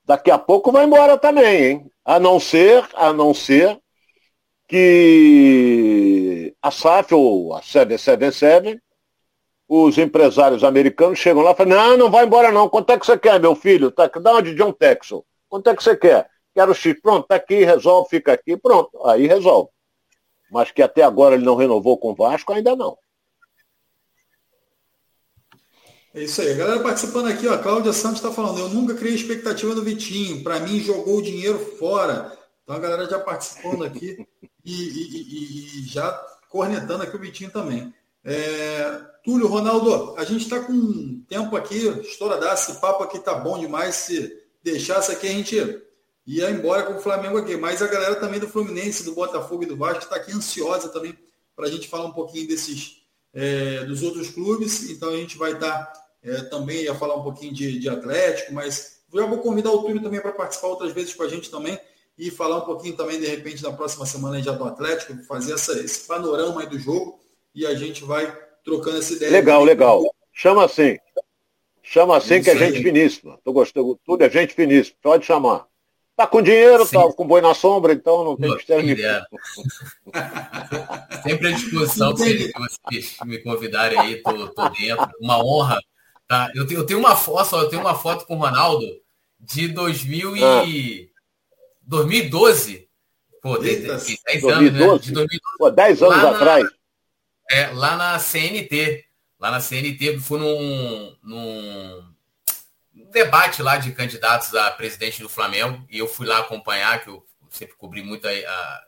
Daqui 0.05 0.31
a 0.31 0.37
pouco 0.37 0.71
vai 0.71 0.85
embora 0.85 1.17
também, 1.17 1.65
hein? 1.65 1.91
A 2.05 2.17
não 2.17 2.39
ser, 2.39 2.87
a 2.93 3.11
não 3.11 3.33
ser 3.33 3.77
que 4.69 6.55
a 6.61 6.71
SAF 6.71 7.13
ou 7.13 7.53
a 7.53 7.61
777, 7.61 8.81
os 9.71 9.99
empresários 9.99 10.63
americanos 10.63 11.19
chegam 11.19 11.43
lá 11.43 11.51
e 11.51 11.55
falam, 11.55 11.77
não, 11.77 11.97
não 11.97 12.11
vai 12.11 12.25
embora 12.25 12.51
não. 12.51 12.67
Quanto 12.67 12.91
é 12.91 12.97
que 12.97 13.05
você 13.05 13.15
quer, 13.15 13.39
meu 13.39 13.55
filho? 13.55 13.91
Tá, 13.91 14.07
dá 14.07 14.31
uma 14.31 14.41
de 14.41 14.55
John 14.55 14.71
Texel. 14.71 15.23
Quanto 15.47 15.69
é 15.69 15.75
que 15.75 15.83
você 15.83 15.95
quer? 15.95 16.27
Quero 16.55 16.73
X. 16.73 16.99
Pronto, 16.99 17.27
tá 17.27 17.35
aqui, 17.35 17.63
resolve, 17.63 18.09
fica 18.09 18.33
aqui. 18.33 18.57
Pronto, 18.57 19.05
aí 19.05 19.27
resolve. 19.27 19.69
Mas 20.51 20.71
que 20.71 20.81
até 20.81 21.03
agora 21.03 21.35
ele 21.35 21.45
não 21.45 21.55
renovou 21.55 21.99
com 21.99 22.11
o 22.11 22.15
Vasco, 22.15 22.51
ainda 22.51 22.75
não. 22.75 22.97
É 26.15 26.23
isso 26.23 26.41
aí. 26.41 26.51
A 26.53 26.55
galera 26.55 26.79
participando 26.81 27.27
aqui, 27.27 27.47
ó, 27.47 27.53
a 27.53 27.59
Cláudia 27.59 27.93
Santos 27.93 28.17
está 28.17 28.31
falando, 28.31 28.59
eu 28.59 28.69
nunca 28.69 28.95
criei 28.95 29.13
expectativa 29.13 29.75
no 29.75 29.83
Vitinho. 29.83 30.41
Para 30.43 30.59
mim, 30.59 30.79
jogou 30.79 31.17
o 31.17 31.21
dinheiro 31.21 31.59
fora. 31.77 32.35
Então 32.63 32.75
a 32.75 32.79
galera 32.79 33.07
já 33.07 33.19
participando 33.19 33.83
aqui 33.83 34.27
e, 34.65 34.73
e, 34.73 35.21
e, 35.21 35.79
e 35.79 35.87
já 35.87 36.11
cornetando 36.49 37.03
aqui 37.03 37.15
o 37.15 37.19
Vitinho 37.19 37.51
também. 37.51 37.93
É, 38.23 39.01
Túlio, 39.23 39.47
Ronaldo, 39.47 40.15
a 40.17 40.23
gente 40.23 40.43
está 40.43 40.59
com 40.59 41.23
tempo 41.27 41.55
aqui, 41.55 41.87
estouradaço, 42.01 42.71
esse 42.71 42.81
papo 42.81 43.03
aqui 43.03 43.19
tá 43.19 43.33
bom 43.33 43.59
demais. 43.59 43.95
Se 43.95 44.37
deixasse 44.63 45.11
aqui, 45.11 45.27
a 45.27 45.31
gente 45.31 45.81
ia 46.25 46.49
embora 46.49 46.83
com 46.83 46.93
o 46.93 47.01
Flamengo 47.01 47.37
aqui. 47.37 47.55
Mas 47.57 47.81
a 47.81 47.87
galera 47.87 48.15
também 48.15 48.39
do 48.39 48.47
Fluminense, 48.47 49.03
do 49.03 49.13
Botafogo 49.13 49.63
e 49.63 49.67
do 49.67 49.77
Vasco 49.77 50.03
está 50.03 50.15
aqui 50.15 50.31
ansiosa 50.31 50.89
também 50.89 51.17
para 51.55 51.67
a 51.67 51.71
gente 51.71 51.87
falar 51.87 52.05
um 52.05 52.13
pouquinho 52.13 52.47
desses 52.47 52.99
é, 53.33 53.83
dos 53.85 54.01
outros 54.01 54.29
clubes, 54.29 54.89
então 54.89 55.09
a 55.09 55.17
gente 55.17 55.37
vai 55.37 55.53
estar 55.53 55.91
é, 56.23 56.41
também 56.43 56.87
a 56.87 56.95
falar 56.95 57.15
um 57.15 57.23
pouquinho 57.23 57.53
de, 57.53 57.79
de 57.79 57.89
Atlético, 57.89 58.53
mas 58.53 59.01
já 59.13 59.25
vou 59.25 59.39
convidar 59.39 59.71
o 59.71 59.81
Túlio 59.81 60.01
também 60.01 60.21
para 60.21 60.31
participar 60.31 60.67
outras 60.67 60.93
vezes 60.93 61.13
com 61.13 61.23
a 61.23 61.27
gente 61.27 61.49
também 61.49 61.79
e 62.17 62.29
falar 62.29 62.57
um 62.57 62.65
pouquinho 62.65 62.95
também, 62.95 63.19
de 63.19 63.25
repente, 63.25 63.63
na 63.63 63.71
próxima 63.71 64.05
semana 64.05 64.41
já 64.41 64.51
do 64.51 64.63
Atlético, 64.63 65.15
fazer 65.23 65.53
essa, 65.53 65.73
esse 65.79 66.05
panorama 66.07 66.61
aí 66.61 66.67
do 66.67 66.77
jogo 66.77 67.19
e 67.59 67.65
a 67.65 67.75
gente 67.75 68.05
vai 68.05 68.33
trocando 68.63 68.99
essa 68.99 69.13
ideia. 69.13 69.31
Legal, 69.31 69.63
legal. 69.65 70.01
Chama 70.31 70.63
assim. 70.63 70.97
Chama 71.83 72.15
assim 72.15 72.35
Isso 72.35 72.43
que 72.45 72.49
é 72.51 72.57
gente 72.57 72.77
aí. 72.77 72.83
finíssima. 72.83 73.37
Tô 73.43 73.51
gostando, 73.51 73.99
tudo 74.05 74.23
é 74.23 74.29
gente 74.29 74.53
finíssima. 74.53 74.95
Pode 75.01 75.25
chamar. 75.25 75.67
Tá 76.15 76.25
com 76.25 76.41
dinheiro, 76.41 76.85
Sim. 76.85 76.95
tá 76.95 77.11
com 77.13 77.27
boi 77.27 77.41
na 77.41 77.53
sombra, 77.53 77.91
então 77.91 78.23
não 78.23 78.37
tem 78.37 78.53
mistério 78.53 78.85
nenhum. 78.85 79.21
Sempre 81.23 81.47
à 81.47 81.51
disposição 81.51 82.15
se 82.15 82.51
vocês 82.53 83.17
me 83.25 83.39
convidarem 83.39 83.99
aí, 83.99 84.21
tô, 84.21 84.47
tô, 84.49 84.69
dentro. 84.69 85.09
Uma 85.19 85.43
honra. 85.43 85.79
Tá? 86.27 86.49
Eu, 86.55 86.65
tenho, 86.65 86.79
eu 86.81 86.85
tenho 86.85 86.99
uma 86.99 87.15
foto, 87.15 87.57
eu 87.57 87.69
tenho 87.69 87.81
uma 87.81 87.95
foto 87.95 88.25
com 88.25 88.35
o 88.35 88.39
Ronaldo 88.39 88.85
de 89.37 89.67
2000 89.67 90.37
e... 90.37 90.43
Ah. 90.43 91.19
2012. 91.83 92.87
Pô, 93.41 93.57
tem, 93.57 93.81
10 93.81 94.43
anos, 94.43 94.73
né? 94.73 94.97
De 94.99 95.11
2012. 95.11 95.39
Pô, 95.57 95.71
10 95.71 96.03
anos 96.03 96.23
lá 96.23 96.31
atrás. 96.31 96.78
É, 97.49 97.67
lá 97.67 97.95
na 97.95 98.19
CNT. 98.19 99.05
Lá 99.39 99.51
na 99.51 99.61
CNT, 99.61 100.19
fui 100.19 100.37
num, 100.37 101.15
num 101.23 102.13
debate 103.09 103.61
lá 103.61 103.77
de 103.77 103.91
candidatos 103.93 104.53
a 104.53 104.69
presidente 104.71 105.21
do 105.21 105.29
Flamengo 105.29 105.85
e 105.89 105.97
eu 105.97 106.07
fui 106.07 106.27
lá 106.27 106.39
acompanhar, 106.39 107.01
que 107.01 107.09
eu 107.09 107.25
sempre 107.49 107.75
cobri 107.77 108.03
muito 108.03 108.27
a, 108.27 108.31
a 108.31 108.83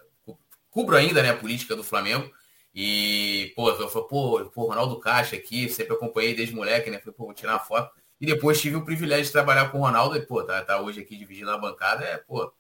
cubro 0.70 0.96
ainda 0.96 1.24
né, 1.24 1.30
a 1.30 1.38
política 1.38 1.76
do 1.76 1.84
Flamengo. 1.84 2.30
E, 2.74 3.52
pô, 3.56 3.70
eu 3.70 3.90
falei, 3.90 4.08
pô, 4.08 4.46
pô, 4.54 4.66
Ronaldo 4.68 5.00
Caixa 5.00 5.36
aqui, 5.36 5.70
sempre 5.70 5.94
acompanhei 5.94 6.34
desde 6.34 6.56
moleque, 6.56 6.90
né? 6.90 7.00
Falei, 7.00 7.14
pô, 7.14 7.26
vou 7.26 7.34
tirar 7.34 7.54
uma 7.54 7.60
foto. 7.60 7.92
E 8.20 8.26
depois 8.26 8.62
tive 8.62 8.76
o 8.76 8.86
privilégio 8.86 9.26
de 9.26 9.32
trabalhar 9.32 9.70
com 9.70 9.80
o 9.80 9.82
Ronaldo 9.82 10.16
e, 10.16 10.22
pô, 10.22 10.44
tá, 10.44 10.64
tá 10.64 10.80
hoje 10.80 11.02
aqui 11.02 11.18
dividindo 11.18 11.52
a 11.52 11.58
bancada, 11.58 12.06
é, 12.06 12.18
pô, 12.18 12.52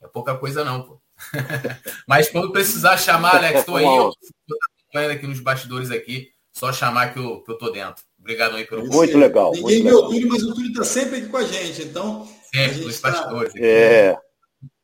é 0.00 0.08
pouca 0.08 0.36
coisa 0.36 0.64
não, 0.64 0.82
pô. 0.82 1.00
Mas 2.06 2.30
quando 2.30 2.52
precisar 2.52 2.96
chamar, 2.96 3.36
Alex, 3.36 3.64
tô 3.64 3.76
aí, 3.76 3.84
eu 3.84 4.12
tô 4.46 4.56
acompanhando 4.90 5.12
aqui 5.12 5.26
nos 5.26 5.40
bastidores 5.40 5.90
aqui, 5.90 6.28
só 6.52 6.72
chamar 6.72 7.14
que 7.14 7.18
eu, 7.18 7.40
que 7.42 7.50
eu 7.50 7.56
tô 7.56 7.70
dentro. 7.70 8.02
Obrigado 8.18 8.56
aí 8.56 8.66
pelo 8.66 8.86
Muito 8.86 9.16
legal. 9.16 9.52
Ninguém 9.52 9.84
viu 9.84 9.98
o 9.98 10.08
Túlio, 10.08 10.28
mas 10.28 10.42
o 10.42 10.54
Túlio 10.54 10.70
está 10.70 10.84
sempre 10.84 11.18
aqui 11.18 11.28
com 11.28 11.36
a 11.36 11.44
gente. 11.44 11.82
Então. 11.82 12.28
Sempre, 12.52 12.84
nos 12.84 13.00
tá... 13.00 13.10
bastidores. 13.10 13.54
É. 13.56 14.18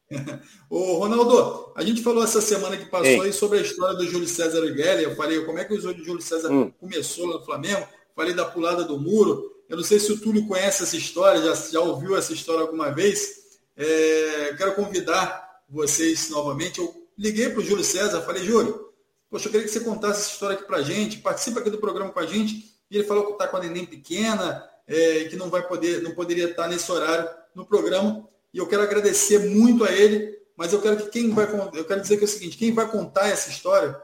Ô, 0.71 0.99
Ronaldo, 0.99 1.73
a 1.77 1.83
gente 1.83 2.03
falou 2.03 2.23
essa 2.23 2.41
semana 2.41 2.77
que 2.77 2.87
passou 2.87 3.07
Ei. 3.07 3.21
aí 3.23 3.33
sobre 3.33 3.59
a 3.59 3.63
história 3.63 3.97
do 3.97 4.07
Júlio 4.07 4.29
César 4.29 4.65
Guelli. 4.73 5.03
Eu 5.03 5.17
falei 5.17 5.45
como 5.45 5.59
é 5.59 5.65
que 5.65 5.75
o 5.75 5.81
Júlio 5.81 6.23
César 6.23 6.51
hum. 6.51 6.71
começou 6.79 7.27
no 7.27 7.45
Flamengo. 7.45 7.87
Falei 8.15 8.33
da 8.33 8.45
pulada 8.45 8.85
do 8.85 8.99
muro. 8.99 9.53
Eu 9.69 9.77
não 9.77 9.85
sei 9.85 9.99
se 9.99 10.13
o 10.13 10.21
Túlio 10.21 10.47
conhece 10.47 10.85
essa 10.85 10.97
história, 10.97 11.43
já, 11.43 11.55
já 11.73 11.81
ouviu 11.81 12.17
essa 12.17 12.33
história 12.33 12.63
alguma 12.63 12.91
vez. 12.91 13.35
É, 13.77 14.55
quero 14.57 14.77
convidar 14.77 15.45
vocês 15.69 16.31
novamente. 16.31 16.79
Eu 16.79 16.95
liguei 17.19 17.51
para 17.51 17.61
o 17.61 17.65
Júlio 17.65 17.85
César, 17.85 18.23
falei, 18.23 18.45
Júlio, 18.45 18.86
poxa, 19.31 19.49
eu 19.49 19.53
queria 19.53 19.67
que 19.67 19.73
você 19.73 19.81
contasse 19.81 20.21
essa 20.21 20.31
história 20.31 20.57
aqui 20.57 20.65
para 20.65 20.79
a 20.79 20.83
gente, 20.83 21.19
participa 21.19 21.61
aqui 21.61 21.71
do 21.71 21.79
programa 21.79 22.11
com 22.11 22.21
a 22.21 22.27
gente 22.27 22.75
e 22.91 22.97
ele 22.97 23.05
falou 23.05 23.27
que 23.27 23.33
está 23.33 23.49
com 23.49 23.57
a 23.57 23.61
neném 23.61 23.85
pequena, 23.85 24.69
é, 24.87 25.25
que 25.25 25.37
não 25.37 25.51
vai 25.51 25.67
poder, 25.67 26.03
não 26.03 26.13
poderia 26.13 26.51
estar 26.51 26.69
nesse 26.69 26.91
horário 26.91 27.29
no 27.55 27.67
programa. 27.67 28.29
E 28.53 28.59
eu 28.59 28.67
quero 28.67 28.83
agradecer 28.83 29.39
muito 29.51 29.85
a 29.85 29.93
ele, 29.93 30.39
mas 30.57 30.73
eu 30.73 30.81
quero 30.81 30.97
que 30.97 31.11
quem 31.11 31.31
vai 31.31 31.45
eu 31.75 31.85
quero 31.85 32.01
dizer 32.01 32.17
que 32.17 32.25
é 32.25 32.27
o 32.27 32.29
seguinte, 32.29 32.57
quem 32.57 32.73
vai 32.73 32.91
contar 32.91 33.29
essa 33.29 33.51
história 33.51 34.01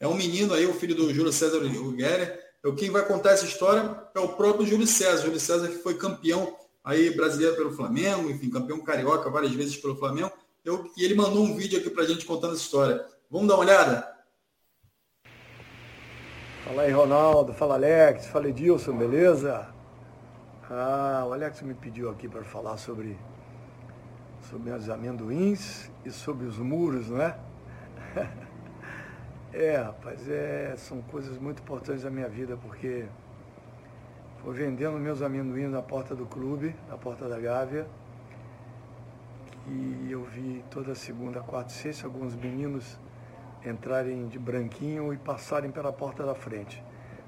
é 0.00 0.08
um 0.08 0.14
menino 0.14 0.52
aí, 0.52 0.66
o 0.66 0.74
filho 0.74 0.94
do 0.94 1.12
Júlio 1.14 1.32
César 1.32 1.60
Guerra. 1.96 2.38
Eu 2.62 2.74
quem 2.74 2.90
vai 2.90 3.06
contar 3.06 3.30
essa 3.30 3.46
história 3.46 4.02
é 4.14 4.20
o 4.20 4.28
próprio 4.28 4.66
Júlio 4.66 4.86
César, 4.86 5.22
Júlio 5.24 5.40
César 5.40 5.68
que 5.68 5.78
foi 5.78 5.94
campeão 5.94 6.56
aí 6.82 7.08
brasileiro 7.10 7.56
pelo 7.56 7.72
Flamengo, 7.72 8.28
enfim, 8.30 8.50
campeão 8.50 8.80
carioca 8.80 9.30
várias 9.30 9.52
vezes 9.52 9.76
pelo 9.76 9.96
Flamengo. 9.96 10.30
Eu, 10.64 10.90
e 10.96 11.04
ele 11.04 11.14
mandou 11.14 11.42
um 11.42 11.56
vídeo 11.56 11.78
aqui 11.78 11.90
para 11.90 12.02
a 12.02 12.06
gente 12.06 12.26
contando 12.26 12.54
essa 12.54 12.62
história. 12.62 13.04
Vamos 13.34 13.48
dar 13.48 13.54
uma 13.54 13.64
olhada? 13.64 14.16
Fala 16.64 16.82
aí, 16.82 16.92
Ronaldo. 16.92 17.52
Fala, 17.52 17.74
Alex. 17.74 18.28
Fala, 18.28 18.48
Edilson, 18.48 18.96
beleza? 18.96 19.74
Ah, 20.70 21.24
o 21.26 21.32
Alex 21.32 21.60
me 21.62 21.74
pediu 21.74 22.08
aqui 22.10 22.28
para 22.28 22.44
falar 22.44 22.76
sobre, 22.76 23.18
sobre 24.40 24.70
os 24.70 24.88
amendoins 24.88 25.90
e 26.04 26.12
sobre 26.12 26.46
os 26.46 26.58
muros, 26.58 27.10
né? 27.10 27.36
é, 29.52 29.78
rapaz, 29.78 30.28
é, 30.28 30.76
são 30.76 31.02
coisas 31.02 31.36
muito 31.36 31.60
importantes 31.60 32.04
da 32.04 32.10
minha 32.10 32.28
vida, 32.28 32.56
porque 32.56 33.06
foi 34.44 34.54
vendendo 34.54 34.96
meus 35.00 35.22
amendoins 35.22 35.72
na 35.72 35.82
porta 35.82 36.14
do 36.14 36.24
clube, 36.24 36.72
na 36.88 36.96
porta 36.96 37.28
da 37.28 37.40
Gávea, 37.40 37.84
e 39.66 40.06
eu 40.08 40.22
vi 40.22 40.64
toda 40.70 40.94
segunda, 40.94 41.40
quarta 41.40 41.70
sexta 41.70 42.06
alguns 42.06 42.36
meninos 42.36 42.96
entrarem 43.64 44.28
de 44.28 44.38
branquinho 44.38 45.12
e 45.12 45.16
passarem 45.16 45.70
pela 45.70 45.92
porta 45.92 46.24
da 46.24 46.34
frente. 46.34 46.82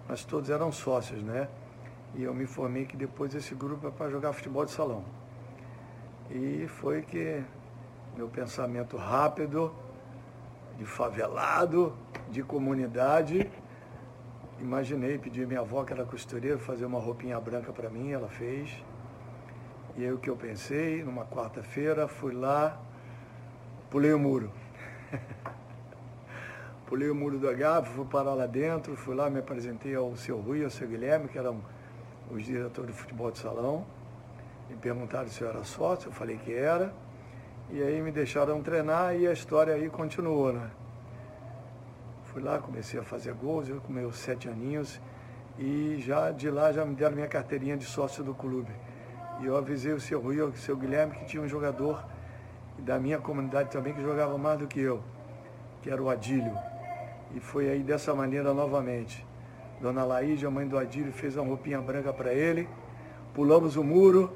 Mas 0.09 0.25
todos 0.25 0.51
eram 0.51 0.71
sócios, 0.71 1.23
né? 1.23 1.49
E 2.15 2.23
eu 2.23 2.33
me 2.35 2.45
informei 2.45 2.87
que 2.87 2.97
depois 2.97 3.35
esse 3.35 3.55
grupo 3.55 3.89
é 3.89 3.91
para 3.91 4.11
jogar 4.11 4.33
futebol 4.33 4.65
de 4.65 4.71
salão. 4.71 5.05
E 6.31 6.67
foi 6.69 7.03
que 7.03 7.43
meu 8.17 8.29
pensamento 8.29 8.97
rápido, 8.97 9.75
de 10.79 10.85
favelado, 10.85 11.95
de 12.31 12.43
comunidade, 12.43 13.51
imaginei, 14.61 15.19
pedi 15.19 15.43
a 15.43 15.47
minha 15.47 15.61
avó, 15.61 15.85
que 15.85 15.93
era 15.93 16.05
costureira, 16.05 16.59
fazer 16.59 16.87
uma 16.87 16.99
roupinha 16.99 17.39
branca 17.41 17.73
para 17.73 17.91
mim, 17.91 18.13
ela 18.13 18.29
fez. 18.29 18.83
E 19.97 20.05
aí 20.05 20.13
o 20.13 20.19
que 20.19 20.29
eu 20.29 20.37
pensei, 20.37 21.03
numa 21.03 21.25
quarta-feira, 21.25 22.07
fui 22.09 22.35
lá, 22.35 22.81
pulei 23.91 24.13
o 24.13 24.19
muro. 24.19 24.51
Pulei 26.87 27.11
o 27.11 27.15
muro 27.17 27.37
do 27.37 27.49
Agave, 27.49 27.89
fui 27.89 28.05
parar 28.05 28.35
lá 28.35 28.47
dentro, 28.47 28.95
fui 28.95 29.17
lá, 29.17 29.29
me 29.29 29.41
apresentei 29.41 29.93
ao 29.97 30.15
seu 30.15 30.39
Rui 30.39 30.63
ao 30.63 30.71
seu 30.71 30.87
Guilherme, 30.87 31.27
que 31.27 31.37
eram 31.37 31.61
os 32.31 32.45
diretores 32.45 32.95
de 32.95 33.01
futebol 33.01 33.29
de 33.33 33.39
salão. 33.39 33.85
Me 34.71 34.77
perguntaram 34.77 35.27
se 35.27 35.43
eu 35.43 35.49
era 35.49 35.65
sócio, 35.65 36.09
eu 36.09 36.13
falei 36.13 36.37
que 36.37 36.55
era. 36.55 36.95
E 37.71 37.83
aí 37.83 38.01
me 38.01 38.13
deixaram 38.13 38.63
treinar 38.63 39.17
e 39.17 39.27
a 39.27 39.33
história 39.33 39.75
aí 39.75 39.91
continuou, 39.91 40.53
né? 40.53 40.71
Fui 42.27 42.41
lá, 42.41 42.61
comecei 42.61 43.01
a 43.01 43.03
fazer 43.03 43.35
gols, 43.35 43.69
eu 43.69 43.81
com 43.81 43.93
meus 43.93 44.17
sete 44.17 44.49
aninhos. 44.49 45.01
E 45.59 45.97
já 45.99 46.31
de 46.31 46.49
lá 46.49 46.71
já 46.71 46.85
me 46.85 46.95
deram 46.95 47.17
minha 47.17 47.27
carteirinha 47.27 47.77
de 47.77 47.85
sócio 47.85 48.23
do 48.23 48.33
clube. 48.33 48.71
E 49.41 49.47
eu 49.47 49.57
avisei 49.57 49.93
o 49.93 49.99
seu 50.01 50.21
Rui 50.21 50.41
o 50.41 50.55
seu 50.55 50.77
Guilherme 50.77 51.17
que 51.17 51.25
tinha 51.25 51.43
um 51.43 51.49
jogador 51.49 52.05
da 52.79 52.97
minha 53.01 53.19
comunidade 53.19 53.71
também 53.71 53.93
que 53.93 54.01
jogava 54.01 54.39
mais 54.39 54.61
do 54.61 54.69
que 54.69 54.79
eu, 54.79 55.03
que 55.83 55.91
era 55.91 56.01
o 56.01 56.09
Adílio. 56.09 56.57
E 57.37 57.41
foi 57.41 57.69
aí 57.69 57.83
dessa 57.83 58.15
maneira 58.15 58.55
novamente. 58.55 59.23
Dona 59.83 60.05
Laíde, 60.05 60.47
a 60.47 60.51
mãe 60.51 60.67
do 60.67 60.79
Adílio, 60.79 61.13
fez 61.13 61.37
uma 61.37 61.45
roupinha 61.45 61.79
branca 61.83 62.11
para 62.11 62.33
ele. 62.33 62.67
Pulamos 63.35 63.77
o 63.77 63.85
muro. 63.85 64.35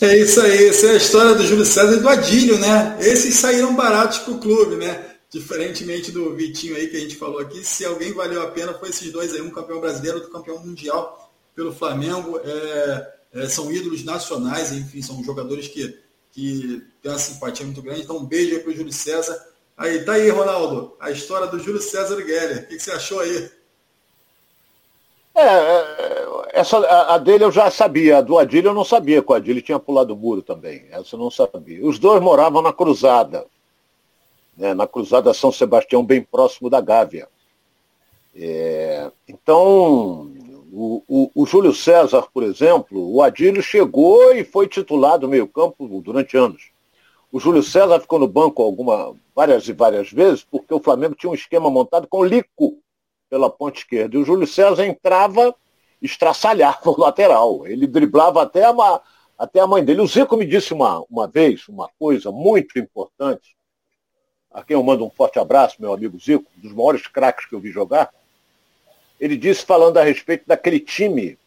É 0.00 0.16
isso 0.16 0.40
aí, 0.40 0.68
essa 0.68 0.86
é 0.86 0.90
a 0.90 0.96
história 0.96 1.34
do 1.34 1.42
Júlio 1.42 1.64
César 1.64 1.96
e 1.96 2.00
do 2.00 2.08
Adílio, 2.08 2.58
né? 2.58 2.96
Esses 3.00 3.34
saíram 3.34 3.74
baratos 3.74 4.18
para 4.18 4.34
o 4.34 4.38
clube, 4.38 4.76
né? 4.76 5.16
Diferentemente 5.30 6.12
do 6.12 6.34
Vitinho 6.36 6.76
aí 6.76 6.86
que 6.86 6.96
a 6.96 7.00
gente 7.00 7.16
falou 7.16 7.40
aqui, 7.40 7.64
se 7.64 7.84
alguém 7.84 8.12
valeu 8.12 8.42
a 8.42 8.50
pena 8.50 8.72
foi 8.74 8.90
esses 8.90 9.10
dois 9.10 9.34
aí, 9.34 9.40
um 9.40 9.50
campeão 9.50 9.80
brasileiro, 9.80 10.18
outro 10.18 10.32
campeão 10.32 10.58
mundial 10.64 11.32
pelo 11.56 11.72
Flamengo. 11.72 12.38
É, 12.44 13.14
é, 13.32 13.48
são 13.48 13.72
ídolos 13.72 14.04
nacionais, 14.04 14.70
enfim, 14.70 15.02
são 15.02 15.22
jogadores 15.24 15.66
que, 15.66 15.98
que 16.30 16.82
têm 17.02 17.10
uma 17.10 17.18
simpatia 17.18 17.66
muito 17.66 17.82
grande. 17.82 18.02
Então, 18.02 18.18
um 18.18 18.24
beijo 18.24 18.54
aí 18.54 18.60
para 18.60 18.70
o 18.70 18.76
Júlio 18.76 18.92
César. 18.92 19.55
Aí, 19.76 20.04
tá 20.04 20.12
aí, 20.12 20.30
Ronaldo, 20.30 20.96
a 20.98 21.10
história 21.10 21.46
do 21.46 21.58
Júlio 21.58 21.80
César 21.80 22.16
Geller. 22.16 22.64
O 22.64 22.66
que, 22.66 22.76
que 22.76 22.82
você 22.82 22.92
achou 22.92 23.20
aí? 23.20 23.50
É, 25.34 25.42
é, 25.42 26.26
essa, 26.54 26.78
a, 26.78 27.18
dele 27.18 27.44
eu 27.44 27.52
já 27.52 27.70
sabia, 27.70 28.18
a 28.18 28.20
do 28.22 28.38
Adílio 28.38 28.70
eu 28.70 28.74
não 28.74 28.84
sabia 28.84 29.20
que 29.20 29.30
o 29.30 29.34
Adílio 29.34 29.60
tinha 29.60 29.78
pulado 29.78 30.14
o 30.14 30.16
muro 30.16 30.40
também. 30.40 30.86
Essa 30.90 31.14
eu 31.14 31.20
não 31.20 31.30
sabia. 31.30 31.86
Os 31.86 31.98
dois 31.98 32.22
moravam 32.22 32.62
na 32.62 32.72
Cruzada, 32.72 33.44
né, 34.56 34.72
na 34.72 34.86
Cruzada 34.86 35.34
São 35.34 35.52
Sebastião, 35.52 36.02
bem 36.02 36.22
próximo 36.22 36.70
da 36.70 36.80
Gávea. 36.80 37.28
É, 38.34 39.10
então, 39.28 40.32
o, 40.72 41.02
o, 41.06 41.30
o, 41.34 41.46
Júlio 41.46 41.74
César, 41.74 42.26
por 42.32 42.42
exemplo, 42.42 43.14
o 43.14 43.22
Adílio 43.22 43.62
chegou 43.62 44.32
e 44.34 44.42
foi 44.42 44.66
titular 44.66 45.18
do 45.18 45.28
meio-campo 45.28 45.86
durante 46.02 46.34
anos. 46.34 46.70
O 47.32 47.40
Júlio 47.40 47.62
César 47.62 48.00
ficou 48.00 48.18
no 48.18 48.28
banco 48.28 48.62
alguma, 48.62 49.14
várias 49.34 49.68
e 49.68 49.72
várias 49.72 50.10
vezes, 50.10 50.44
porque 50.44 50.72
o 50.72 50.80
Flamengo 50.80 51.14
tinha 51.14 51.30
um 51.30 51.34
esquema 51.34 51.70
montado 51.70 52.06
com 52.06 52.24
Lico 52.24 52.78
pela 53.28 53.50
ponta 53.50 53.78
esquerda. 53.78 54.16
E 54.16 54.20
o 54.20 54.24
Júlio 54.24 54.46
César 54.46 54.86
entrava, 54.86 55.54
estraçalhava 56.00 56.90
o 56.90 57.00
lateral. 57.00 57.66
Ele 57.66 57.86
driblava 57.86 58.42
até 58.42 58.64
a, 58.64 59.00
até 59.36 59.60
a 59.60 59.66
mãe 59.66 59.84
dele. 59.84 60.00
O 60.00 60.06
Zico 60.06 60.36
me 60.36 60.46
disse 60.46 60.72
uma, 60.72 61.04
uma 61.10 61.26
vez 61.26 61.68
uma 61.68 61.90
coisa 61.98 62.30
muito 62.30 62.78
importante, 62.78 63.56
a 64.50 64.62
quem 64.62 64.74
eu 64.74 64.82
mando 64.82 65.04
um 65.04 65.10
forte 65.10 65.38
abraço, 65.38 65.76
meu 65.80 65.92
amigo 65.92 66.18
Zico, 66.18 66.46
um 66.56 66.60
dos 66.60 66.72
maiores 66.72 67.06
craques 67.06 67.46
que 67.46 67.54
eu 67.54 67.60
vi 67.60 67.70
jogar. 67.70 68.10
Ele 69.20 69.36
disse, 69.36 69.64
falando 69.64 69.98
a 69.98 70.04
respeito 70.04 70.44
daquele 70.46 70.78
time 70.78 71.38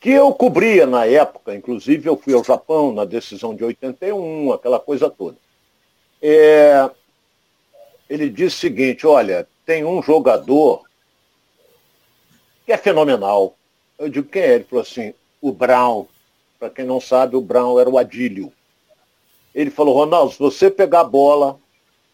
que 0.00 0.10
eu 0.10 0.32
cobria 0.32 0.86
na 0.86 1.06
época, 1.06 1.54
inclusive 1.54 2.08
eu 2.08 2.16
fui 2.16 2.32
ao 2.32 2.44
Japão 2.44 2.92
na 2.92 3.04
decisão 3.04 3.54
de 3.54 3.64
81, 3.64 4.52
aquela 4.52 4.78
coisa 4.78 5.10
toda. 5.10 5.36
É, 6.22 6.88
ele 8.08 8.28
disse 8.28 8.56
o 8.56 8.60
seguinte, 8.60 9.06
olha, 9.06 9.46
tem 9.66 9.84
um 9.84 10.02
jogador 10.02 10.82
que 12.64 12.72
é 12.72 12.76
fenomenal. 12.76 13.56
Eu 13.98 14.08
digo, 14.08 14.28
quem 14.28 14.42
é? 14.42 14.54
Ele 14.54 14.64
falou 14.64 14.82
assim, 14.82 15.14
o 15.40 15.52
Brown. 15.52 16.06
Para 16.58 16.70
quem 16.70 16.84
não 16.84 17.00
sabe, 17.00 17.36
o 17.36 17.40
Brown 17.40 17.78
era 17.78 17.88
o 17.88 17.98
Adílio. 17.98 18.52
Ele 19.54 19.70
falou, 19.70 19.94
Ronaldo, 19.94 20.32
se 20.32 20.38
você 20.38 20.70
pegar 20.70 21.00
a 21.00 21.04
bola, 21.04 21.58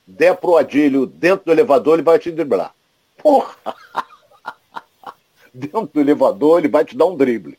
der 0.07 0.37
pro 0.37 0.57
Adílio 0.57 1.07
dentro 1.07 1.47
do 1.47 1.53
elevador, 1.53 1.95
ele 1.95 2.03
vai 2.03 2.19
te 2.19 2.31
driblar. 2.31 2.75
Porra! 3.23 3.57
dentro 5.53 5.91
do 5.93 6.01
elevador, 6.01 6.59
ele 6.59 6.69
vai 6.69 6.85
te 6.85 6.97
dar 6.97 7.07
um 7.07 7.17
drible. 7.17 7.59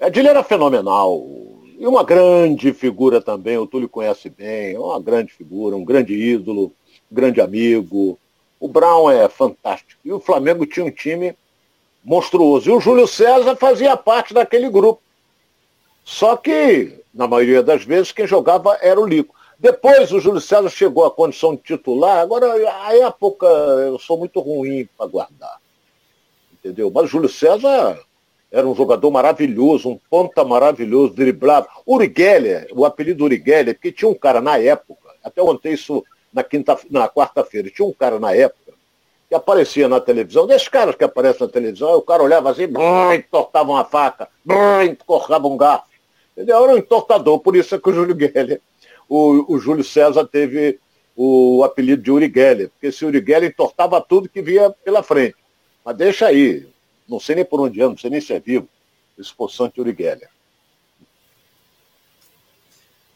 Adílio 0.00 0.30
era 0.30 0.42
fenomenal. 0.42 1.22
E 1.78 1.86
uma 1.86 2.02
grande 2.02 2.72
figura 2.72 3.20
também, 3.20 3.58
o 3.58 3.66
Túlio 3.66 3.88
conhece 3.88 4.30
bem, 4.30 4.76
uma 4.78 5.00
grande 5.00 5.32
figura, 5.32 5.76
um 5.76 5.84
grande 5.84 6.14
ídolo, 6.14 6.72
grande 7.10 7.40
amigo, 7.40 8.18
o 8.58 8.68
Brown 8.68 9.10
é 9.10 9.28
fantástico. 9.28 10.00
E 10.04 10.12
o 10.12 10.20
Flamengo 10.20 10.66
tinha 10.66 10.84
um 10.84 10.90
time 10.90 11.34
monstruoso. 12.04 12.68
E 12.68 12.72
o 12.72 12.80
Júlio 12.80 13.06
César 13.06 13.56
fazia 13.56 13.96
parte 13.96 14.34
daquele 14.34 14.68
grupo. 14.68 15.02
Só 16.04 16.36
que, 16.36 17.02
na 17.12 17.26
maioria 17.26 17.62
das 17.62 17.84
vezes, 17.84 18.12
quem 18.12 18.26
jogava 18.26 18.78
era 18.80 19.00
o 19.00 19.06
Lico. 19.06 19.34
Depois 19.58 20.12
o 20.12 20.20
Júlio 20.20 20.40
César 20.40 20.68
chegou 20.70 21.04
à 21.04 21.10
condição 21.10 21.54
de 21.54 21.62
titular. 21.62 22.18
Agora, 22.18 22.52
a 22.84 22.96
época, 22.96 23.46
eu 23.46 23.98
sou 23.98 24.18
muito 24.18 24.40
ruim 24.40 24.88
para 24.96 25.06
guardar. 25.06 25.58
Entendeu? 26.52 26.90
Mas 26.90 27.04
o 27.04 27.08
Júlio 27.08 27.28
César 27.28 27.98
era 28.50 28.66
um 28.66 28.74
jogador 28.74 29.10
maravilhoso, 29.10 29.90
um 29.90 30.00
ponta 30.10 30.44
maravilhoso, 30.44 31.14
driblava. 31.14 31.68
Uri 31.86 32.12
Geller, 32.14 32.68
o 32.72 32.84
apelido 32.84 33.24
Uri 33.24 33.42
Geller, 33.44 33.74
porque 33.74 33.92
tinha 33.92 34.08
um 34.08 34.14
cara 34.14 34.40
na 34.40 34.58
época, 34.58 35.10
até 35.22 35.40
ontem 35.40 35.72
isso 35.72 36.04
na, 36.32 36.42
quinta, 36.42 36.76
na 36.90 37.08
quarta-feira. 37.08 37.70
Tinha 37.70 37.86
um 37.86 37.92
cara 37.92 38.18
na 38.18 38.34
época 38.34 38.72
que 39.28 39.34
aparecia 39.34 39.88
na 39.88 40.00
televisão, 40.00 40.44
desses 40.44 40.66
caras 40.66 40.96
que 40.96 41.04
aparecem 41.04 41.46
na 41.46 41.52
televisão, 41.52 41.96
o 41.96 42.02
cara 42.02 42.20
olhava 42.20 42.50
assim, 42.50 42.66
brrr, 42.66 43.14
entortava 43.14 43.70
uma 43.70 43.84
faca, 43.84 44.28
brrr, 44.44 44.96
cortava 45.06 45.46
um 45.46 45.56
garfo. 45.56 45.84
Entendeu? 46.32 46.64
Era 46.64 46.74
um 46.74 46.78
entortador, 46.78 47.38
por 47.38 47.54
isso 47.54 47.72
é 47.74 47.78
que 47.78 47.88
o 47.88 47.92
Júlio 47.92 48.18
Geller, 48.18 48.60
o, 49.08 49.54
o 49.54 49.58
Júlio 49.58 49.84
César 49.84 50.26
teve 50.26 50.80
o 51.14 51.62
apelido 51.62 52.02
de 52.02 52.10
Uri 52.10 52.28
porque 52.28 52.86
esse 52.88 53.04
Uri 53.04 53.22
entortava 53.44 54.00
tudo 54.00 54.28
que 54.28 54.42
via 54.42 54.70
pela 54.84 55.02
frente. 55.02 55.36
Mas 55.84 55.96
deixa 55.96 56.26
aí, 56.26 56.66
não 57.10 57.18
sei 57.18 57.34
nem 57.34 57.44
por 57.44 57.60
onde 57.60 57.80
anda, 57.80 57.90
não 57.90 57.98
sei 57.98 58.10
nem 58.10 58.20
se 58.20 58.32
é 58.32 58.38
vivo, 58.38 58.68
esse 59.18 59.34
poçante 59.34 59.80
Uri 59.80 59.94
Geller. 59.98 60.30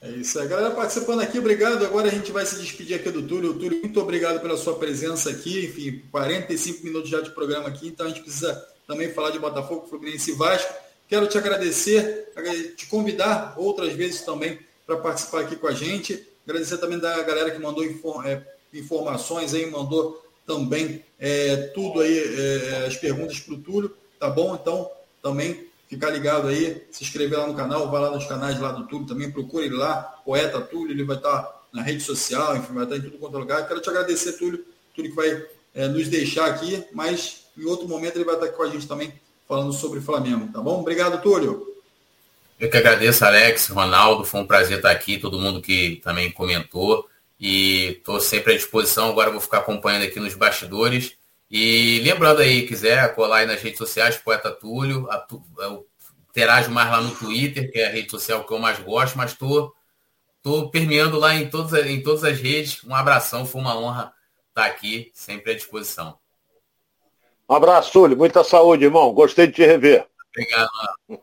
É 0.03 0.11
isso 0.11 0.39
aí. 0.39 0.47
Galera 0.47 0.71
participando 0.73 1.21
aqui, 1.21 1.39
obrigado. 1.39 1.83
Agora 1.83 2.09
a 2.09 2.11
gente 2.11 2.31
vai 2.31 2.45
se 2.45 2.57
despedir 2.57 2.95
aqui 2.97 3.11
do 3.11 3.27
Túlio. 3.27 3.55
Túlio, 3.55 3.81
muito 3.81 3.99
obrigado 3.99 4.41
pela 4.41 4.57
sua 4.57 4.75
presença 4.75 5.31
aqui. 5.31 5.65
Enfim, 5.65 6.03
45 6.11 6.85
minutos 6.85 7.09
já 7.09 7.23
de 7.23 7.31
programa 7.31 7.69
aqui, 7.69 7.89
então 7.89 8.05
a 8.05 8.09
gente 8.11 8.21
precisa 8.21 8.55
também 8.87 9.11
falar 9.15 9.31
de 9.31 9.39
Botafogo, 9.39 9.87
Fluminense 9.89 10.33
e 10.33 10.35
Vasco. 10.35 10.75
Quero 11.09 11.27
te 11.27 11.39
agradecer, 11.39 12.33
te 12.77 12.87
convidar 12.87 13.55
outras 13.57 13.95
vezes 13.95 14.23
também 14.23 14.59
para 14.87 14.99
participar 14.99 15.41
aqui 15.41 15.57
com 15.57 15.69
a 15.69 15.73
gente. 15.73 16.27
Agradecer 16.47 16.77
também 16.79 16.99
da 16.99 17.23
galera 17.23 17.51
que 17.51 17.59
mandou 17.59 17.83
é, 18.27 18.43
informações 18.75 19.55
aí, 19.55 19.71
mandou 19.71 20.23
também 20.47 21.05
é, 21.19 21.57
tudo 21.75 22.01
aí, 22.01 22.19
é, 22.19 22.87
as 22.87 22.97
perguntas 22.97 23.41
para 23.41 23.55
o 23.55 23.59
Túlio, 23.59 23.95
tá 24.19 24.29
bom? 24.29 24.55
Então, 24.55 24.91
também 25.23 25.67
ficar 25.89 26.11
ligado 26.11 26.49
aí, 26.49 26.83
se 26.91 27.05
inscrever 27.05 27.39
lá 27.39 27.47
no 27.47 27.55
canal, 27.55 27.91
vai 27.91 28.01
lá 28.01 28.11
nos 28.11 28.27
canais 28.27 28.59
lá 28.61 28.73
do 28.73 28.87
Túlio 28.87 29.07
também, 29.07 29.31
procure 29.31 29.67
ele 29.67 29.77
lá, 29.77 30.03
Poeta 30.25 30.61
Túlio, 30.61 30.93
ele 30.93 31.05
vai 31.05 31.17
estar 31.17 31.63
na 31.73 31.83
rede 31.83 32.03
social, 32.03 32.57
enfim, 32.57 32.75
vai 32.75 32.85
estar 32.85 32.97
em 32.97 33.03
tudo 33.03 33.19
quanto 33.19 33.37
é 33.37 33.41
lugar. 33.41 33.67
Quero 33.67 33.81
te 33.81 33.89
agradecer, 33.89 34.35
Túlio, 34.35 34.65
Túlio 34.95 35.11
que 35.11 35.17
vai 35.17 35.47
é, 35.75 35.89
nos 35.89 36.09
deixar 36.09 36.47
aqui, 36.47 36.85
mas 36.93 37.45
em 37.57 37.65
outro 37.65 37.89
momento 37.89 38.17
ele 38.17 38.25
vai 38.25 38.35
estar 38.35 38.47
aqui 38.47 38.57
com 38.57 38.63
a 38.63 38.71
gente 38.71 38.87
também 38.87 39.13
falando 39.49 39.73
sobre 39.73 40.01
Flamengo, 40.01 40.53
tá 40.53 40.61
bom? 40.61 40.81
Obrigado, 40.81 41.21
Túlio. 41.21 41.75
Eu 42.59 42.71
que 42.71 42.77
agradeço, 42.77 43.25
Alex, 43.25 43.69
Ronaldo, 43.69 44.25
foi 44.25 44.41
um 44.41 44.47
prazer 44.47 44.77
estar 44.77 44.91
aqui, 44.91 45.19
todo 45.19 45.41
mundo 45.41 45.61
que 45.61 46.01
também 46.03 46.31
comentou. 46.31 47.09
E 47.39 47.97
estou 47.99 48.21
sempre 48.21 48.53
à 48.53 48.57
disposição, 48.57 49.09
agora 49.09 49.31
vou 49.31 49.41
ficar 49.41 49.59
acompanhando 49.59 50.05
aqui 50.05 50.21
nos 50.21 50.35
bastidores. 50.35 51.17
E 51.51 52.01
lembrando 52.01 52.41
aí, 52.41 52.67
quiser 52.67 53.15
colar 53.15 53.39
aí 53.39 53.47
nas 53.47 53.61
redes 53.61 53.79
sociais, 53.79 54.17
Poeta 54.17 54.51
Túlio, 54.51 55.09
eu 55.59 55.87
interajo 56.31 56.71
mais 56.71 56.91
lá 56.91 57.01
no 57.01 57.15
Twitter, 57.15 57.71
que 57.71 57.79
é 57.79 57.87
a 57.87 57.91
rede 57.91 58.11
social 58.11 58.45
que 58.45 58.53
eu 58.53 58.59
mais 58.59 58.79
gosto, 58.81 59.17
mas 59.17 59.33
estou 59.33 59.73
tô, 60.43 60.63
tô 60.63 60.71
permeando 60.71 61.19
lá 61.19 61.35
em 61.35 61.49
todas, 61.49 61.87
em 61.87 62.03
todas 62.03 62.25
as 62.25 62.41
redes. 62.41 62.83
Um 62.85 62.95
abração, 62.95 63.47
foi 63.47 63.61
uma 63.61 63.79
honra 63.79 64.13
estar 64.49 64.67
aqui, 64.67 65.11
sempre 65.15 65.53
à 65.53 65.55
disposição. 65.55 66.19
Um 67.49 67.55
abraço, 67.55 67.93
Túlio, 67.93 68.17
muita 68.17 68.43
saúde, 68.43 68.85
irmão. 68.85 69.13
Gostei 69.13 69.47
de 69.47 69.53
te 69.53 69.67
rever. 69.67 70.09
Obrigado, 70.31 70.71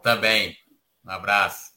também. 0.01 0.55
Um 1.03 1.09
abraço. 1.09 1.70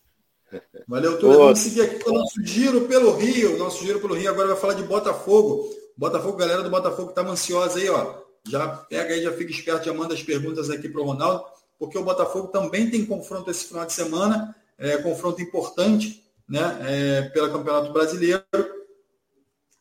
Valeu, 0.87 1.19
Túlio. 1.19 1.39
Vamos 1.39 1.59
seguir 1.59 1.83
aqui 1.83 1.99
com 2.03 2.11
o 2.11 2.15
nosso 2.15 2.45
giro 2.45 2.83
pelo 2.83 3.13
Rio. 3.17 3.59
Nosso 3.59 3.85
giro 3.85 4.01
pelo 4.01 4.15
Rio 4.15 4.31
agora 4.31 4.49
vai 4.49 4.57
falar 4.57 4.75
de 4.75 4.83
Botafogo. 4.83 5.69
Botafogo, 5.97 6.37
galera 6.37 6.63
do 6.63 6.71
Botafogo 6.71 7.09
que 7.09 7.15
tá 7.15 7.23
ansiosa 7.23 7.79
aí, 7.79 7.89
ó. 7.89 8.25
Já 8.47 8.69
pega 8.69 9.15
aí, 9.15 9.23
já 9.23 9.33
fica 9.33 9.51
esperto, 9.51 9.87
já 9.87 9.95
manda 9.95 10.13
as 10.13 10.23
perguntas 10.23 10.69
aqui 10.69 10.89
para 10.89 11.01
o 11.01 11.05
Ronaldo, 11.05 11.45
porque 11.79 11.97
o 11.97 12.05
Botafogo 12.05 12.49
também 12.49 12.91
tem 12.91 13.07
confronto 13.07 13.51
esse 13.51 13.67
final 13.67 13.87
de 13.87 13.93
semana, 13.93 14.55
é, 14.77 14.99
confronto 14.99 15.41
importante, 15.41 16.23
né, 16.47 16.79
é, 16.83 17.23
pelo 17.31 17.51
Campeonato 17.51 17.93
Brasileiro, 17.93 18.45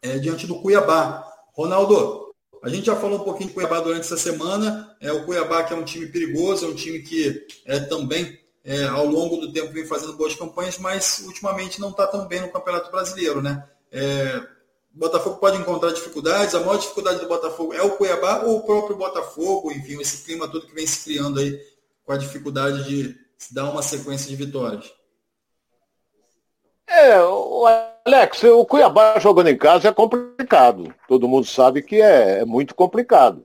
é, 0.02 0.18
diante 0.18 0.48
do 0.48 0.62
Cuiabá. 0.62 1.28
Ronaldo, 1.54 2.34
a 2.64 2.70
gente 2.70 2.86
já 2.86 2.96
falou 2.96 3.20
um 3.20 3.24
pouquinho 3.24 3.50
de 3.50 3.56
Cuiabá 3.56 3.82
durante 3.82 4.06
essa 4.06 4.18
semana. 4.18 4.96
É, 5.02 5.12
o 5.12 5.26
Cuiabá 5.26 5.64
que 5.64 5.74
é 5.74 5.76
um 5.76 5.84
time 5.84 6.08
perigoso, 6.08 6.66
é 6.66 6.70
um 6.70 6.76
time 6.76 7.00
que 7.00 7.46
é, 7.66 7.82
também 7.82 8.40
é, 8.64 8.86
ao 8.86 9.06
longo 9.06 9.38
do 9.38 9.52
tempo 9.52 9.74
vem 9.74 9.86
fazendo 9.86 10.14
boas 10.14 10.36
campanhas, 10.36 10.78
mas 10.78 11.20
ultimamente 11.26 11.82
não 11.82 11.90
está 11.90 12.08
tão 12.08 12.26
bem 12.26 12.42
no 12.42 12.52
Campeonato 12.52 12.92
Brasileiro, 12.92 13.42
né? 13.42 13.68
É, 13.92 14.42
Botafogo 14.94 15.38
pode 15.38 15.58
encontrar 15.58 15.92
dificuldades, 15.92 16.54
a 16.54 16.60
maior 16.60 16.78
dificuldade 16.78 17.20
do 17.20 17.28
Botafogo 17.28 17.74
é 17.74 17.82
o 17.82 17.98
Cuiabá 17.98 18.44
ou 18.44 18.58
o 18.58 18.64
próprio 18.64 18.96
Botafogo, 18.96 19.72
enfim, 19.72 20.00
esse 20.00 20.24
clima 20.24 20.48
todo 20.48 20.68
que 20.68 20.76
vem 20.76 20.86
se 20.86 21.04
criando 21.04 21.40
aí 21.40 21.60
com 22.06 22.14
a 22.14 22.18
dificuldade 22.18 22.84
de 22.84 23.18
dar 23.52 23.70
uma 23.72 23.82
sequência 23.82 24.30
de 24.30 24.36
vitórias. 24.36 24.94
É, 26.88 27.16
Alex, 28.06 28.44
o 28.44 28.66
Cuiabá 28.66 29.18
jogando 29.20 29.48
em 29.48 29.58
casa 29.58 29.88
é 29.88 29.94
complicado. 29.94 30.94
Todo 31.08 31.28
mundo 31.28 31.48
sabe 31.48 31.82
que 31.82 32.02
é, 32.02 32.42
é 32.42 32.46
muito 32.46 32.76
complicado. 32.76 33.44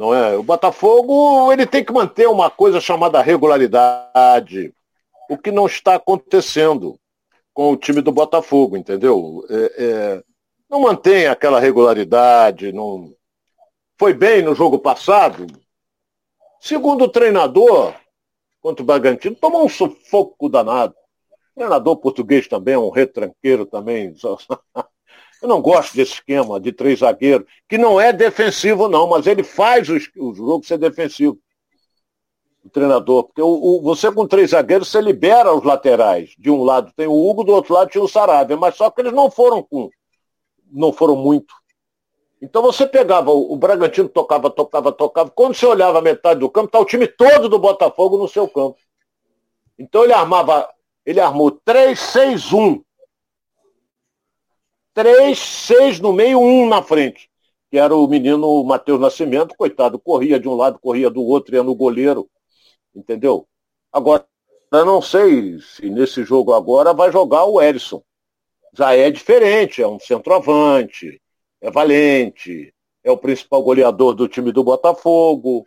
Não 0.00 0.14
é? 0.14 0.34
O 0.34 0.42
Botafogo 0.42 1.52
ele 1.52 1.66
tem 1.66 1.84
que 1.84 1.92
manter 1.92 2.26
uma 2.26 2.50
coisa 2.50 2.80
chamada 2.80 3.20
regularidade. 3.20 4.72
o 5.28 5.36
que 5.36 5.52
não 5.52 5.66
está 5.66 5.96
acontecendo 5.96 6.98
com 7.52 7.70
o 7.70 7.76
time 7.76 8.00
do 8.00 8.10
Botafogo, 8.10 8.78
entendeu? 8.78 9.44
É, 9.50 9.84
é, 9.84 10.24
não 10.70 10.80
mantém 10.80 11.26
aquela 11.26 11.60
regularidade, 11.60 12.72
não 12.72 13.14
foi 13.98 14.14
bem 14.14 14.40
no 14.40 14.54
jogo 14.54 14.78
passado. 14.78 15.46
Segundo 16.58 17.04
o 17.04 17.08
treinador, 17.08 17.94
contra 18.62 18.82
o 18.82 18.86
Bragantino, 18.86 19.36
tomou 19.36 19.66
um 19.66 19.68
sufoco 19.68 20.48
danado. 20.48 20.94
O 21.54 21.60
treinador 21.60 21.98
português 21.98 22.48
também, 22.48 22.74
um 22.74 22.88
retranqueiro 22.88 23.66
também. 23.66 24.14
Eu 25.42 25.48
não 25.48 25.62
gosto 25.62 25.96
desse 25.96 26.14
esquema 26.14 26.60
de 26.60 26.72
três 26.72 26.98
zagueiros, 26.98 27.46
que 27.68 27.78
não 27.78 28.00
é 28.00 28.12
defensivo, 28.12 28.88
não, 28.88 29.08
mas 29.08 29.26
ele 29.26 29.42
faz 29.42 29.88
o, 29.88 29.96
o 30.18 30.34
jogo 30.34 30.64
ser 30.64 30.78
defensivo. 30.78 31.38
O 32.62 32.68
treinador. 32.68 33.24
Porque 33.24 33.40
o, 33.40 33.48
o, 33.48 33.80
você 33.80 34.12
com 34.12 34.26
três 34.26 34.50
zagueiros, 34.50 34.88
você 34.88 35.00
libera 35.00 35.54
os 35.54 35.64
laterais. 35.64 36.34
De 36.38 36.50
um 36.50 36.62
lado 36.62 36.92
tem 36.94 37.06
o 37.06 37.30
Hugo, 37.30 37.42
do 37.42 37.52
outro 37.52 37.72
lado 37.72 37.90
tinha 37.90 38.04
o 38.04 38.08
Saravia, 38.08 38.56
mas 38.56 38.76
só 38.76 38.90
que 38.90 39.00
eles 39.00 39.12
não 39.12 39.30
foram 39.30 39.62
com. 39.62 39.88
Não 40.70 40.92
foram 40.92 41.16
muito. 41.16 41.54
Então 42.42 42.62
você 42.62 42.86
pegava, 42.86 43.30
o 43.30 43.54
Bragantino 43.56 44.08
tocava, 44.08 44.48
tocava, 44.48 44.90
tocava. 44.90 45.30
Quando 45.30 45.54
você 45.54 45.66
olhava 45.66 45.98
a 45.98 46.02
metade 46.02 46.40
do 46.40 46.48
campo, 46.48 46.70
tá 46.70 46.78
o 46.78 46.86
time 46.86 47.06
todo 47.06 47.48
do 47.48 47.58
Botafogo 47.58 48.16
no 48.16 48.26
seu 48.26 48.48
campo. 48.48 48.78
Então 49.78 50.04
ele 50.04 50.14
armava, 50.14 50.68
ele 51.04 51.20
armou 51.20 51.50
3-6-1. 51.66 52.82
3-6 54.94 56.00
no 56.00 56.12
meio, 56.12 56.40
1 56.40 56.68
na 56.68 56.82
frente. 56.82 57.28
Que 57.70 57.78
era 57.78 57.94
o 57.94 58.06
menino 58.08 58.64
Matheus 58.64 59.00
Nascimento, 59.00 59.54
coitado, 59.56 59.98
corria 59.98 60.38
de 60.40 60.48
um 60.48 60.54
lado, 60.54 60.78
corria 60.78 61.08
do 61.08 61.22
outro, 61.22 61.54
ia 61.54 61.62
no 61.62 61.74
goleiro. 61.74 62.28
Entendeu? 62.94 63.46
Agora, 63.92 64.26
eu 64.72 64.84
não 64.84 65.00
sei 65.00 65.58
se 65.60 65.88
nesse 65.88 66.24
jogo 66.24 66.52
agora 66.52 66.92
vai 66.92 67.12
jogar 67.12 67.44
o 67.44 67.60
Erisson. 67.60 68.02
Já 68.74 68.94
é 68.94 69.10
diferente, 69.10 69.82
é 69.82 69.86
um 69.88 69.98
centroavante 69.98 71.20
é 71.60 71.70
valente, 71.70 72.72
é 73.04 73.10
o 73.10 73.18
principal 73.18 73.62
goleador 73.62 74.14
do 74.14 74.28
time 74.28 74.50
do 74.50 74.64
Botafogo, 74.64 75.66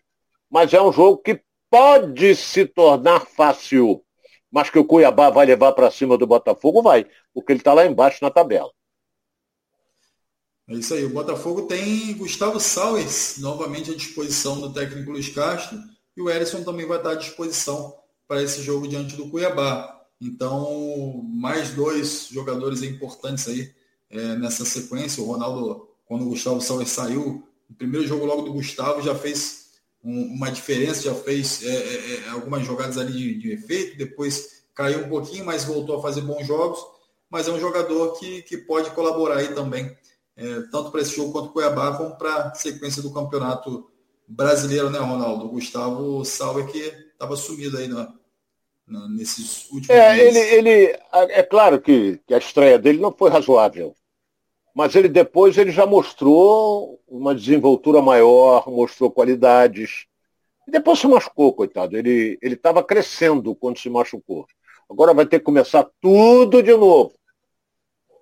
mas 0.49 0.74
é 0.74 0.82
um 0.82 0.91
jogo 0.91 1.17
que 1.17 1.39
pode 1.69 2.36
se 2.36 2.65
tornar 2.65 3.21
fácil, 3.21 4.03
mas 4.51 4.69
que 4.69 4.80
o 4.80 4.86
Cuiabá 4.86 5.30
vai 5.30 5.45
levar 5.45 5.74
para 5.74 5.91
cima 5.91 6.17
do 6.17 6.28
Botafogo, 6.28 6.82
vai, 6.82 7.05
porque 7.34 7.51
ele 7.51 7.59
está 7.59 7.74
lá 7.74 7.86
embaixo 7.86 8.19
na 8.24 8.32
tabela. 8.32 8.71
É 10.68 10.74
isso 10.76 10.93
aí, 10.93 11.03
o 11.03 11.09
Botafogo 11.09 11.64
tem 11.64 12.14
Gustavo 12.14 12.59
Sauers 12.59 13.36
novamente 13.39 13.91
à 13.91 13.95
disposição 13.95 14.61
do 14.61 14.72
técnico 14.72 15.11
Luiz 15.11 15.28
Castro 15.28 15.78
e 16.16 16.22
o 16.22 16.30
Erisson 16.30 16.64
também 16.64 16.86
vai 16.86 16.97
estar 16.97 17.11
à 17.11 17.16
disposição 17.16 17.93
para 18.28 18.41
esse 18.41 18.61
jogo 18.61 18.88
diante 18.88 19.16
do 19.16 19.30
Cuiabá. 19.30 20.01
Então, 20.22 21.22
mais 21.26 21.72
dois 21.72 22.30
jogadores 22.32 22.82
importantes 22.82 23.47
aí 23.47 23.74
é, 24.09 24.36
nessa 24.38 24.64
sequência. 24.64 25.22
O 25.22 25.26
Ronaldo, 25.26 25.89
quando 26.05 26.26
o 26.26 26.30
Gustavo 26.30 26.61
Sauer 26.61 26.88
saiu, 26.88 27.43
o 27.70 27.74
primeiro 27.74 28.07
jogo 28.07 28.26
logo 28.26 28.43
do 28.43 28.53
Gustavo 28.53 29.01
já 29.01 29.14
fez 29.16 29.72
um, 30.03 30.34
uma 30.34 30.49
diferença, 30.49 31.01
já 31.01 31.16
fez 31.16 31.64
é, 31.64 31.68
é, 31.68 32.16
é, 32.26 32.30
algumas 32.30 32.66
jogadas 32.66 32.97
ali 32.97 33.11
de, 33.11 33.39
de, 33.39 33.51
efeito, 33.51 33.97
depois 33.97 34.64
caiu 34.74 35.05
um 35.05 35.09
pouquinho, 35.09 35.45
mas 35.45 35.66
voltou 35.66 35.97
a 35.97 36.01
fazer 36.01 36.22
bons 36.22 36.45
jogos. 36.45 36.80
Mas 37.30 37.47
é 37.47 37.51
um 37.51 37.59
jogador 37.59 38.20
que, 38.20 38.43
que 38.43 38.57
pode 38.57 38.91
colaborar 38.91 39.38
aí 39.38 39.55
também, 39.55 39.95
é, 40.36 40.61
tanto 40.71 40.91
para 40.91 41.01
esse 41.01 41.15
jogo 41.15 41.31
quanto 41.31 41.47
o 41.47 41.53
Cuiabá, 41.53 41.95
como 41.97 42.15
para 42.15 42.47
a 42.47 42.55
sequência 42.55 43.01
do 43.01 43.13
campeonato 43.13 43.89
brasileiro, 44.27 44.89
né, 44.89 44.99
Ronaldo? 44.99 45.45
O 45.45 45.49
Gustavo 45.49 46.23
Sauer 46.25 46.67
que 46.67 46.79
estava 46.79 47.36
sumido 47.36 47.77
aí 47.77 47.88
na, 47.88 48.13
nesses 49.09 49.69
últimos 49.71 49.89
é, 49.89 50.19
Ele, 50.19 50.39
ele, 50.39 50.99
é 51.11 51.43
claro 51.43 51.79
que, 51.79 52.19
que 52.27 52.34
a 52.34 52.38
estreia 52.38 52.79
dele 52.79 52.99
não 52.99 53.11
foi 53.11 53.29
razoável 53.29 53.95
mas 54.73 54.95
ele 54.95 55.07
depois 55.07 55.57
ele 55.57 55.71
já 55.71 55.86
mostrou 55.86 56.99
uma 57.07 57.36
desenvoltura 57.36 58.01
maior, 58.01 58.67
mostrou 58.67 59.11
qualidades. 59.11 60.07
E 60.67 60.71
depois 60.71 60.99
se 60.99 61.07
machucou, 61.07 61.53
coitado. 61.53 61.95
Ele 61.95 62.39
estava 62.41 62.84
crescendo 62.84 63.55
quando 63.55 63.77
se 63.77 63.89
machucou. 63.89 64.47
Agora 64.89 65.13
vai 65.13 65.25
ter 65.25 65.39
que 65.39 65.45
começar 65.45 65.88
tudo 66.01 66.63
de 66.63 66.75
novo. 66.75 67.13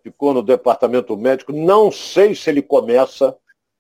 Ficou 0.04 0.34
no 0.34 0.42
departamento 0.42 1.16
médico. 1.18 1.54
Não 1.54 1.92
sei 1.92 2.34
se 2.36 2.50
ele 2.50 2.62
começa 2.62 3.36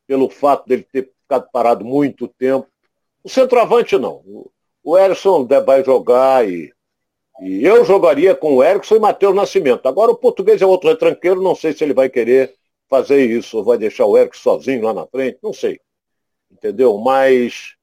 pelo 0.07 0.29
fato 0.29 0.67
dele 0.67 0.85
ter 0.91 1.11
ficado 1.21 1.49
parado 1.51 1.85
muito 1.85 2.27
tempo. 2.27 2.67
O 3.23 3.29
centroavante 3.29 3.97
não. 3.97 4.21
O 4.83 4.97
Erson 4.97 5.47
vai 5.65 5.83
jogar 5.83 6.47
e, 6.47 6.73
e 7.41 7.63
eu 7.63 7.85
jogaria 7.85 8.35
com 8.35 8.55
o 8.55 8.63
Erickson 8.63 8.95
e 8.95 8.99
Matheus 8.99 9.35
Nascimento. 9.35 9.87
Agora 9.87 10.11
o 10.11 10.17
português 10.17 10.61
é 10.61 10.65
outro 10.65 10.89
retranqueiro, 10.89 11.41
não 11.41 11.55
sei 11.55 11.73
se 11.73 11.83
ele 11.83 11.93
vai 11.93 12.09
querer 12.09 12.55
fazer 12.89 13.25
isso, 13.25 13.57
ou 13.57 13.63
vai 13.63 13.77
deixar 13.77 14.05
o 14.05 14.17
Eric 14.17 14.37
sozinho 14.37 14.83
lá 14.83 14.93
na 14.93 15.07
frente, 15.07 15.39
não 15.41 15.53
sei. 15.53 15.79
Entendeu? 16.51 16.97
Mas 16.97 17.75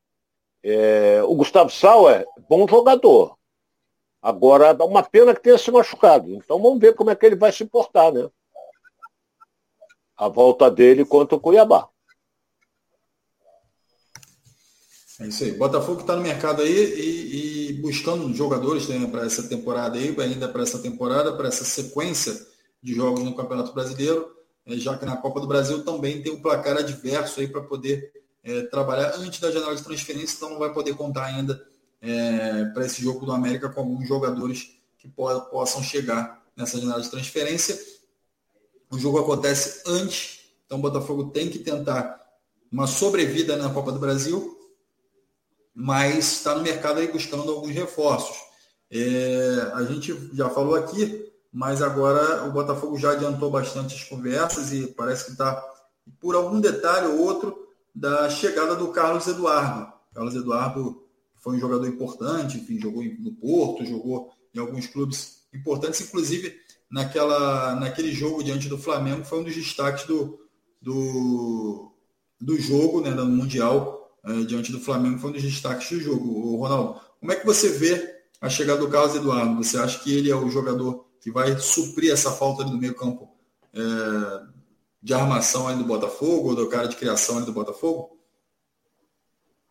é, 0.62 1.22
o 1.22 1.34
Gustavo 1.34 1.70
Sal 1.70 2.10
é 2.10 2.26
bom 2.48 2.68
jogador. 2.68 3.37
Agora 4.20 4.74
dá 4.74 4.84
uma 4.84 5.02
pena 5.02 5.34
que 5.34 5.42
tenha 5.42 5.56
se 5.56 5.70
machucado. 5.70 6.34
Então 6.34 6.60
vamos 6.60 6.80
ver 6.80 6.94
como 6.94 7.10
é 7.10 7.14
que 7.14 7.24
ele 7.24 7.36
vai 7.36 7.52
se 7.52 7.64
portar, 7.64 8.12
né? 8.12 8.28
A 10.16 10.28
volta 10.28 10.70
dele 10.70 11.04
contra 11.04 11.36
o 11.36 11.40
Cuiabá. 11.40 11.88
É 15.20 15.26
isso 15.26 15.44
aí. 15.44 15.52
Botafogo 15.52 16.00
está 16.00 16.14
no 16.14 16.22
mercado 16.22 16.62
aí 16.62 16.72
e, 16.72 17.70
e 17.70 17.72
buscando 17.74 18.32
jogadores 18.34 18.88
né, 18.88 19.04
para 19.08 19.26
essa 19.26 19.48
temporada 19.48 19.98
aí, 19.98 20.14
ainda 20.20 20.48
para 20.48 20.62
essa 20.62 20.78
temporada, 20.78 21.36
para 21.36 21.48
essa 21.48 21.64
sequência 21.64 22.34
de 22.82 22.94
jogos 22.94 23.24
no 23.24 23.34
Campeonato 23.34 23.72
Brasileiro. 23.72 24.28
É, 24.64 24.76
já 24.76 24.96
que 24.96 25.06
na 25.06 25.16
Copa 25.16 25.40
do 25.40 25.48
Brasil 25.48 25.84
também 25.84 26.22
tem 26.22 26.32
um 26.32 26.42
placar 26.42 26.76
adverso 26.76 27.40
aí 27.40 27.48
para 27.48 27.62
poder 27.62 28.12
é, 28.44 28.62
trabalhar 28.62 29.14
antes 29.16 29.40
da 29.40 29.50
janela 29.50 29.74
de 29.74 29.82
transferência, 29.82 30.36
então 30.36 30.50
não 30.50 30.58
vai 30.58 30.72
poder 30.72 30.94
contar 30.94 31.24
ainda 31.24 31.60
é, 32.00 32.64
para 32.66 32.86
esse 32.86 33.02
jogo 33.02 33.26
do 33.26 33.32
América 33.32 33.68
com 33.68 33.80
alguns 33.80 34.06
jogadores 34.06 34.76
que 34.98 35.08
po 35.08 35.40
possam 35.42 35.82
chegar 35.82 36.42
nessa 36.56 36.80
janela 36.80 37.00
de 37.00 37.10
transferência. 37.10 37.78
O 38.90 38.98
jogo 38.98 39.18
acontece 39.18 39.82
antes, 39.86 40.40
então 40.64 40.78
o 40.78 40.82
Botafogo 40.82 41.30
tem 41.30 41.48
que 41.48 41.58
tentar 41.58 42.18
uma 42.70 42.86
sobrevida 42.86 43.56
na 43.56 43.70
Copa 43.70 43.92
do 43.92 43.98
Brasil, 43.98 44.56
mas 45.74 46.32
está 46.32 46.54
no 46.54 46.62
mercado 46.62 47.00
aí 47.00 47.08
buscando 47.08 47.50
alguns 47.50 47.72
reforços. 47.72 48.36
É, 48.90 49.70
a 49.74 49.84
gente 49.84 50.30
já 50.34 50.48
falou 50.48 50.74
aqui 50.74 51.28
mas 51.52 51.82
agora 51.82 52.44
o 52.44 52.52
Botafogo 52.52 52.98
já 52.98 53.12
adiantou 53.12 53.50
bastante 53.50 53.94
as 53.94 54.04
conversas 54.04 54.72
e 54.72 54.86
parece 54.88 55.26
que 55.26 55.32
está, 55.32 55.64
por 56.20 56.34
algum 56.34 56.60
detalhe 56.60 57.06
ou 57.06 57.18
outro, 57.20 57.66
da 57.94 58.28
chegada 58.30 58.76
do 58.76 58.88
Carlos 58.88 59.26
Eduardo. 59.26 59.92
Carlos 60.14 60.34
Eduardo 60.34 61.07
foi 61.40 61.56
um 61.56 61.60
jogador 61.60 61.86
importante, 61.86 62.58
enfim, 62.58 62.78
jogou 62.80 63.02
no 63.04 63.32
Porto, 63.32 63.84
jogou 63.84 64.30
em 64.54 64.58
alguns 64.58 64.86
clubes 64.86 65.42
importantes, 65.52 66.00
inclusive 66.00 66.54
naquela, 66.90 67.74
naquele 67.76 68.12
jogo 68.12 68.42
diante 68.42 68.68
do 68.68 68.78
Flamengo, 68.78 69.24
foi 69.24 69.40
um 69.40 69.44
dos 69.44 69.54
destaques 69.54 70.04
do, 70.06 70.38
do, 70.80 71.92
do 72.40 72.58
jogo, 72.58 73.00
né, 73.00 73.10
no 73.10 73.26
Mundial, 73.26 74.18
é, 74.24 74.32
diante 74.44 74.72
do 74.72 74.80
Flamengo, 74.80 75.18
foi 75.18 75.30
um 75.30 75.34
dos 75.34 75.42
destaques 75.42 75.90
do 75.90 76.00
jogo. 76.00 76.56
Ronaldo, 76.56 77.00
como 77.20 77.32
é 77.32 77.36
que 77.36 77.46
você 77.46 77.68
vê 77.68 78.16
a 78.40 78.48
chegada 78.48 78.80
do 78.80 78.88
Carlos 78.88 79.16
Eduardo? 79.16 79.62
Você 79.62 79.78
acha 79.78 79.98
que 80.00 80.14
ele 80.14 80.30
é 80.30 80.36
o 80.36 80.50
jogador 80.50 81.06
que 81.20 81.30
vai 81.30 81.58
suprir 81.58 82.12
essa 82.12 82.30
falta 82.30 82.64
do 82.64 82.76
meio 82.76 82.94
campo 82.94 83.28
é, 83.72 83.80
de 85.02 85.14
armação 85.14 85.68
ali 85.68 85.78
do 85.78 85.84
Botafogo, 85.84 86.50
ou 86.50 86.54
do 86.54 86.68
cara 86.68 86.88
de 86.88 86.96
criação 86.96 87.36
ali 87.36 87.46
do 87.46 87.52
Botafogo? 87.52 88.17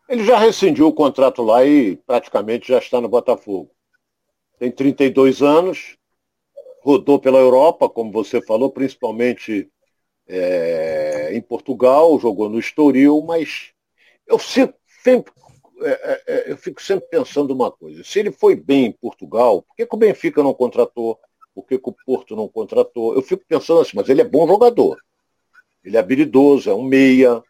Ele 0.08 0.24
já 0.24 0.38
rescindiu 0.38 0.88
o 0.88 0.92
contrato 0.92 1.42
lá 1.42 1.64
e 1.64 1.96
praticamente 1.96 2.68
já 2.68 2.78
está 2.78 3.00
no 3.00 3.08
Botafogo. 3.08 3.70
Tem 4.58 4.70
32 4.70 5.42
anos, 5.42 5.96
rodou 6.82 7.18
pela 7.18 7.38
Europa, 7.38 7.88
como 7.88 8.10
você 8.10 8.40
falou, 8.40 8.70
principalmente 8.70 9.70
é, 10.26 11.30
em 11.32 11.40
Portugal, 11.40 12.18
jogou 12.18 12.48
no 12.48 12.58
Estoril, 12.58 13.22
mas 13.22 13.72
eu 14.26 14.38
sempre, 14.38 14.76
é, 15.82 15.90
é, 15.90 16.22
é, 16.26 16.52
eu 16.52 16.56
fico 16.56 16.82
sempre 16.82 17.08
pensando 17.08 17.52
uma 17.52 17.70
coisa. 17.70 18.02
Se 18.02 18.18
ele 18.18 18.32
foi 18.32 18.56
bem 18.56 18.86
em 18.86 18.92
Portugal, 18.92 19.62
por 19.62 19.76
que, 19.76 19.86
que 19.86 19.94
o 19.94 19.98
Benfica 19.98 20.42
não 20.42 20.54
contratou? 20.54 21.20
por 21.58 21.66
que, 21.66 21.76
que 21.76 21.88
o 21.88 21.96
Porto 22.06 22.36
não 22.36 22.46
contratou? 22.46 23.16
Eu 23.16 23.22
fico 23.22 23.44
pensando 23.48 23.80
assim, 23.80 23.96
mas 23.96 24.08
ele 24.08 24.20
é 24.20 24.24
bom 24.24 24.46
jogador. 24.46 24.96
Ele 25.82 25.96
é 25.96 26.00
habilidoso, 26.00 26.70
é 26.70 26.74
um 26.74 26.84
meia. 26.84 27.42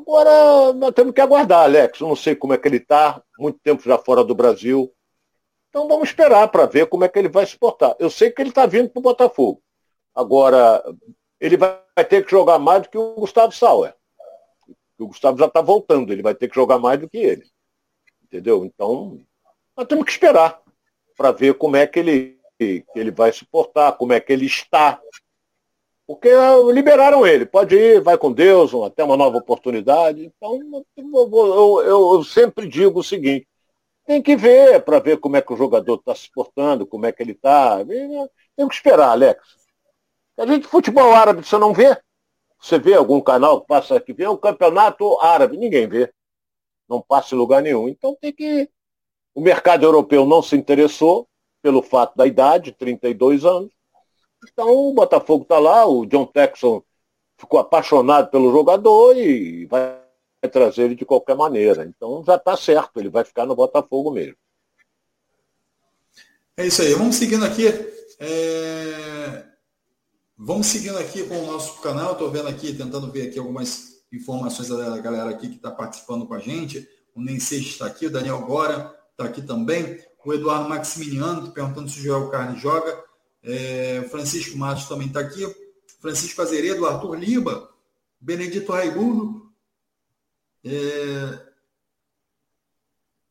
Agora 0.00 0.72
nós 0.72 0.92
temos 0.92 1.12
que 1.12 1.20
aguardar, 1.20 1.64
Alex. 1.64 2.00
Eu 2.00 2.08
não 2.08 2.16
sei 2.16 2.34
como 2.34 2.54
é 2.54 2.58
que 2.58 2.66
ele 2.66 2.78
está, 2.78 3.22
muito 3.38 3.58
tempo 3.60 3.82
já 3.82 3.98
fora 3.98 4.24
do 4.24 4.34
Brasil. 4.34 4.92
Então 5.68 5.86
vamos 5.86 6.08
esperar 6.08 6.48
para 6.48 6.66
ver 6.66 6.86
como 6.86 7.04
é 7.04 7.08
que 7.08 7.18
ele 7.18 7.28
vai 7.28 7.46
se 7.46 7.56
portar. 7.56 7.94
Eu 7.98 8.10
sei 8.10 8.30
que 8.30 8.40
ele 8.40 8.48
está 8.48 8.66
vindo 8.66 8.88
para 8.88 8.98
o 8.98 9.02
Botafogo. 9.02 9.62
Agora, 10.14 10.82
ele 11.38 11.56
vai 11.56 11.78
ter 12.08 12.24
que 12.24 12.30
jogar 12.30 12.58
mais 12.58 12.82
do 12.82 12.88
que 12.88 12.98
o 12.98 13.14
Gustavo 13.14 13.52
Sauer. 13.52 13.94
O 14.98 15.06
Gustavo 15.06 15.38
já 15.38 15.46
está 15.46 15.60
voltando, 15.60 16.12
ele 16.12 16.22
vai 16.22 16.34
ter 16.34 16.48
que 16.48 16.54
jogar 16.54 16.78
mais 16.78 16.98
do 16.98 17.08
que 17.08 17.18
ele. 17.18 17.44
Entendeu? 18.24 18.64
Então, 18.64 19.20
nós 19.76 19.86
temos 19.86 20.04
que 20.04 20.10
esperar 20.10 20.60
para 21.16 21.30
ver 21.30 21.54
como 21.54 21.76
é 21.76 21.86
que 21.86 21.98
ele, 21.98 22.38
que 22.58 22.84
ele 22.94 23.10
vai 23.10 23.32
se 23.32 23.44
portar, 23.44 23.96
como 23.96 24.12
é 24.12 24.20
que 24.20 24.32
ele 24.32 24.46
está. 24.46 25.00
Porque 26.10 26.28
liberaram 26.72 27.24
ele, 27.24 27.46
pode 27.46 27.76
ir, 27.76 28.00
vai 28.00 28.18
com 28.18 28.32
Deus, 28.32 28.74
até 28.84 29.04
uma 29.04 29.16
nova 29.16 29.36
oportunidade. 29.36 30.24
Então, 30.24 30.82
eu, 30.96 31.82
eu, 31.84 32.14
eu 32.14 32.24
sempre 32.24 32.66
digo 32.66 32.98
o 32.98 33.04
seguinte, 33.04 33.46
tem 34.04 34.20
que 34.20 34.34
ver 34.34 34.82
para 34.82 34.98
ver 34.98 35.20
como 35.20 35.36
é 35.36 35.40
que 35.40 35.52
o 35.52 35.56
jogador 35.56 35.94
está 36.00 36.12
se 36.12 36.28
portando, 36.32 36.84
como 36.84 37.06
é 37.06 37.12
que 37.12 37.22
ele 37.22 37.30
está. 37.30 37.78
Tem 38.56 38.66
que 38.66 38.74
esperar, 38.74 39.10
Alex. 39.10 39.40
A 40.36 40.44
gente, 40.46 40.66
futebol 40.66 41.14
árabe, 41.14 41.46
você 41.46 41.56
não 41.56 41.72
vê? 41.72 41.96
Você 42.60 42.76
vê 42.76 42.94
algum 42.94 43.20
canal 43.20 43.60
que 43.60 43.68
passa 43.68 43.94
aqui, 43.94 44.12
vê 44.12 44.26
o 44.26 44.36
campeonato 44.36 45.16
árabe, 45.20 45.56
ninguém 45.56 45.86
vê. 45.86 46.12
Não 46.88 47.00
passa 47.00 47.36
em 47.36 47.38
lugar 47.38 47.62
nenhum. 47.62 47.88
Então 47.88 48.18
tem 48.20 48.32
que. 48.32 48.68
O 49.32 49.40
mercado 49.40 49.84
europeu 49.84 50.26
não 50.26 50.42
se 50.42 50.56
interessou 50.56 51.28
pelo 51.62 51.80
fato 51.82 52.16
da 52.16 52.26
idade, 52.26 52.72
32 52.72 53.44
anos. 53.44 53.70
Então 54.44 54.68
o 54.68 54.92
Botafogo 54.92 55.42
está 55.42 55.58
lá, 55.58 55.86
o 55.86 56.06
John 56.06 56.26
Texon 56.26 56.82
ficou 57.36 57.58
apaixonado 57.58 58.30
pelo 58.30 58.52
jogador 58.52 59.16
e 59.16 59.66
vai 59.66 59.98
trazer 60.50 60.84
ele 60.84 60.94
de 60.94 61.04
qualquer 61.04 61.36
maneira. 61.36 61.84
Então 61.84 62.22
já 62.24 62.36
está 62.36 62.56
certo, 62.56 62.98
ele 62.98 63.08
vai 63.08 63.24
ficar 63.24 63.46
no 63.46 63.54
Botafogo 63.54 64.10
mesmo. 64.10 64.36
É 66.56 66.66
isso 66.66 66.82
aí. 66.82 66.92
Vamos 66.94 67.16
seguindo 67.16 67.44
aqui. 67.44 67.68
É... 68.18 69.44
Vamos 70.36 70.66
seguindo 70.66 70.98
aqui 70.98 71.22
com 71.24 71.38
o 71.38 71.46
nosso 71.46 71.80
canal. 71.80 72.12
Estou 72.12 72.30
vendo 72.30 72.48
aqui, 72.48 72.74
tentando 72.74 73.10
ver 73.10 73.28
aqui 73.28 73.38
algumas 73.38 74.04
informações 74.12 74.68
da 74.68 74.98
galera 74.98 75.30
aqui 75.30 75.48
que 75.48 75.56
está 75.56 75.70
participando 75.70 76.26
com 76.26 76.34
a 76.34 76.38
gente. 76.38 76.86
O 77.14 77.20
Nensei 77.22 77.60
está 77.60 77.86
aqui, 77.86 78.06
o 78.06 78.10
Daniel 78.10 78.40
Gora 78.42 78.94
está 79.10 79.24
aqui 79.24 79.42
também. 79.42 79.98
O 80.24 80.34
Eduardo 80.34 80.68
Maximiliano 80.68 81.50
perguntando 81.52 81.88
se 81.88 82.00
o 82.00 82.02
Joel 82.02 82.28
Carne 82.28 82.58
joga. 82.58 83.02
É... 83.42 84.02
Francisco 84.10 84.56
Matos 84.56 84.84
também 84.84 85.08
está 85.08 85.20
aqui. 85.20 85.44
Francisco 86.00 86.40
Azeredo, 86.40 86.86
Arthur 86.86 87.14
Liba, 87.14 87.70
Benedito 88.18 88.72
Raimundo, 88.72 89.50
é, 90.64 91.38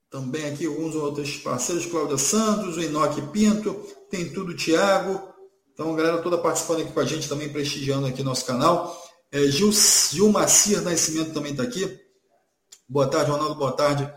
também 0.10 0.45
aqui 0.45 0.66
alguns 0.66 0.95
outros 0.95 1.38
parceiros, 1.38 1.86
Cláudia 1.86 2.18
Santos, 2.18 2.78
o 2.78 2.82
Enoque 2.82 3.22
Pinto, 3.32 3.74
tem 4.10 4.32
tudo 4.32 4.55
Thiago. 4.55 5.30
Então, 5.74 5.95
galera 5.95 6.22
toda 6.22 6.38
participando 6.38 6.82
aqui 6.82 6.91
com 6.91 6.99
a 6.99 7.05
gente, 7.05 7.30
também 7.30 7.49
prestigiando 7.49 8.07
aqui 8.07 8.22
nosso 8.22 8.45
canal. 8.45 8.95
É, 9.32 9.43
Gil, 9.47 9.72
Gil 9.72 10.30
Macir 10.30 10.82
Nascimento 10.82 11.34
também 11.34 11.51
está 11.51 11.64
aqui. 11.64 11.99
Boa 12.88 13.07
tarde, 13.07 13.32
Ronaldo, 13.32 13.55
boa 13.55 13.72
tarde. 13.72 14.12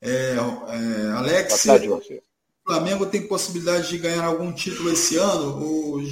É, 0.00 0.34
é, 0.34 1.10
Alex. 1.12 1.64
Boa 1.64 1.78
tarde, 1.78 1.88
você. 1.88 2.22
Flamengo 2.68 3.06
tem 3.06 3.26
possibilidade 3.26 3.88
de 3.88 3.96
ganhar 3.96 4.22
algum 4.22 4.52
título 4.52 4.92
esse 4.92 5.16
ano? 5.16 5.56
O 5.56 6.02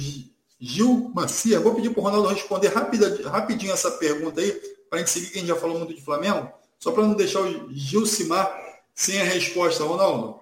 Gil 0.59 1.11
Macia, 1.13 1.59
vou 1.59 1.75
pedir 1.75 1.91
para 1.91 1.99
o 1.99 2.03
Ronaldo 2.03 2.29
responder 2.29 2.69
rapida, 2.69 3.29
rapidinho 3.29 3.71
essa 3.71 3.91
pergunta 3.91 4.41
aí, 4.41 4.51
para 4.89 4.97
a 4.97 4.99
gente 5.01 5.11
seguir, 5.11 5.29
que 5.29 5.37
a 5.37 5.39
gente 5.41 5.49
já 5.49 5.55
falou 5.55 5.77
muito 5.77 5.93
de 5.93 6.01
Flamengo, 6.01 6.51
só 6.79 6.91
para 6.91 7.03
não 7.03 7.13
deixar 7.13 7.41
o 7.41 7.71
Gilcimar 7.71 8.51
sem 8.95 9.21
a 9.21 9.23
resposta, 9.23 9.83
Ronaldo. 9.83 10.39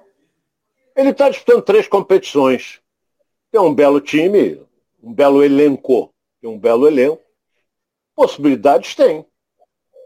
Ele 0.96 1.10
está 1.10 1.30
disputando 1.30 1.62
três 1.62 1.86
competições. 1.86 2.80
Tem 3.52 3.60
um 3.60 3.76
belo 3.76 4.00
time, 4.00 4.66
um 5.04 5.14
belo 5.14 5.44
elenco, 5.44 6.14
tem 6.40 6.50
um 6.50 6.58
belo 6.58 6.88
elenco. 6.88 7.22
Possibilidades 8.16 8.96
tem. 8.96 9.26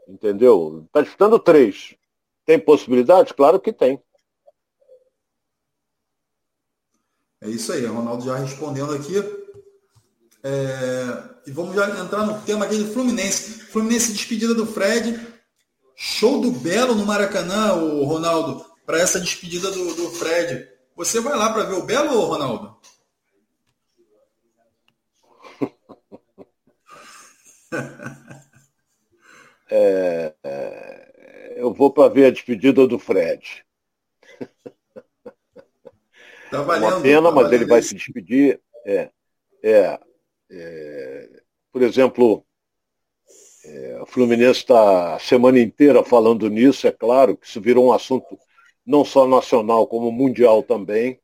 Entendeu? 0.07 0.85
Está 0.87 1.01
disputando 1.01 1.37
três. 1.37 1.93
Tem 2.47 2.57
possibilidades? 2.57 3.31
Claro 3.31 3.59
que 3.59 3.71
tem. 3.71 4.01
É 7.41 7.49
isso 7.49 7.71
aí, 7.71 7.85
Ronaldo 7.85 8.25
já 8.25 8.35
respondendo 8.35 8.93
aqui. 8.93 9.17
É, 10.43 11.23
e 11.47 11.51
vamos 11.51 11.75
já 11.75 11.89
entrar 12.01 12.25
no 12.25 12.41
tema 12.41 12.65
aqui 12.65 12.77
do 12.77 12.91
Fluminense. 12.91 13.61
Fluminense 13.65 14.11
despedida 14.11 14.53
do 14.53 14.65
Fred. 14.65 15.27
Show 15.95 16.41
do 16.41 16.51
Belo 16.51 16.95
no 16.95 17.05
Maracanã, 17.05 17.73
o 17.73 18.03
Ronaldo, 18.05 18.65
para 18.85 18.99
essa 18.99 19.19
despedida 19.19 19.69
do, 19.71 19.95
do 19.95 20.11
Fred. 20.11 20.67
Você 20.95 21.19
vai 21.19 21.37
lá 21.37 21.51
para 21.51 21.63
ver 21.63 21.75
o 21.75 21.83
Belo, 21.83 22.25
Ronaldo? 22.25 22.77
É, 29.71 30.33
é, 30.43 31.53
eu 31.57 31.71
vou 31.71 31.93
para 31.93 32.11
ver 32.11 32.25
a 32.25 32.31
despedida 32.31 32.87
do 32.87 32.97
Fred. 32.97 33.63
Tá 36.49 36.61
valendo, 36.61 36.85
é 36.85 36.95
uma 36.95 37.01
pena, 37.01 37.29
tá 37.29 37.31
mas 37.35 37.51
ele 37.51 37.65
vai 37.65 37.81
se 37.81 37.95
despedir. 37.95 38.59
É, 38.85 39.09
é, 39.63 39.99
é, 40.49 41.29
por 41.71 41.81
exemplo, 41.81 42.45
é, 43.65 43.99
o 44.01 44.05
Fluminense 44.05 44.59
está 44.59 45.15
a 45.15 45.19
semana 45.19 45.59
inteira 45.59 46.03
falando 46.03 46.49
nisso, 46.49 46.87
é 46.87 46.91
claro 46.91 47.37
que 47.37 47.45
isso 47.45 47.61
virou 47.61 47.87
um 47.87 47.93
assunto 47.93 48.37
não 48.85 49.05
só 49.05 49.27
nacional, 49.27 49.85
como 49.85 50.11
mundial 50.11 50.63
também, 50.63 51.19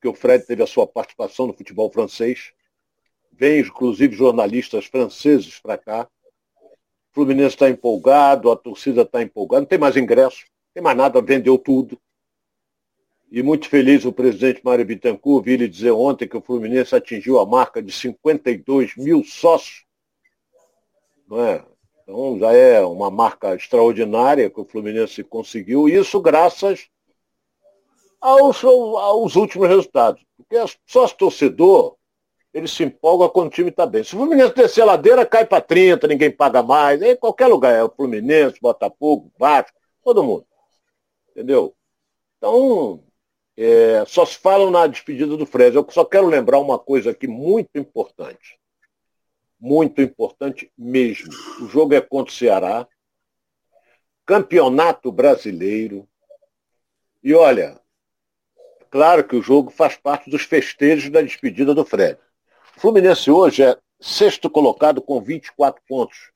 que 0.00 0.06
o 0.06 0.14
Fred 0.14 0.46
teve 0.46 0.62
a 0.62 0.66
sua 0.66 0.86
participação 0.86 1.46
no 1.46 1.52
futebol 1.52 1.90
francês. 1.90 2.52
Vem, 3.32 3.60
inclusive, 3.60 4.14
jornalistas 4.14 4.86
franceses 4.86 5.58
para 5.58 5.78
cá. 5.78 6.08
O 6.60 7.14
Fluminense 7.14 7.56
está 7.56 7.68
empolgado, 7.68 8.50
a 8.50 8.56
torcida 8.56 9.02
está 9.02 9.22
empolgada, 9.22 9.62
não 9.62 9.66
tem 9.66 9.78
mais 9.78 9.96
ingresso, 9.96 10.44
não 10.46 10.74
tem 10.74 10.82
mais 10.82 10.96
nada, 10.96 11.20
vendeu 11.20 11.58
tudo. 11.58 11.98
E 13.34 13.42
muito 13.42 13.66
feliz 13.66 14.04
o 14.04 14.12
presidente 14.12 14.60
Mário 14.62 14.84
Bittencourt, 14.84 15.42
vi 15.42 15.54
ele 15.54 15.66
dizer 15.66 15.90
ontem 15.90 16.28
que 16.28 16.36
o 16.36 16.42
Fluminense 16.42 16.94
atingiu 16.94 17.38
a 17.38 17.46
marca 17.46 17.82
de 17.82 17.90
52 17.90 18.94
mil 18.98 19.24
sócios. 19.24 19.86
Não 21.26 21.42
é? 21.42 21.64
Então 22.02 22.38
já 22.38 22.52
é 22.52 22.82
uma 22.82 23.10
marca 23.10 23.54
extraordinária 23.54 24.50
que 24.50 24.60
o 24.60 24.66
Fluminense 24.66 25.24
conseguiu, 25.24 25.88
isso 25.88 26.20
graças 26.20 26.90
aos, 28.20 28.62
aos 28.62 29.34
últimos 29.34 29.66
resultados. 29.66 30.22
Porque 30.36 30.56
sócio 30.84 31.16
torcedor, 31.16 31.96
ele 32.52 32.68
se 32.68 32.84
empolga 32.84 33.30
quando 33.30 33.46
o 33.46 33.50
time 33.50 33.70
está 33.70 33.86
bem. 33.86 34.04
Se 34.04 34.14
o 34.14 34.18
Fluminense 34.18 34.54
descer 34.54 34.82
a 34.82 34.84
ladeira, 34.84 35.24
cai 35.24 35.46
para 35.46 35.62
30, 35.62 36.06
ninguém 36.06 36.30
paga 36.30 36.62
mais. 36.62 37.00
Em 37.00 37.16
qualquer 37.16 37.46
lugar, 37.46 37.72
é 37.72 37.82
o 37.82 37.88
Fluminense, 37.88 38.60
Botafogo, 38.60 39.32
Vasco, 39.38 39.72
todo 40.04 40.22
mundo. 40.22 40.44
Entendeu? 41.30 41.74
Então, 42.36 43.02
é, 43.56 44.04
só 44.06 44.24
se 44.24 44.36
falam 44.38 44.70
na 44.70 44.86
despedida 44.86 45.36
do 45.36 45.46
Fred. 45.46 45.76
Eu 45.76 45.86
só 45.90 46.04
quero 46.04 46.26
lembrar 46.26 46.58
uma 46.58 46.78
coisa 46.78 47.10
aqui 47.10 47.26
muito 47.26 47.70
importante. 47.76 48.58
Muito 49.60 50.00
importante 50.00 50.72
mesmo. 50.76 51.32
O 51.60 51.68
jogo 51.68 51.94
é 51.94 52.00
contra 52.00 52.32
o 52.32 52.36
Ceará. 52.36 52.86
Campeonato 54.24 55.12
brasileiro. 55.12 56.08
E 57.22 57.34
olha, 57.34 57.80
claro 58.90 59.26
que 59.26 59.36
o 59.36 59.42
jogo 59.42 59.70
faz 59.70 59.96
parte 59.96 60.30
dos 60.30 60.42
festejos 60.42 61.10
da 61.10 61.22
despedida 61.22 61.74
do 61.74 61.84
Fred. 61.84 62.18
O 62.76 62.80
Fluminense 62.80 63.30
hoje 63.30 63.62
é 63.62 63.78
sexto 64.00 64.50
colocado 64.50 65.00
com 65.00 65.20
24 65.20 65.80
pontos 65.86 66.32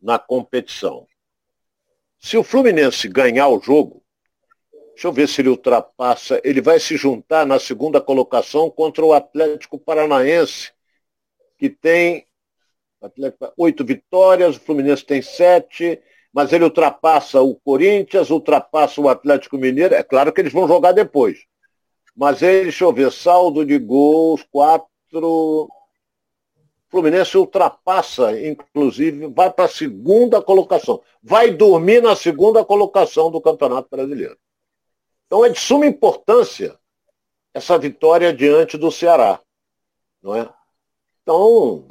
na 0.00 0.18
competição. 0.18 1.06
Se 2.18 2.36
o 2.36 2.44
Fluminense 2.44 3.08
ganhar 3.08 3.48
o 3.48 3.60
jogo, 3.60 4.02
Deixa 5.00 5.08
eu 5.08 5.12
ver 5.14 5.28
se 5.30 5.40
ele 5.40 5.48
ultrapassa. 5.48 6.38
Ele 6.44 6.60
vai 6.60 6.78
se 6.78 6.94
juntar 6.94 7.46
na 7.46 7.58
segunda 7.58 8.02
colocação 8.02 8.68
contra 8.68 9.02
o 9.02 9.14
Atlético 9.14 9.78
Paranaense, 9.78 10.72
que 11.56 11.70
tem 11.70 12.26
oito 13.56 13.82
vitórias, 13.82 14.56
o 14.56 14.60
Fluminense 14.60 15.02
tem 15.02 15.22
sete, 15.22 15.98
mas 16.30 16.52
ele 16.52 16.64
ultrapassa 16.64 17.40
o 17.40 17.54
Corinthians, 17.54 18.28
ultrapassa 18.28 19.00
o 19.00 19.08
Atlético 19.08 19.56
Mineiro. 19.56 19.94
É 19.94 20.02
claro 20.02 20.34
que 20.34 20.42
eles 20.42 20.52
vão 20.52 20.68
jogar 20.68 20.92
depois. 20.92 21.46
Mas 22.14 22.42
ele, 22.42 22.64
deixa 22.64 22.84
eu 22.84 22.92
ver, 22.92 23.10
saldo 23.10 23.64
de 23.64 23.78
gols, 23.78 24.46
quatro. 24.52 25.66
Fluminense 26.90 27.38
ultrapassa, 27.38 28.38
inclusive, 28.38 29.28
vai 29.28 29.50
para 29.50 29.64
a 29.64 29.68
segunda 29.68 30.42
colocação. 30.42 31.00
Vai 31.22 31.50
dormir 31.50 32.02
na 32.02 32.14
segunda 32.14 32.62
colocação 32.66 33.30
do 33.30 33.40
Campeonato 33.40 33.88
Brasileiro. 33.90 34.36
Então 35.30 35.44
é 35.44 35.48
de 35.48 35.60
suma 35.60 35.86
importância 35.86 36.76
essa 37.54 37.78
vitória 37.78 38.32
diante 38.32 38.76
do 38.76 38.90
Ceará. 38.90 39.40
Não 40.20 40.34
é? 40.34 40.52
Então, 41.22 41.86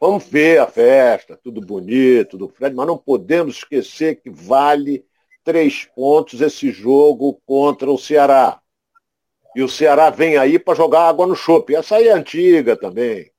vamos 0.00 0.24
ver 0.24 0.58
a 0.58 0.66
festa, 0.66 1.36
tudo 1.36 1.60
bonito 1.60 2.38
do 2.38 2.48
Fred, 2.48 2.74
mas 2.74 2.86
não 2.86 2.96
podemos 2.96 3.58
esquecer 3.58 4.14
que 4.22 4.30
vale 4.30 5.04
três 5.44 5.84
pontos 5.84 6.40
esse 6.40 6.70
jogo 6.70 7.38
contra 7.44 7.90
o 7.90 7.98
Ceará. 7.98 8.62
E 9.54 9.62
o 9.62 9.68
Ceará 9.68 10.08
vem 10.08 10.38
aí 10.38 10.58
para 10.58 10.74
jogar 10.74 11.10
água 11.10 11.26
no 11.26 11.36
chope. 11.36 11.76
Essa 11.76 11.96
aí 11.96 12.08
é 12.08 12.12
antiga 12.12 12.78
também. 12.78 13.30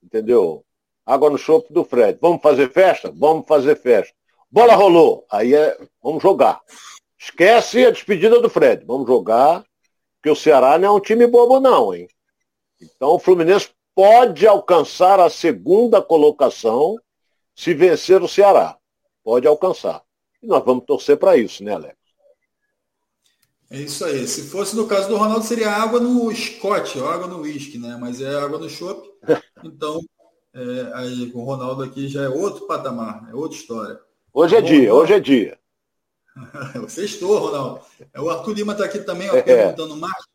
Entendeu? 0.00 0.64
Água 1.04 1.30
no 1.30 1.38
chope 1.38 1.72
do 1.72 1.84
Fred. 1.84 2.16
Vamos 2.22 2.40
fazer 2.40 2.70
festa? 2.70 3.12
Vamos 3.12 3.44
fazer 3.48 3.74
festa. 3.74 4.14
Bola 4.48 4.76
rolou. 4.76 5.26
Aí 5.28 5.52
é. 5.52 5.76
Vamos 6.00 6.22
jogar. 6.22 6.60
Esquece 7.20 7.84
a 7.84 7.90
despedida 7.90 8.40
do 8.40 8.48
Fred. 8.48 8.82
Vamos 8.86 9.06
jogar 9.06 9.62
Porque 10.16 10.30
o 10.30 10.36
Ceará 10.36 10.78
não 10.78 10.88
é 10.88 10.90
um 10.92 11.00
time 11.00 11.26
bobo, 11.26 11.60
não, 11.60 11.94
hein? 11.94 12.08
Então 12.80 13.10
o 13.10 13.18
Fluminense 13.18 13.68
pode 13.94 14.46
alcançar 14.46 15.20
a 15.20 15.28
segunda 15.28 16.00
colocação 16.00 16.96
se 17.54 17.74
vencer 17.74 18.22
o 18.22 18.28
Ceará. 18.28 18.78
Pode 19.22 19.46
alcançar. 19.46 20.02
E 20.42 20.46
nós 20.46 20.64
vamos 20.64 20.84
torcer 20.86 21.18
para 21.18 21.36
isso, 21.36 21.62
né, 21.62 21.74
Alex? 21.74 21.94
É 23.70 23.78
isso 23.78 24.02
aí. 24.04 24.26
Se 24.26 24.48
fosse 24.48 24.74
no 24.74 24.86
caso 24.86 25.08
do 25.08 25.18
Ronaldo, 25.18 25.44
seria 25.44 25.70
água 25.70 26.00
no 26.00 26.34
Scott, 26.34 26.98
água 27.00 27.26
no 27.26 27.42
whisky, 27.42 27.78
né? 27.78 27.98
Mas 28.00 28.22
é 28.22 28.34
água 28.34 28.58
no 28.58 28.68
chopp. 28.68 29.06
Então, 29.62 30.00
é, 30.54 30.90
aí 30.94 31.30
com 31.30 31.40
o 31.40 31.44
Ronaldo 31.44 31.82
aqui 31.82 32.08
já 32.08 32.22
é 32.22 32.28
outro 32.30 32.66
patamar, 32.66 33.28
é 33.30 33.34
outra 33.34 33.58
história. 33.58 34.00
Hoje 34.32 34.56
é 34.56 34.60
Bom, 34.62 34.66
dia, 34.66 34.94
hoje 34.94 35.12
é 35.12 35.20
dia. 35.20 35.60
Você 36.80 37.04
estou, 37.04 37.38
Ronaldo. 37.38 37.80
É, 38.12 38.20
o 38.20 38.30
Arthur 38.30 38.54
Lima 38.54 38.72
está 38.72 38.84
aqui 38.84 39.00
também, 39.00 39.30
ó, 39.30 39.34
é. 39.36 39.42
perguntando, 39.42 39.96
Marcos 39.96 40.26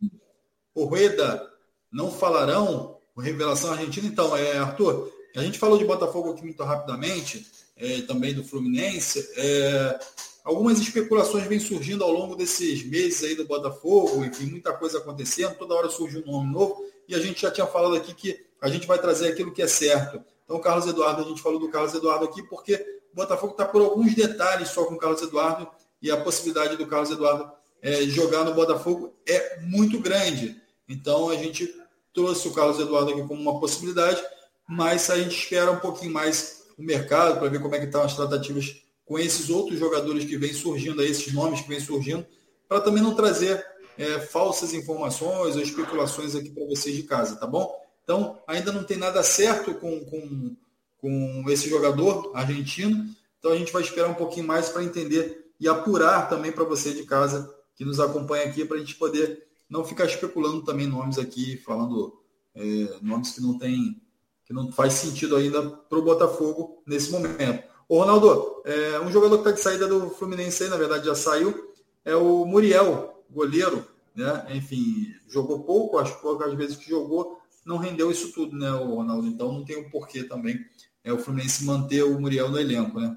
Rueda, 0.76 1.49
não 1.91 2.12
falarão 2.12 2.97
revelação 3.18 3.72
argentina? 3.72 4.08
Então, 4.08 4.36
é, 4.36 4.58
Arthur, 4.58 5.12
a 5.36 5.41
gente 5.41 5.60
falou 5.60 5.78
de 5.78 5.86
Botafogo 5.86 6.32
aqui 6.32 6.43
muito 6.43 6.64
rapidamente, 6.64 7.45
é, 7.76 8.01
também 8.01 8.34
do 8.34 8.43
Fluminense. 8.43 9.28
É, 9.36 9.99
algumas 10.43 10.80
especulações 10.80 11.45
vêm 11.45 11.60
surgindo 11.60 12.03
ao 12.03 12.12
longo 12.12 12.36
desses 12.36 12.84
meses 12.86 13.24
aí 13.24 13.36
do 13.36 13.45
Botafogo, 13.45 14.24
enfim, 14.24 14.45
muita 14.45 14.74
coisa 14.74 14.97
acontecendo, 14.97 15.56
toda 15.56 15.76
hora 15.76 15.89
surge 15.89 16.24
um 16.26 16.32
nome 16.32 16.53
novo, 16.53 16.86
e 17.08 17.16
a 17.16 17.20
gente 17.20 17.41
já 17.41 17.51
tinha 17.51 17.68
falado 17.68 17.95
aqui 17.95 18.14
que 18.14 18.45
a 18.62 18.70
gente 18.70 18.88
vai 18.88 18.97
trazer 18.97 19.28
aquilo 19.28 19.51
que 19.51 19.62
é 19.62 19.68
certo. 19.68 20.24
Então, 20.43 20.60
Carlos 20.60 20.88
Eduardo, 20.88 21.22
a 21.22 21.26
gente 21.26 21.41
falou 21.41 21.60
do 21.60 21.70
Carlos 21.70 21.93
Eduardo 21.93 22.26
aqui, 22.26 22.43
porque 22.43 22.76
o 23.12 23.16
Botafogo 23.16 23.53
está 23.53 23.66
por 23.66 23.82
alguns 23.82 24.14
detalhes 24.14 24.70
só 24.70 24.86
com 24.86 24.95
o 24.95 24.97
Carlos 24.97 25.22
Eduardo, 25.22 25.68
e 26.02 26.12
a 26.12 26.18
possibilidade 26.18 26.78
do 26.78 26.88
Carlos 26.88 27.12
Eduardo 27.12 27.52
é, 27.82 28.04
jogar 28.04 28.43
no 28.43 28.54
Botafogo 28.54 29.16
é 29.28 29.60
muito 29.62 30.00
grande. 30.00 30.60
Então, 30.88 31.30
a 31.30 31.36
gente 31.36 31.74
trouxe 32.14 32.48
o 32.48 32.54
Carlos 32.54 32.80
Eduardo 32.80 33.12
aqui 33.12 33.28
como 33.28 33.41
uma 33.41 33.60
possibilidade, 33.60 34.24
mas 34.68 35.10
a 35.10 35.18
gente 35.18 35.38
espera 35.38 35.72
um 35.72 35.80
pouquinho 35.80 36.12
mais 36.12 36.64
o 36.78 36.84
mercado 36.84 37.39
para 37.39 37.50
ver 37.50 37.62
como 37.62 37.76
é 37.76 37.80
que 37.80 37.86
estão 37.86 38.04
as 38.04 38.16
tratativas 38.16 38.82
com 39.06 39.20
esses 39.20 39.50
outros 39.50 39.80
jogadores 39.80 40.26
que 40.26 40.38
vêm 40.38 40.54
surgindo, 40.54 41.04
esses 41.04 41.32
nomes 41.34 41.62
que 41.62 41.70
vêm 41.70 41.80
surgindo, 41.80 42.26
para 42.68 42.82
também 42.82 43.04
não 43.04 43.14
trazer 43.14 43.64
é, 43.98 44.20
falsas 44.20 44.74
informações 44.74 45.56
ou 45.56 45.62
especulações 45.62 46.36
aqui 46.36 46.50
para 46.50 46.66
vocês 46.66 46.96
de 46.96 47.04
casa, 47.04 47.36
tá 47.36 47.46
bom? 47.46 47.72
Então, 48.04 48.39
ainda 48.48 48.72
não 48.72 48.84
tem 48.84 48.98
nada 48.98 49.24
certo 49.24 49.76
com, 49.76 50.04
com, 50.06 50.56
com 50.98 51.46
esse 51.50 51.70
jogador 51.70 52.32
argentino, 52.34 53.06
então 53.38 53.52
a 53.52 53.58
gente 53.58 53.72
vai 53.72 53.84
esperar 53.84 54.10
um 54.10 54.16
pouquinho 54.16 54.48
mais 54.48 54.70
para 54.70 54.84
entender 54.84 55.45
e 55.60 55.68
apurar 55.68 56.28
também 56.30 56.51
para 56.51 56.64
você 56.64 56.93
de 56.93 57.03
casa 57.03 57.53
que 57.76 57.86
nos 57.86 57.99
acompanha 57.99 58.45
aqui, 58.45 58.66
para 58.66 58.78
a 58.78 58.80
gente 58.80 58.95
poder 58.95 59.45
não 59.70 59.84
ficar 59.84 60.06
especulando 60.06 60.64
também 60.64 60.88
nomes 60.88 61.18
aqui, 61.18 61.58
falando 61.58 62.18
é, 62.53 62.99
nomes 63.01 63.32
que 63.32 63.41
não 63.41 63.58
tem, 63.58 64.01
que 64.45 64.53
não 64.53 64.72
faz 64.72 64.93
sentido 64.93 65.36
ainda 65.36 65.62
para 65.70 65.97
o 65.97 66.03
Botafogo 66.03 66.82
nesse 66.86 67.12
momento. 67.12 67.64
O 67.88 67.99
Ronaldo, 67.99 68.62
é, 68.66 68.99
um 68.99 69.12
jogador 69.12 69.38
que 69.38 69.49
está 69.49 69.51
de 69.51 69.62
saída 69.62 69.88
do 69.88 70.10
Fluminense 70.10 70.64
aí, 70.64 70.70
na 70.70 70.78
verdade 70.78 71.06
já 71.06 71.16
saiu, 71.16 71.74
é 72.03 72.16
o 72.16 72.45
Muriel, 72.45 73.24
goleiro, 73.30 73.86
né? 74.16 74.45
Enfim, 74.51 75.14
jogou 75.28 75.64
pouco, 75.64 75.97
as 75.97 76.12
poucas 76.12 76.53
vezes 76.53 76.78
que 76.78 76.89
jogou, 76.89 77.39
não 77.66 77.78
rendeu 77.78 78.12
isso 78.12 78.32
tudo, 78.32 78.56
né, 78.56 78.72
o 78.72 78.95
Ronaldo? 78.95 79.28
Então 79.28 79.51
não 79.51 79.66
tem 79.66 79.78
um 79.78 79.89
porquê 79.89 80.24
também 80.24 80.64
é 81.06 81.14
o 81.14 81.20
Fluminense 81.20 81.64
manter 81.64 82.03
o 82.03 82.20
Muriel 82.20 82.49
no 82.49 82.60
elenco, 82.60 82.99
né? 82.99 83.16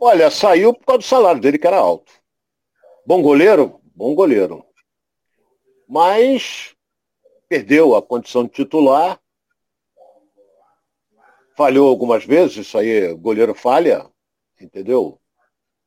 Olha, 0.00 0.30
saiu 0.30 0.72
por 0.72 0.84
causa 0.86 0.98
do 0.98 1.04
salário 1.04 1.40
dele, 1.40 1.58
que 1.58 1.66
era 1.66 1.76
alto. 1.76 2.12
Bom 3.04 3.20
goleiro? 3.20 3.80
Bom 3.96 4.14
goleiro. 4.14 4.64
Mas 5.88 6.76
perdeu 7.48 7.96
a 7.96 8.02
condição 8.02 8.44
de 8.44 8.50
titular. 8.50 9.20
Falhou 11.56 11.88
algumas 11.88 12.24
vezes, 12.24 12.58
isso 12.58 12.78
aí, 12.78 13.12
goleiro 13.14 13.52
falha, 13.54 14.08
entendeu? 14.60 15.18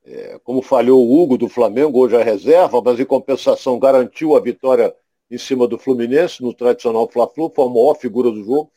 É, 0.03 0.38
como 0.39 0.62
falhou 0.62 1.07
o 1.07 1.22
Hugo 1.22 1.38
do 1.38 1.47
Flamengo, 1.47 1.99
hoje 1.99 2.16
é 2.18 2.24
reserva, 2.24 2.82
mas 2.82 2.99
em 2.99 3.05
compensação 3.05 3.80
garantiu 3.80 4.36
a 4.36 4.41
vitória 4.41 4.93
em 5.30 5.38
cima 5.38 5.66
do 5.66 5.78
Fluminense, 5.78 6.43
no 6.43 6.53
tradicional 6.53 7.07
Fla-Flu, 7.07 7.49
foi 7.55 7.66
a 7.66 7.70
maior 7.70 7.93
figura 7.93 8.30
do 8.30 8.43
jogo, 8.43 8.74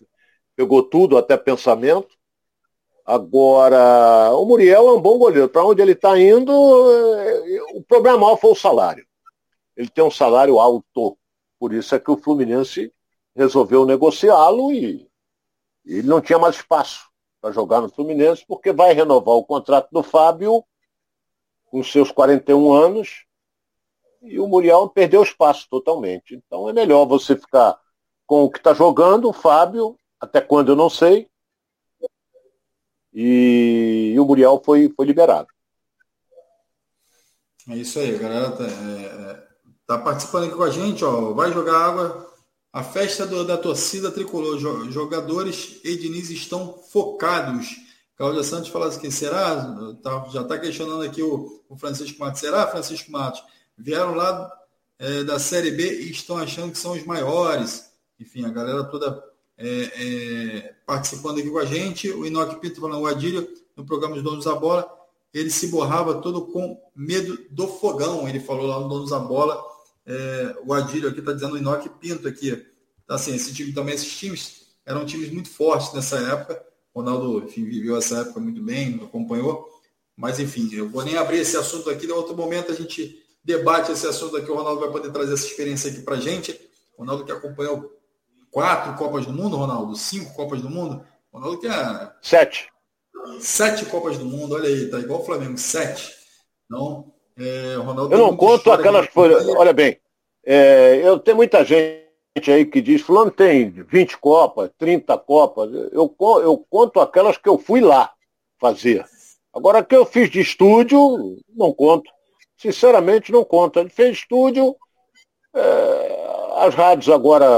pegou 0.55 0.85
tudo, 0.85 1.19
até 1.19 1.37
pensamento. 1.37 2.17
Agora, 3.05 4.35
o 4.35 4.47
Muriel 4.47 4.89
é 4.89 4.93
um 4.93 5.01
bom 5.01 5.19
goleiro. 5.19 5.49
Para 5.49 5.65
onde 5.65 5.83
ele 5.83 5.93
está 5.93 6.19
indo, 6.19 6.53
é, 6.53 7.63
o 7.75 7.83
problema 7.83 8.19
maior 8.19 8.37
foi 8.37 8.53
o 8.53 8.57
salário. 8.57 9.07
Ele 9.77 9.89
tem 9.89 10.03
um 10.03 10.11
salário 10.11 10.59
alto. 10.59 11.19
Por 11.59 11.75
isso 11.75 11.95
é 11.95 12.01
que 12.01 12.11
o 12.11 12.17
Fluminense 12.17 12.93
resolveu 13.35 13.85
negociá-lo 13.85 14.73
e 14.73 15.07
ele 15.85 16.09
não 16.09 16.21
tinha 16.21 16.39
mais 16.39 16.57
espaço 16.57 17.11
para 17.41 17.53
jogar 17.53 17.83
no 17.83 17.91
Fluminense, 17.91 18.45
porque 18.47 18.73
vai 18.73 18.95
renovar 18.95 19.35
o 19.35 19.45
contrato 19.45 19.89
do 19.93 20.03
Fábio 20.03 20.65
com 21.67 21.83
seus 21.83 22.11
41 22.11 22.73
anos 22.73 23.27
e 24.23 24.41
o 24.41 24.47
Muriel 24.47 24.89
perdeu 24.89 25.23
espaço 25.23 25.67
totalmente. 25.69 26.35
Então 26.35 26.69
é 26.71 26.73
melhor 26.73 27.05
você 27.05 27.37
ficar 27.37 27.79
com 28.27 28.45
o 28.45 28.51
que 28.51 28.59
está 28.59 28.73
jogando, 28.73 29.29
o 29.29 29.33
Fábio, 29.33 29.99
até 30.19 30.41
quando 30.41 30.73
eu 30.73 30.77
não 30.77 30.89
sei, 30.89 31.29
e, 33.15 34.13
e 34.15 34.21
o 34.21 34.25
Muriel 34.25 34.61
foi, 34.65 34.93
foi 34.95 35.07
liberado. 35.07 35.47
É 37.69 37.77
isso 37.77 37.99
aí, 37.99 38.19
galera 38.19 38.51
tá, 38.51 38.65
é, 38.65 38.67
é, 38.67 39.49
tá, 39.87 39.99
participando 39.99 40.47
aqui 40.47 40.57
com 40.57 40.63
a 40.65 40.71
gente, 40.71 41.05
ó. 41.05 41.33
Vai 41.33 41.53
jogar 41.53 41.79
água. 41.79 42.31
A 42.73 42.83
festa 42.83 43.25
do, 43.25 43.45
da 43.45 43.57
torcida 43.57 44.11
tricolor. 44.11 44.59
Jogadores 44.91 45.81
Ediniz 45.85 46.29
estão 46.29 46.83
focados. 46.91 47.77
Cláudia 48.17 48.43
Santos 48.43 48.69
fala 48.69 48.89
assim, 48.89 49.11
será? 49.11 49.95
Tá, 50.03 50.29
já 50.31 50.43
está 50.43 50.59
questionando 50.59 51.03
aqui 51.03 51.23
o, 51.23 51.65
o, 51.69 51.77
Francisco 51.77 52.19
Matos. 52.19 52.41
Será, 52.41 52.67
Francisco 52.67 53.11
Matos? 53.11 53.43
Vieram 53.79 54.15
lá 54.15 54.53
é, 54.99 55.25
da 55.25 55.39
Série 55.39 55.71
B 55.71 56.03
e 56.03 56.11
estão 56.11 56.37
achando 56.37 56.73
que 56.73 56.79
são 56.79 56.93
os 56.93 57.05
maiores. 57.05 57.91
Enfim, 58.21 58.45
a 58.45 58.51
galera 58.51 58.85
toda 58.85 59.23
é, 59.57 59.69
é, 59.69 60.75
participando 60.87 61.39
aqui 61.39 61.51
com 61.51 61.59
a 61.59 61.65
gente. 61.65 62.11
O 62.11 62.27
Inoque 62.27 62.61
Pinto 62.61 62.81
falando, 62.81 63.03
o 63.03 63.07
Adílio, 63.07 63.49
no 63.77 63.85
programa 63.85 64.15
dos 64.15 64.25
Donos 64.25 64.45
da 64.45 64.55
Bola, 64.55 64.89
ele 65.33 65.51
se 65.51 65.69
borrava 65.69 66.21
todo 66.21 66.47
com 66.47 66.81
medo 66.95 67.39
do 67.51 67.67
fogão. 67.67 68.29
Ele 68.29 68.41
falou 68.41 68.67
lá 68.67 68.81
no 68.81 68.89
Donos 68.89 69.11
da 69.11 69.19
Bola. 69.19 69.63
É, 70.07 70.57
o 70.65 70.73
Adílio 70.73 71.09
aqui 71.09 71.21
está 71.21 71.33
dizendo 71.33 71.55
o 71.55 71.59
Inoque 71.59 71.89
Pinto 71.89 72.29
aqui. 72.29 72.51
Então, 73.05 73.17
assim, 73.17 73.35
esse 73.35 73.53
time 73.53 73.73
também, 73.73 73.95
esses 73.95 74.17
times 74.17 74.65
eram 74.87 75.05
times 75.05 75.31
muito 75.31 75.51
fortes 75.51 75.93
nessa 75.93 76.17
época. 76.19 76.65
O 76.93 77.01
Ronaldo, 77.01 77.45
enfim, 77.45 77.65
viveu 77.65 77.97
essa 77.97 78.19
época 78.19 78.41
muito 78.41 78.63
bem, 78.63 79.01
acompanhou. 79.03 79.69
Mas, 80.17 80.39
enfim, 80.39 80.69
eu 80.73 80.89
vou 80.89 81.05
nem 81.05 81.17
abrir 81.17 81.39
esse 81.39 81.57
assunto 81.57 81.91
aqui. 81.91 82.07
Em 82.07 82.11
outro 82.11 82.37
momento 82.37 82.71
a 82.71 82.75
gente 82.75 83.21
debate 83.43 83.91
esse 83.93 84.07
assunto 84.07 84.37
aqui. 84.37 84.51
O 84.51 84.55
Ronaldo 84.55 84.81
vai 84.81 84.91
poder 84.91 85.11
trazer 85.11 85.35
essa 85.35 85.47
experiência 85.47 85.91
aqui 85.91 86.03
para 86.03 86.17
gente. 86.17 86.53
O 86.97 87.01
Ronaldo 87.01 87.25
que 87.25 87.33
acompanhou 87.33 87.93
quatro 88.55 88.95
Copas 88.95 89.27
do 89.27 89.33
Mundo, 89.33 89.57
Ronaldo? 89.57 89.97
Cinco 89.97 90.33
Copas 90.33 90.63
do 90.63 90.71
Mundo? 90.71 91.05
Ronaldo 91.33 91.59
que 91.59 91.67
é. 91.67 92.13
Sete. 92.23 92.69
Sete 93.41 93.85
Copas 93.87 94.17
do 94.17 94.25
Mundo, 94.25 94.55
olha 94.55 94.69
aí, 94.69 94.89
tá 94.89 95.01
igual 95.01 95.21
o 95.21 95.25
Flamengo, 95.25 95.59
sete. 95.59 96.15
Então, 96.65 97.13
é, 97.37 97.75
Ronaldo. 97.75 98.15
Eu 98.15 98.19
não 98.19 98.37
conto 98.37 98.71
aquelas 98.71 99.09
coisas. 99.09 99.47
Olha 99.49 99.73
bem, 99.73 99.99
é, 100.47 101.01
eu 101.03 101.19
tenho 101.19 101.37
muita 101.37 101.65
gente 101.65 102.05
aí 102.47 102.65
que 102.65 102.81
diz, 102.81 103.03
fulano 103.03 103.31
tem 103.31 103.71
20 103.71 104.19
Copas, 104.19 104.71
30 104.79 105.19
Copas. 105.19 105.71
Eu, 105.93 106.15
eu 106.43 106.65
conto 106.71 107.01
aquelas 107.01 107.37
que 107.37 107.49
eu 107.49 107.59
fui 107.59 107.81
lá 107.81 108.13
fazer. 108.61 109.05
Agora, 109.53 109.83
que 109.83 109.97
eu 109.97 110.07
fiz 110.07 110.31
de 110.31 110.41
estúdio, 110.41 111.39
não 111.49 111.73
conto. 111.73 112.11
Sinceramente, 112.57 113.33
não 113.33 113.45
conto. 113.45 113.81
Ele 113.81 113.89
fez 113.89 114.19
estúdio, 114.19 114.77
é, 115.55 116.27
as 116.59 116.75
rádios 116.75 117.09
agora 117.09 117.49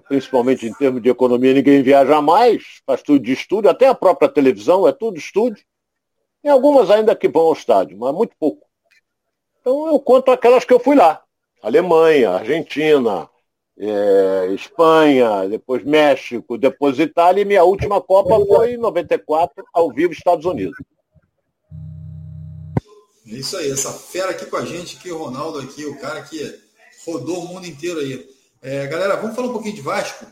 principalmente 0.00 0.66
em 0.66 0.74
termos 0.74 1.02
de 1.02 1.08
economia, 1.08 1.54
ninguém 1.54 1.82
viaja 1.82 2.20
mais, 2.20 2.82
faz 2.86 3.02
tudo 3.02 3.20
de 3.20 3.32
estúdio, 3.32 3.70
até 3.70 3.86
a 3.86 3.94
própria 3.94 4.28
televisão 4.28 4.86
é 4.86 4.92
tudo 4.92 5.18
estúdio. 5.18 5.64
Tem 6.42 6.50
algumas 6.50 6.90
ainda 6.90 7.16
que 7.16 7.28
vão 7.28 7.42
ao 7.42 7.52
estádio, 7.52 7.96
mas 7.98 8.14
muito 8.14 8.36
pouco. 8.38 8.66
Então 9.60 9.86
eu 9.86 9.98
conto 9.98 10.30
aquelas 10.30 10.64
que 10.64 10.72
eu 10.72 10.80
fui 10.80 10.94
lá. 10.94 11.22
Alemanha, 11.62 12.30
Argentina, 12.30 13.28
é, 13.78 14.48
Espanha, 14.54 15.48
depois 15.48 15.82
México, 15.84 16.58
depois 16.58 16.98
Itália, 16.98 17.42
e 17.42 17.44
minha 17.44 17.64
última 17.64 18.00
Copa 18.00 18.38
foi 18.46 18.74
em 18.74 18.76
94, 18.76 19.64
ao 19.72 19.90
vivo, 19.90 20.12
Estados 20.12 20.44
Unidos. 20.44 20.76
É 23.26 23.30
isso 23.30 23.56
aí, 23.56 23.70
essa 23.70 23.90
fera 23.90 24.30
aqui 24.30 24.44
com 24.44 24.56
a 24.56 24.66
gente, 24.66 24.96
aqui, 24.96 25.10
o 25.10 25.16
Ronaldo 25.16 25.58
aqui, 25.60 25.86
o 25.86 25.98
cara 25.98 26.22
que 26.22 26.60
rodou 27.06 27.44
o 27.44 27.48
mundo 27.48 27.66
inteiro 27.66 28.00
aí. 28.00 28.33
É, 28.66 28.86
galera, 28.86 29.16
vamos 29.16 29.36
falar 29.36 29.48
um 29.48 29.52
pouquinho 29.52 29.74
de 29.74 29.82
Vasco. 29.82 30.24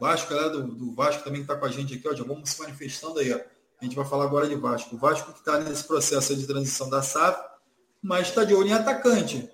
Vasco, 0.00 0.28
galera 0.28 0.50
do, 0.50 0.66
do 0.74 0.92
Vasco 0.92 1.22
também 1.22 1.42
que 1.42 1.44
está 1.44 1.54
com 1.54 1.66
a 1.66 1.70
gente 1.70 1.94
aqui, 1.94 2.08
ó, 2.08 2.14
já 2.16 2.24
vamos 2.24 2.50
se 2.50 2.60
manifestando 2.60 3.20
aí. 3.20 3.32
Ó. 3.32 3.38
A 3.80 3.84
gente 3.84 3.94
vai 3.94 4.04
falar 4.04 4.24
agora 4.24 4.48
de 4.48 4.56
Vasco. 4.56 4.96
O 4.96 4.98
Vasco 4.98 5.32
que 5.32 5.38
está 5.38 5.60
nesse 5.60 5.84
processo 5.84 6.34
de 6.34 6.48
transição 6.48 6.90
da 6.90 7.00
SAF, 7.00 7.40
mas 8.02 8.26
está 8.26 8.42
de 8.42 8.52
olho 8.52 8.70
em 8.70 8.72
atacante. 8.72 9.48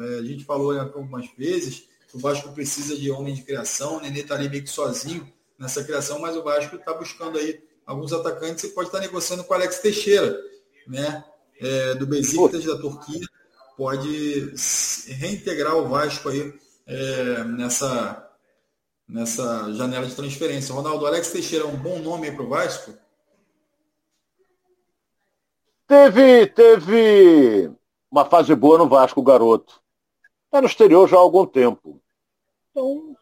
É, 0.00 0.18
a 0.18 0.22
gente 0.24 0.44
falou 0.44 0.76
algumas 0.76 1.30
vezes 1.38 1.84
que 2.10 2.16
o 2.16 2.18
Vasco 2.18 2.52
precisa 2.52 2.96
de 2.96 3.08
homem 3.08 3.36
de 3.36 3.42
criação, 3.42 3.98
o 3.98 4.00
Nenê 4.00 4.22
está 4.22 4.34
ali 4.34 4.48
meio 4.48 4.64
que 4.64 4.70
sozinho 4.70 5.32
nessa 5.56 5.84
criação, 5.84 6.18
mas 6.18 6.36
o 6.36 6.42
Vasco 6.42 6.74
está 6.74 6.92
buscando 6.92 7.38
aí 7.38 7.62
alguns 7.86 8.12
atacantes 8.12 8.64
e 8.64 8.70
pode 8.70 8.88
estar 8.88 8.98
tá 8.98 9.04
negociando 9.04 9.44
com 9.44 9.54
o 9.54 9.56
Alex 9.56 9.78
Teixeira, 9.78 10.36
né? 10.88 11.24
É, 11.60 11.94
do 11.94 12.04
Besiktas 12.04 12.64
da 12.64 12.76
Turquia, 12.78 13.24
pode 13.76 14.52
reintegrar 15.06 15.76
o 15.76 15.88
Vasco 15.88 16.28
aí 16.28 16.52
é, 16.86 17.44
nessa, 17.44 18.30
nessa 19.08 19.72
janela 19.72 20.06
de 20.06 20.14
transferência. 20.14 20.74
Ronaldo, 20.74 21.06
Alex 21.06 21.30
Teixeira 21.32 21.64
é 21.64 21.68
um 21.68 21.76
bom 21.76 21.98
nome 21.98 22.30
para 22.30 22.42
o 22.42 22.48
Vasco? 22.48 22.94
Teve, 25.86 26.46
teve 26.48 27.70
uma 28.10 28.24
fase 28.24 28.54
boa 28.54 28.78
no 28.78 28.88
Vasco, 28.88 29.22
garoto. 29.22 29.80
Está 30.46 30.60
no 30.60 30.66
exterior 30.66 31.08
já 31.08 31.16
há 31.16 31.20
algum 31.20 31.46
tempo. 31.46 32.00
Então, 32.70 33.16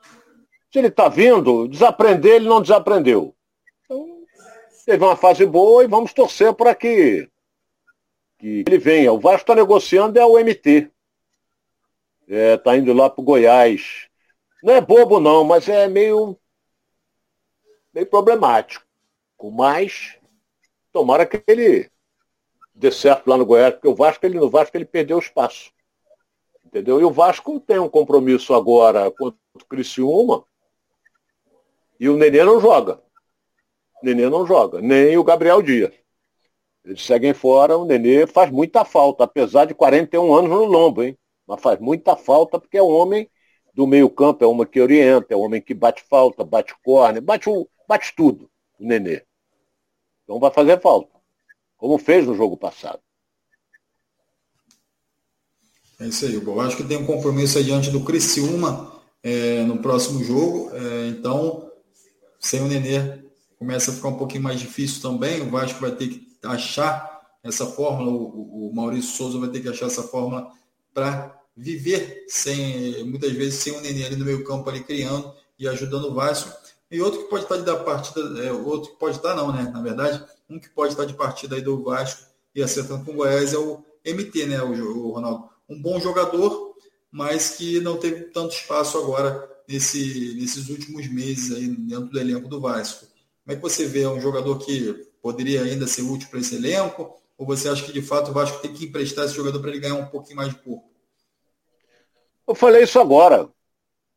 se 0.71 0.79
ele 0.79 0.89
está 0.89 1.09
vindo, 1.09 1.69
desaprender, 1.69 2.35
ele 2.35 2.49
não 2.49 2.63
desaprendeu. 2.63 3.35
Então, 3.85 4.25
teve 4.87 5.05
uma 5.05 5.17
fase 5.17 5.45
boa 5.45 5.85
e 5.85 5.89
vamos 5.89 6.13
torcer 6.13 6.55
para 6.55 6.75
que, 6.75 7.29
que 8.39 8.65
ele 8.67 8.79
venha. 8.79 9.13
O 9.13 9.21
Vasco 9.21 9.43
está 9.43 9.55
negociando 9.55 10.19
é 10.19 10.25
o 10.25 10.39
MT. 10.39 10.91
É, 12.29 12.57
tá 12.57 12.77
indo 12.77 12.93
lá 12.93 13.11
para 13.11 13.21
o 13.21 13.25
Goiás. 13.25 14.09
Não 14.63 14.73
é 14.73 14.81
bobo 14.81 15.21
não, 15.21 15.45
mas 15.45 15.69
é 15.69 15.89
meio, 15.89 16.39
meio 17.93 18.07
problemático. 18.07 18.85
Mas 19.53 20.19
tomara 20.91 21.27
que 21.27 21.43
ele 21.47 21.91
dê 22.75 22.91
certo 22.91 23.29
lá 23.29 23.37
no 23.37 23.45
Goiás, 23.45 23.75
porque 23.75 23.89
o 23.89 23.95
Vasco, 23.95 24.25
ele, 24.25 24.39
no 24.39 24.49
Vasco 24.49 24.77
ele 24.77 24.85
perdeu 24.85 25.19
espaço. 25.19 25.71
Entendeu? 26.65 27.01
E 27.01 27.05
o 27.05 27.11
Vasco 27.11 27.61
tem 27.61 27.79
um 27.79 27.89
compromisso 27.89 28.55
agora 28.55 29.11
contra 29.11 29.39
o 29.55 29.65
Criciúma 29.67 30.45
e 32.01 32.09
o 32.09 32.17
Nenê 32.17 32.43
não 32.43 32.61
joga. 32.61 33.01
Nenê 34.03 34.29
não 34.29 34.47
joga, 34.47 34.81
nem 34.81 35.17
o 35.17 35.25
Gabriel 35.25 35.63
Dias. 35.63 35.93
Eles 36.85 37.05
seguem 37.05 37.33
fora, 37.33 37.79
o 37.79 37.85
Nenê 37.85 38.27
faz 38.27 38.51
muita 38.51 38.85
falta, 38.85 39.25
apesar 39.25 39.65
de 39.67 39.75
41 39.75 40.35
anos 40.35 40.51
no 40.51 40.65
lombo, 40.65 41.03
hein? 41.03 41.17
Mas 41.47 41.61
faz 41.61 41.79
muita 41.81 42.17
falta 42.17 42.59
porque 42.59 42.79
é 42.79 42.83
um 42.83 42.91
homem 42.91 43.31
do 43.75 43.87
meio 43.87 44.09
campo, 44.09 44.45
é 44.45 44.47
um 44.47 44.51
homem 44.53 44.67
que 44.67 44.81
orienta, 44.81 45.35
é 45.35 45.37
um 45.37 45.43
homem 45.43 45.61
que 45.61 45.75
bate 45.75 46.03
falta, 46.09 46.45
bate 46.45 46.75
corne, 46.83 47.21
bate, 47.21 47.51
bate 47.89 48.15
tudo, 48.17 48.49
o 48.79 48.87
Nenê. 48.87 49.23
Então 50.25 50.39
vai 50.39 50.51
fazer 50.51 50.81
falta 50.81 51.15
como 51.77 51.99
fez 51.99 52.27
no 52.27 52.35
jogo 52.35 52.57
passado. 52.57 52.99
É 56.01 56.07
isso 56.07 56.25
aí, 56.25 56.35
eu 56.35 56.61
acho 56.61 56.77
que 56.77 56.85
tem 56.85 56.97
um 56.97 57.07
compromisso 57.07 57.63
diante 57.63 57.91
do 57.91 58.05
Criciúma 58.05 59.01
é, 59.23 59.63
no 59.65 59.79
próximo 59.79 60.25
jogo, 60.25 60.71
é, 60.75 61.09
então 61.09 61.71
sem 62.41 62.61
o 62.61 62.69
Nenê 62.69 63.23
começa 63.59 63.91
a 63.91 63.95
ficar 63.95 64.09
um 64.09 64.17
pouquinho 64.17 64.43
mais 64.43 64.59
difícil 64.59 65.03
também, 65.03 65.43
o 65.43 65.51
Vasco 65.51 65.81
vai 65.81 65.93
ter 65.93 66.09
que 66.09 66.27
achar 66.43 67.23
essa 67.43 67.67
fórmula, 67.67 68.11
o, 68.11 68.71
o 68.71 68.75
Maurício 68.75 69.15
Souza 69.15 69.39
vai 69.39 69.51
ter 69.51 69.61
que 69.61 69.69
achar 69.69 69.87
essa 69.87 70.03
fórmula 70.03 70.51
para 70.95 71.39
viver 71.57 72.25
sem, 72.29 73.05
muitas 73.05 73.33
vezes 73.33 73.55
sem 73.57 73.77
o 73.77 73.81
Nenê 73.81 74.07
ali 74.07 74.17
no 74.17 74.25
meio 74.25 74.45
campo 74.45 74.71
ali 74.71 74.83
criando 74.83 75.35
e 75.59 75.69
ajudando 75.69 76.07
o 76.07 76.15
Vasco. 76.15 76.51
E 76.91 77.01
outro 77.01 77.25
que 77.25 77.31
pode 77.31 77.43
estar 77.43 77.57
da 77.57 77.77
partida, 77.77 78.45
é, 78.45 78.53
outro 78.53 78.93
que 78.93 78.99
pode 78.99 79.17
estar 79.17 79.35
não, 79.35 79.53
né? 79.53 79.69
Na 79.73 79.83
verdade, 79.83 80.25
um 80.49 80.59
que 80.59 80.69
pode 80.69 80.93
estar 80.93 81.05
de 81.05 81.15
partida 81.15 81.57
aí 81.57 81.61
do 81.61 81.83
Vasco 81.83 82.23
e 82.55 82.63
acertando 82.63 83.05
com 83.05 83.13
o 83.13 83.17
Goiás 83.17 83.53
é 83.53 83.59
o 83.59 83.83
MT, 84.05 84.47
né, 84.47 84.63
o, 84.63 85.09
o 85.09 85.11
Ronaldo? 85.11 85.49
Um 85.69 85.81
bom 85.81 85.99
jogador, 85.99 86.77
mas 87.11 87.51
que 87.51 87.81
não 87.81 87.97
teve 87.97 88.25
tanto 88.27 88.55
espaço 88.55 88.99
agora 88.99 89.49
nesse, 89.69 90.35
nesses 90.39 90.69
últimos 90.69 91.09
meses 91.09 91.57
aí 91.57 91.67
dentro 91.67 92.11
do 92.11 92.21
elenco 92.21 92.49
do 92.49 92.61
Vasco. 92.61 93.07
Como 93.45 93.53
é 93.53 93.57
que 93.57 93.63
você 93.63 93.87
vê? 93.87 94.03
É 94.03 94.09
um 94.09 94.21
jogador 94.21 94.59
que 94.59 95.09
poderia 95.23 95.63
ainda 95.63 95.87
ser 95.87 96.03
útil 96.03 96.29
para 96.29 96.41
esse 96.41 96.55
elenco? 96.55 97.17
Ou 97.37 97.47
você 97.47 97.69
acha 97.69 97.85
que 97.85 97.93
de 97.93 98.03
fato 98.03 98.31
o 98.31 98.35
Vasco 98.35 98.61
tem 98.61 98.73
que 98.73 98.85
emprestar 98.87 99.25
esse 99.25 99.35
jogador 99.35 99.61
para 99.61 99.71
ele 99.71 99.81
ganhar 99.81 99.97
um 99.97 100.07
pouquinho 100.07 100.37
mais 100.37 100.51
de 100.51 100.57
corpo? 100.57 100.89
Eu 102.47 102.55
falei 102.55 102.85
isso 102.85 103.01
agora. 103.01 103.49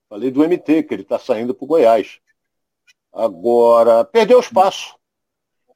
Falei 0.10 0.32
do 0.32 0.44
MT, 0.44 0.84
que 0.84 0.94
ele 0.94 1.02
está 1.02 1.18
saindo 1.18 1.54
para 1.54 1.66
o 1.66 1.68
Goiás. 1.68 2.20
Agora, 3.14 4.06
perdeu 4.06 4.40
espaço. 4.40 4.96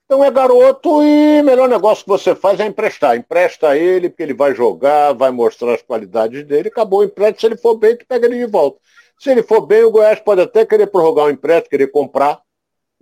Então 0.05 0.23
é 0.23 0.29
garoto 0.29 1.01
e 1.03 1.41
o 1.41 1.43
melhor 1.43 1.69
negócio 1.69 2.03
que 2.03 2.09
você 2.09 2.35
faz 2.35 2.59
é 2.59 2.65
emprestar. 2.65 3.15
Empresta 3.15 3.77
ele, 3.77 4.09
porque 4.09 4.23
ele 4.23 4.33
vai 4.33 4.53
jogar, 4.53 5.13
vai 5.13 5.31
mostrar 5.31 5.73
as 5.73 5.81
qualidades 5.81 6.45
dele, 6.45 6.67
acabou 6.67 6.99
o 6.99 7.03
empréstimo, 7.05 7.39
se 7.39 7.45
ele 7.47 7.57
for 7.57 7.77
bem, 7.77 7.95
tu 7.95 8.05
pega 8.05 8.27
ele 8.27 8.37
de 8.37 8.45
volta. 8.45 8.79
Se 9.17 9.31
ele 9.31 9.41
for 9.41 9.61
bem, 9.61 9.83
o 9.83 9.91
Goiás 9.91 10.19
pode 10.19 10.41
até 10.41 10.65
querer 10.65 10.87
prorrogar 10.87 11.27
o 11.27 11.29
empréstimo, 11.29 11.69
querer 11.69 11.87
comprar, 11.87 12.41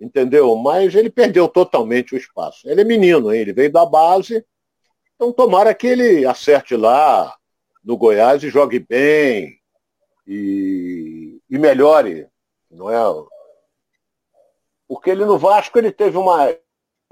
entendeu? 0.00 0.56
Mas 0.56 0.94
ele 0.94 1.10
perdeu 1.10 1.46
totalmente 1.46 2.14
o 2.14 2.18
espaço. 2.18 2.68
Ele 2.68 2.80
é 2.80 2.84
menino, 2.84 3.32
hein? 3.32 3.40
ele 3.40 3.52
veio 3.52 3.70
da 3.70 3.84
base, 3.84 4.44
então 5.14 5.32
tomara 5.32 5.74
que 5.74 5.86
ele 5.86 6.24
acerte 6.24 6.74
lá 6.74 7.36
no 7.84 7.96
Goiás 7.96 8.42
e 8.42 8.48
jogue 8.48 8.78
bem 8.78 9.60
e, 10.26 11.40
e 11.48 11.58
melhore, 11.58 12.26
não 12.70 12.90
é? 12.90 12.96
Porque 14.88 15.10
ele 15.10 15.24
no 15.24 15.38
Vasco 15.38 15.78
ele 15.78 15.92
teve 15.92 16.16
uma 16.16 16.48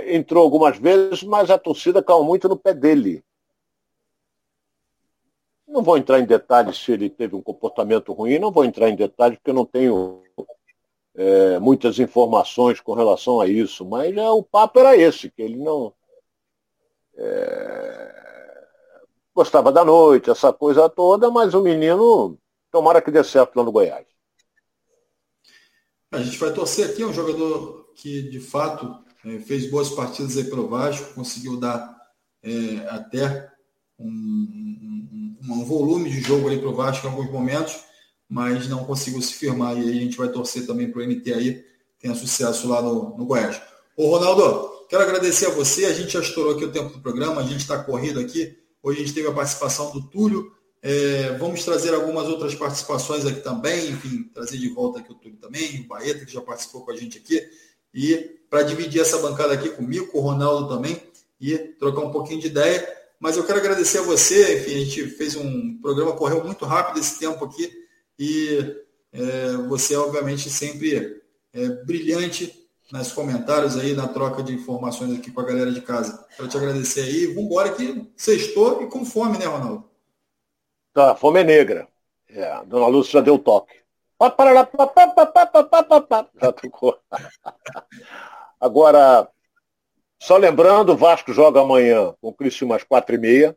entrou 0.01 0.45
algumas 0.45 0.79
vezes, 0.79 1.23
mas 1.23 1.51
a 1.51 1.59
torcida 1.59 2.03
caiu 2.03 2.23
muito 2.23 2.49
no 2.49 2.57
pé 2.57 2.73
dele. 2.73 3.23
Não 5.67 5.83
vou 5.83 5.99
entrar 5.99 6.19
em 6.19 6.25
detalhes 6.25 6.79
se 6.79 6.93
ele 6.93 7.11
teve 7.11 7.35
um 7.35 7.43
comportamento 7.43 8.13
ruim, 8.13 8.39
não 8.39 8.51
vou 8.51 8.65
entrar 8.65 8.89
em 8.89 8.97
detalhes 8.97 9.37
porque 9.39 9.51
eu 9.51 9.55
não 9.55 9.67
tenho 9.67 10.23
é, 11.19 11.59
muitas 11.59 11.99
informações 11.99 12.81
com 12.81 12.95
relação 12.95 13.41
a 13.41 13.49
isso, 13.49 13.85
mas 13.85 14.17
é, 14.17 14.31
o 14.31 14.41
papo 14.41 14.79
era 14.79 14.97
esse, 14.97 15.29
que 15.29 15.43
ele 15.43 15.57
não 15.57 15.93
é, 17.17 18.65
gostava 19.35 19.73
da 19.73 19.85
noite, 19.85 20.31
essa 20.31 20.53
coisa 20.53 20.89
toda, 20.89 21.29
mas 21.29 21.55
o 21.55 21.61
menino, 21.61 22.39
tomara 22.71 23.03
que 23.03 23.11
dê 23.11 23.25
certo 23.25 23.57
lá 23.57 23.65
no 23.65 23.73
Goiás. 23.73 24.07
A 26.13 26.23
gente 26.23 26.39
vai 26.39 26.53
torcer 26.53 26.89
aqui, 26.89 27.03
é 27.03 27.07
um 27.07 27.13
jogador 27.13 27.93
que 27.97 28.23
de 28.31 28.39
fato 28.39 29.05
é, 29.25 29.41
fez 29.41 29.69
boas 29.69 29.91
partidas 29.91 30.37
aí 30.37 30.45
pelo 30.45 30.69
Vasco, 30.69 31.15
conseguiu 31.15 31.59
dar 31.59 31.99
é, 32.45 32.77
até 32.91 33.51
um, 33.99 34.09
um, 34.09 35.39
um, 35.43 35.65
volume 35.65 36.09
de 36.11 36.21
jogo 36.21 36.47
ali 36.47 36.61
para 36.61 36.69
o 36.69 36.77
Vasco 36.77 37.05
em 37.05 37.11
alguns 37.11 37.29
momentos, 37.29 37.88
mas 38.29 38.69
não 38.69 38.85
conseguiu 38.85 39.23
se 39.23 39.35
firmar. 39.35 39.77
E 39.77 39.83
aí 39.83 39.91
a 39.91 40.01
gente 40.01 40.17
vai 40.17 40.29
torcer 40.29 40.67
também 40.67 40.91
para 40.91 41.01
o 41.01 41.05
MT 41.05 41.33
aí, 41.33 41.65
tenha 41.99 42.15
sucesso 42.15 42.69
lá 42.69 42.83
no, 42.83 43.17
no 43.17 43.25
Goiás. 43.25 43.61
Ô 43.97 44.11
Ronaldo, 44.11 44.87
quero 44.89 45.03
agradecer 45.03 45.47
a 45.47 45.51
você. 45.51 45.87
A 45.87 45.93
gente 45.93 46.13
já 46.13 46.21
estourou 46.21 46.55
aqui 46.55 46.65
o 46.65 46.73
tempo 46.73 46.93
do 46.93 47.01
programa, 47.01 47.41
a 47.41 47.45
gente 47.45 47.61
está 47.61 47.83
corrido 47.83 48.21
aqui. 48.21 48.57
Hoje 48.83 49.01
a 49.01 49.03
gente 49.05 49.15
teve 49.15 49.29
a 49.29 49.33
participação 49.33 49.91
do 49.91 50.03
Túlio. 50.03 50.53
É, 50.81 51.37
vamos 51.39 51.65
trazer 51.65 51.93
algumas 51.93 52.29
outras 52.29 52.55
participações 52.55 53.27
aqui 53.27 53.41
também, 53.41 53.91
enfim, 53.91 54.31
trazer 54.33 54.59
de 54.59 54.69
volta 54.69 55.01
aqui 55.01 55.11
o 55.11 55.15
Túlio 55.15 55.37
também, 55.39 55.81
o 55.81 55.89
Baeta, 55.89 56.25
que 56.25 56.33
já 56.33 56.41
participou 56.41 56.85
com 56.85 56.93
a 56.93 56.97
gente 56.97 57.19
aqui. 57.19 57.43
E 57.93 58.39
para 58.49 58.63
dividir 58.63 59.01
essa 59.01 59.19
bancada 59.19 59.55
aqui 59.55 59.71
comigo, 59.71 60.07
com 60.07 60.19
o 60.19 60.21
Ronaldo 60.21 60.69
também, 60.69 61.03
e 61.41 61.59
trocar 61.59 62.03
um 62.03 62.13
pouquinho 62.13 62.41
de 62.41 62.47
ideia. 62.47 62.97
Mas 63.19 63.37
eu 63.37 63.45
quero 63.45 63.59
agradecer 63.59 63.99
a 63.99 64.03
você, 64.03 64.59
enfim, 64.59 64.75
a 64.75 64.85
gente 64.85 65.07
fez 65.09 65.35
um 65.35 65.77
programa, 65.81 66.13
correu 66.13 66.45
muito 66.45 66.65
rápido 66.65 67.01
esse 67.01 67.19
tempo 67.19 67.45
aqui, 67.45 67.71
e 68.19 68.77
é, 69.13 69.53
você, 69.69 69.97
obviamente, 69.97 70.51
sempre 70.51 71.23
é, 71.53 71.69
brilhante 71.85 72.69
nos 72.91 73.13
comentários 73.13 73.77
aí, 73.77 73.95
na 73.95 74.09
troca 74.09 74.43
de 74.43 74.55
informações 74.55 75.17
aqui 75.17 75.31
com 75.31 75.41
a 75.41 75.45
galera 75.45 75.71
de 75.71 75.81
casa. 75.83 76.27
Quero 76.37 76.49
te 76.49 76.57
agradecer 76.57 77.03
aí. 77.03 77.27
Vamos 77.27 77.45
embora 77.45 77.73
que 77.73 78.11
sextou 78.17 78.83
e 78.83 78.87
com 78.87 79.05
fome, 79.05 79.39
né, 79.39 79.45
Ronaldo? 79.45 79.85
Tá, 80.95 81.15
fome 81.15 81.41
é 81.41 81.45
negra. 81.45 81.87
É, 82.29 82.45
a 82.51 82.65
dona 82.65 82.87
Lúcia 82.87 83.13
já 83.13 83.21
deu 83.21 83.39
toque. 83.39 83.75
Já 86.41 86.53
tocou. 86.53 86.99
Agora, 88.61 89.29
só 90.21 90.37
lembrando, 90.37 90.93
o 90.93 90.97
Vasco 90.97 91.33
joga 91.33 91.61
amanhã 91.61 92.15
com 92.21 92.29
o 92.29 92.35
Criciúma 92.35 92.77
às 92.77 92.83
quatro 92.83 93.15
e 93.15 93.19
meia. 93.19 93.57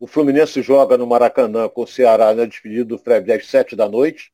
O 0.00 0.06
Fluminense 0.06 0.62
joga 0.62 0.96
no 0.96 1.06
Maracanã 1.06 1.68
com 1.68 1.82
o 1.82 1.86
Ceará 1.86 2.34
na 2.34 2.46
despedida 2.46 2.86
do 2.86 2.98
Fred 2.98 3.30
às 3.30 3.46
sete 3.46 3.76
da 3.76 3.86
noite. 3.86 4.32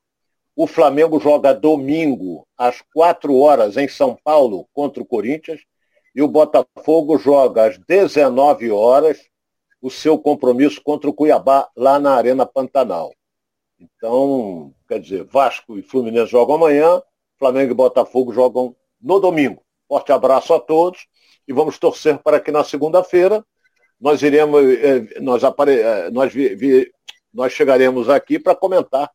O 0.54 0.64
Flamengo 0.64 1.18
joga 1.18 1.52
domingo 1.52 2.46
às 2.56 2.80
quatro 2.94 3.36
horas 3.36 3.76
em 3.76 3.88
São 3.88 4.16
Paulo 4.22 4.68
contra 4.72 5.02
o 5.02 5.06
Corinthians. 5.06 5.60
E 6.14 6.22
o 6.22 6.28
Botafogo 6.28 7.18
joga 7.18 7.66
às 7.66 7.78
19 7.78 8.70
horas 8.70 9.28
o 9.82 9.90
seu 9.90 10.16
compromisso 10.16 10.80
contra 10.80 11.10
o 11.10 11.12
Cuiabá 11.12 11.68
lá 11.76 11.98
na 11.98 12.14
Arena 12.14 12.46
Pantanal. 12.46 13.12
Então, 13.80 14.72
quer 14.86 15.00
dizer, 15.00 15.24
Vasco 15.24 15.76
e 15.76 15.82
Fluminense 15.82 16.30
jogam 16.30 16.54
amanhã, 16.54 17.02
Flamengo 17.40 17.72
e 17.72 17.74
Botafogo 17.74 18.32
jogam 18.32 18.74
no 19.02 19.18
domingo. 19.18 19.64
Forte 19.88 20.12
abraço 20.12 20.54
a 20.54 20.60
todos 20.60 21.08
e 21.46 21.52
vamos 21.52 21.76
torcer 21.76 22.18
para 22.18 22.38
que 22.38 22.52
na 22.52 22.62
segunda-feira 22.62 23.44
nós 24.01 24.22
iremos, 24.22 24.62
eh, 24.62 25.20
nós, 25.20 25.42
apare, 25.42 25.80
eh, 25.80 26.11
nós, 26.11 26.32
vi, 26.32 26.92
nós 27.32 27.53
chegaremos 27.53 28.09
aqui 28.09 28.38
para 28.38 28.55
comentar 28.55 29.11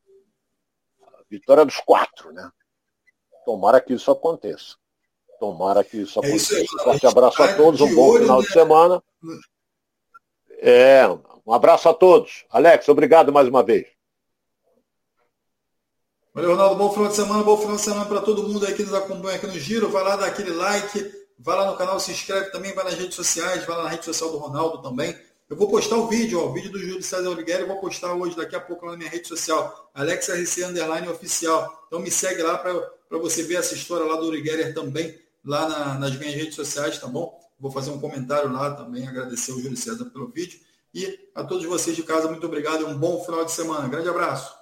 a 1.02 1.22
vitória 1.30 1.64
dos 1.64 1.76
quatro, 1.76 2.32
né? 2.32 2.50
Tomara 3.44 3.80
que 3.80 3.94
isso 3.94 4.10
aconteça. 4.10 4.76
Tomara 5.38 5.82
que 5.82 5.98
isso 5.98 6.18
aconteça. 6.18 6.56
É 6.56 6.62
isso 6.62 6.78
aí, 6.78 6.84
Forte 6.84 7.06
abraço 7.06 7.42
a 7.42 7.54
todos, 7.56 7.80
um 7.80 7.94
bom 7.94 8.18
final 8.18 8.40
né? 8.40 8.46
de 8.46 8.52
semana. 8.52 9.02
É, 10.58 11.02
um 11.44 11.52
abraço 11.52 11.88
a 11.88 11.94
todos. 11.94 12.44
Alex, 12.50 12.88
obrigado 12.88 13.32
mais 13.32 13.48
uma 13.48 13.62
vez. 13.62 13.86
Valeu, 16.34 16.52
Ronaldo. 16.52 16.76
Bom 16.76 16.90
final 16.92 17.08
de 17.08 17.14
semana, 17.14 17.42
bom 17.42 17.58
final 17.58 17.76
de 17.76 17.82
semana 17.82 18.06
para 18.06 18.22
todo 18.22 18.48
mundo 18.48 18.64
aí 18.64 18.74
que 18.74 18.82
nos 18.82 18.94
acompanha 18.94 19.36
aqui 19.36 19.46
no 19.46 19.58
Giro. 19.58 19.90
Vai 19.90 20.02
lá 20.02 20.16
dar 20.16 20.26
aquele 20.26 20.50
like, 20.50 21.21
vai 21.42 21.56
lá 21.56 21.70
no 21.70 21.76
canal, 21.76 21.98
se 21.98 22.12
inscreve 22.12 22.50
também, 22.50 22.72
vai 22.72 22.84
nas 22.84 22.94
redes 22.94 23.14
sociais, 23.14 23.64
vai 23.66 23.76
lá 23.76 23.84
na 23.84 23.88
rede 23.90 24.04
social 24.04 24.30
do 24.30 24.38
Ronaldo 24.38 24.80
também. 24.80 25.16
Eu 25.50 25.56
vou 25.56 25.68
postar 25.68 25.96
o 25.96 26.08
vídeo, 26.08 26.40
ó, 26.40 26.46
o 26.46 26.52
vídeo 26.52 26.70
do 26.70 26.78
Júlio 26.78 27.02
César 27.02 27.28
Oligueira, 27.28 27.62
eu 27.62 27.66
vou 27.66 27.78
postar 27.78 28.14
hoje, 28.14 28.36
daqui 28.36 28.56
a 28.56 28.60
pouco, 28.60 28.86
lá 28.86 28.92
na 28.92 28.98
minha 28.98 29.10
rede 29.10 29.28
social, 29.28 29.90
AlexRC 29.92 30.64
Underline 30.64 31.08
Oficial. 31.08 31.84
Então 31.86 31.98
me 31.98 32.10
segue 32.10 32.42
lá 32.42 32.56
para 32.56 33.18
você 33.18 33.42
ver 33.42 33.56
essa 33.56 33.74
história 33.74 34.06
lá 34.06 34.16
do 34.16 34.26
Oliguera 34.26 34.72
também, 34.72 35.18
lá 35.44 35.68
na, 35.68 35.94
nas 35.98 36.16
minhas 36.16 36.34
redes 36.34 36.54
sociais, 36.54 36.98
tá 36.98 37.06
bom? 37.06 37.38
Vou 37.58 37.70
fazer 37.70 37.90
um 37.90 38.00
comentário 38.00 38.50
lá 38.50 38.70
também, 38.74 39.06
agradecer 39.06 39.52
o 39.52 39.60
Júlio 39.60 39.76
César 39.76 40.06
pelo 40.06 40.28
vídeo. 40.28 40.58
E 40.94 41.18
a 41.34 41.44
todos 41.44 41.64
vocês 41.66 41.96
de 41.96 42.02
casa, 42.02 42.28
muito 42.28 42.46
obrigado 42.46 42.82
e 42.82 42.84
um 42.84 42.96
bom 42.96 43.22
final 43.24 43.44
de 43.44 43.52
semana. 43.52 43.88
Grande 43.88 44.08
abraço. 44.08 44.61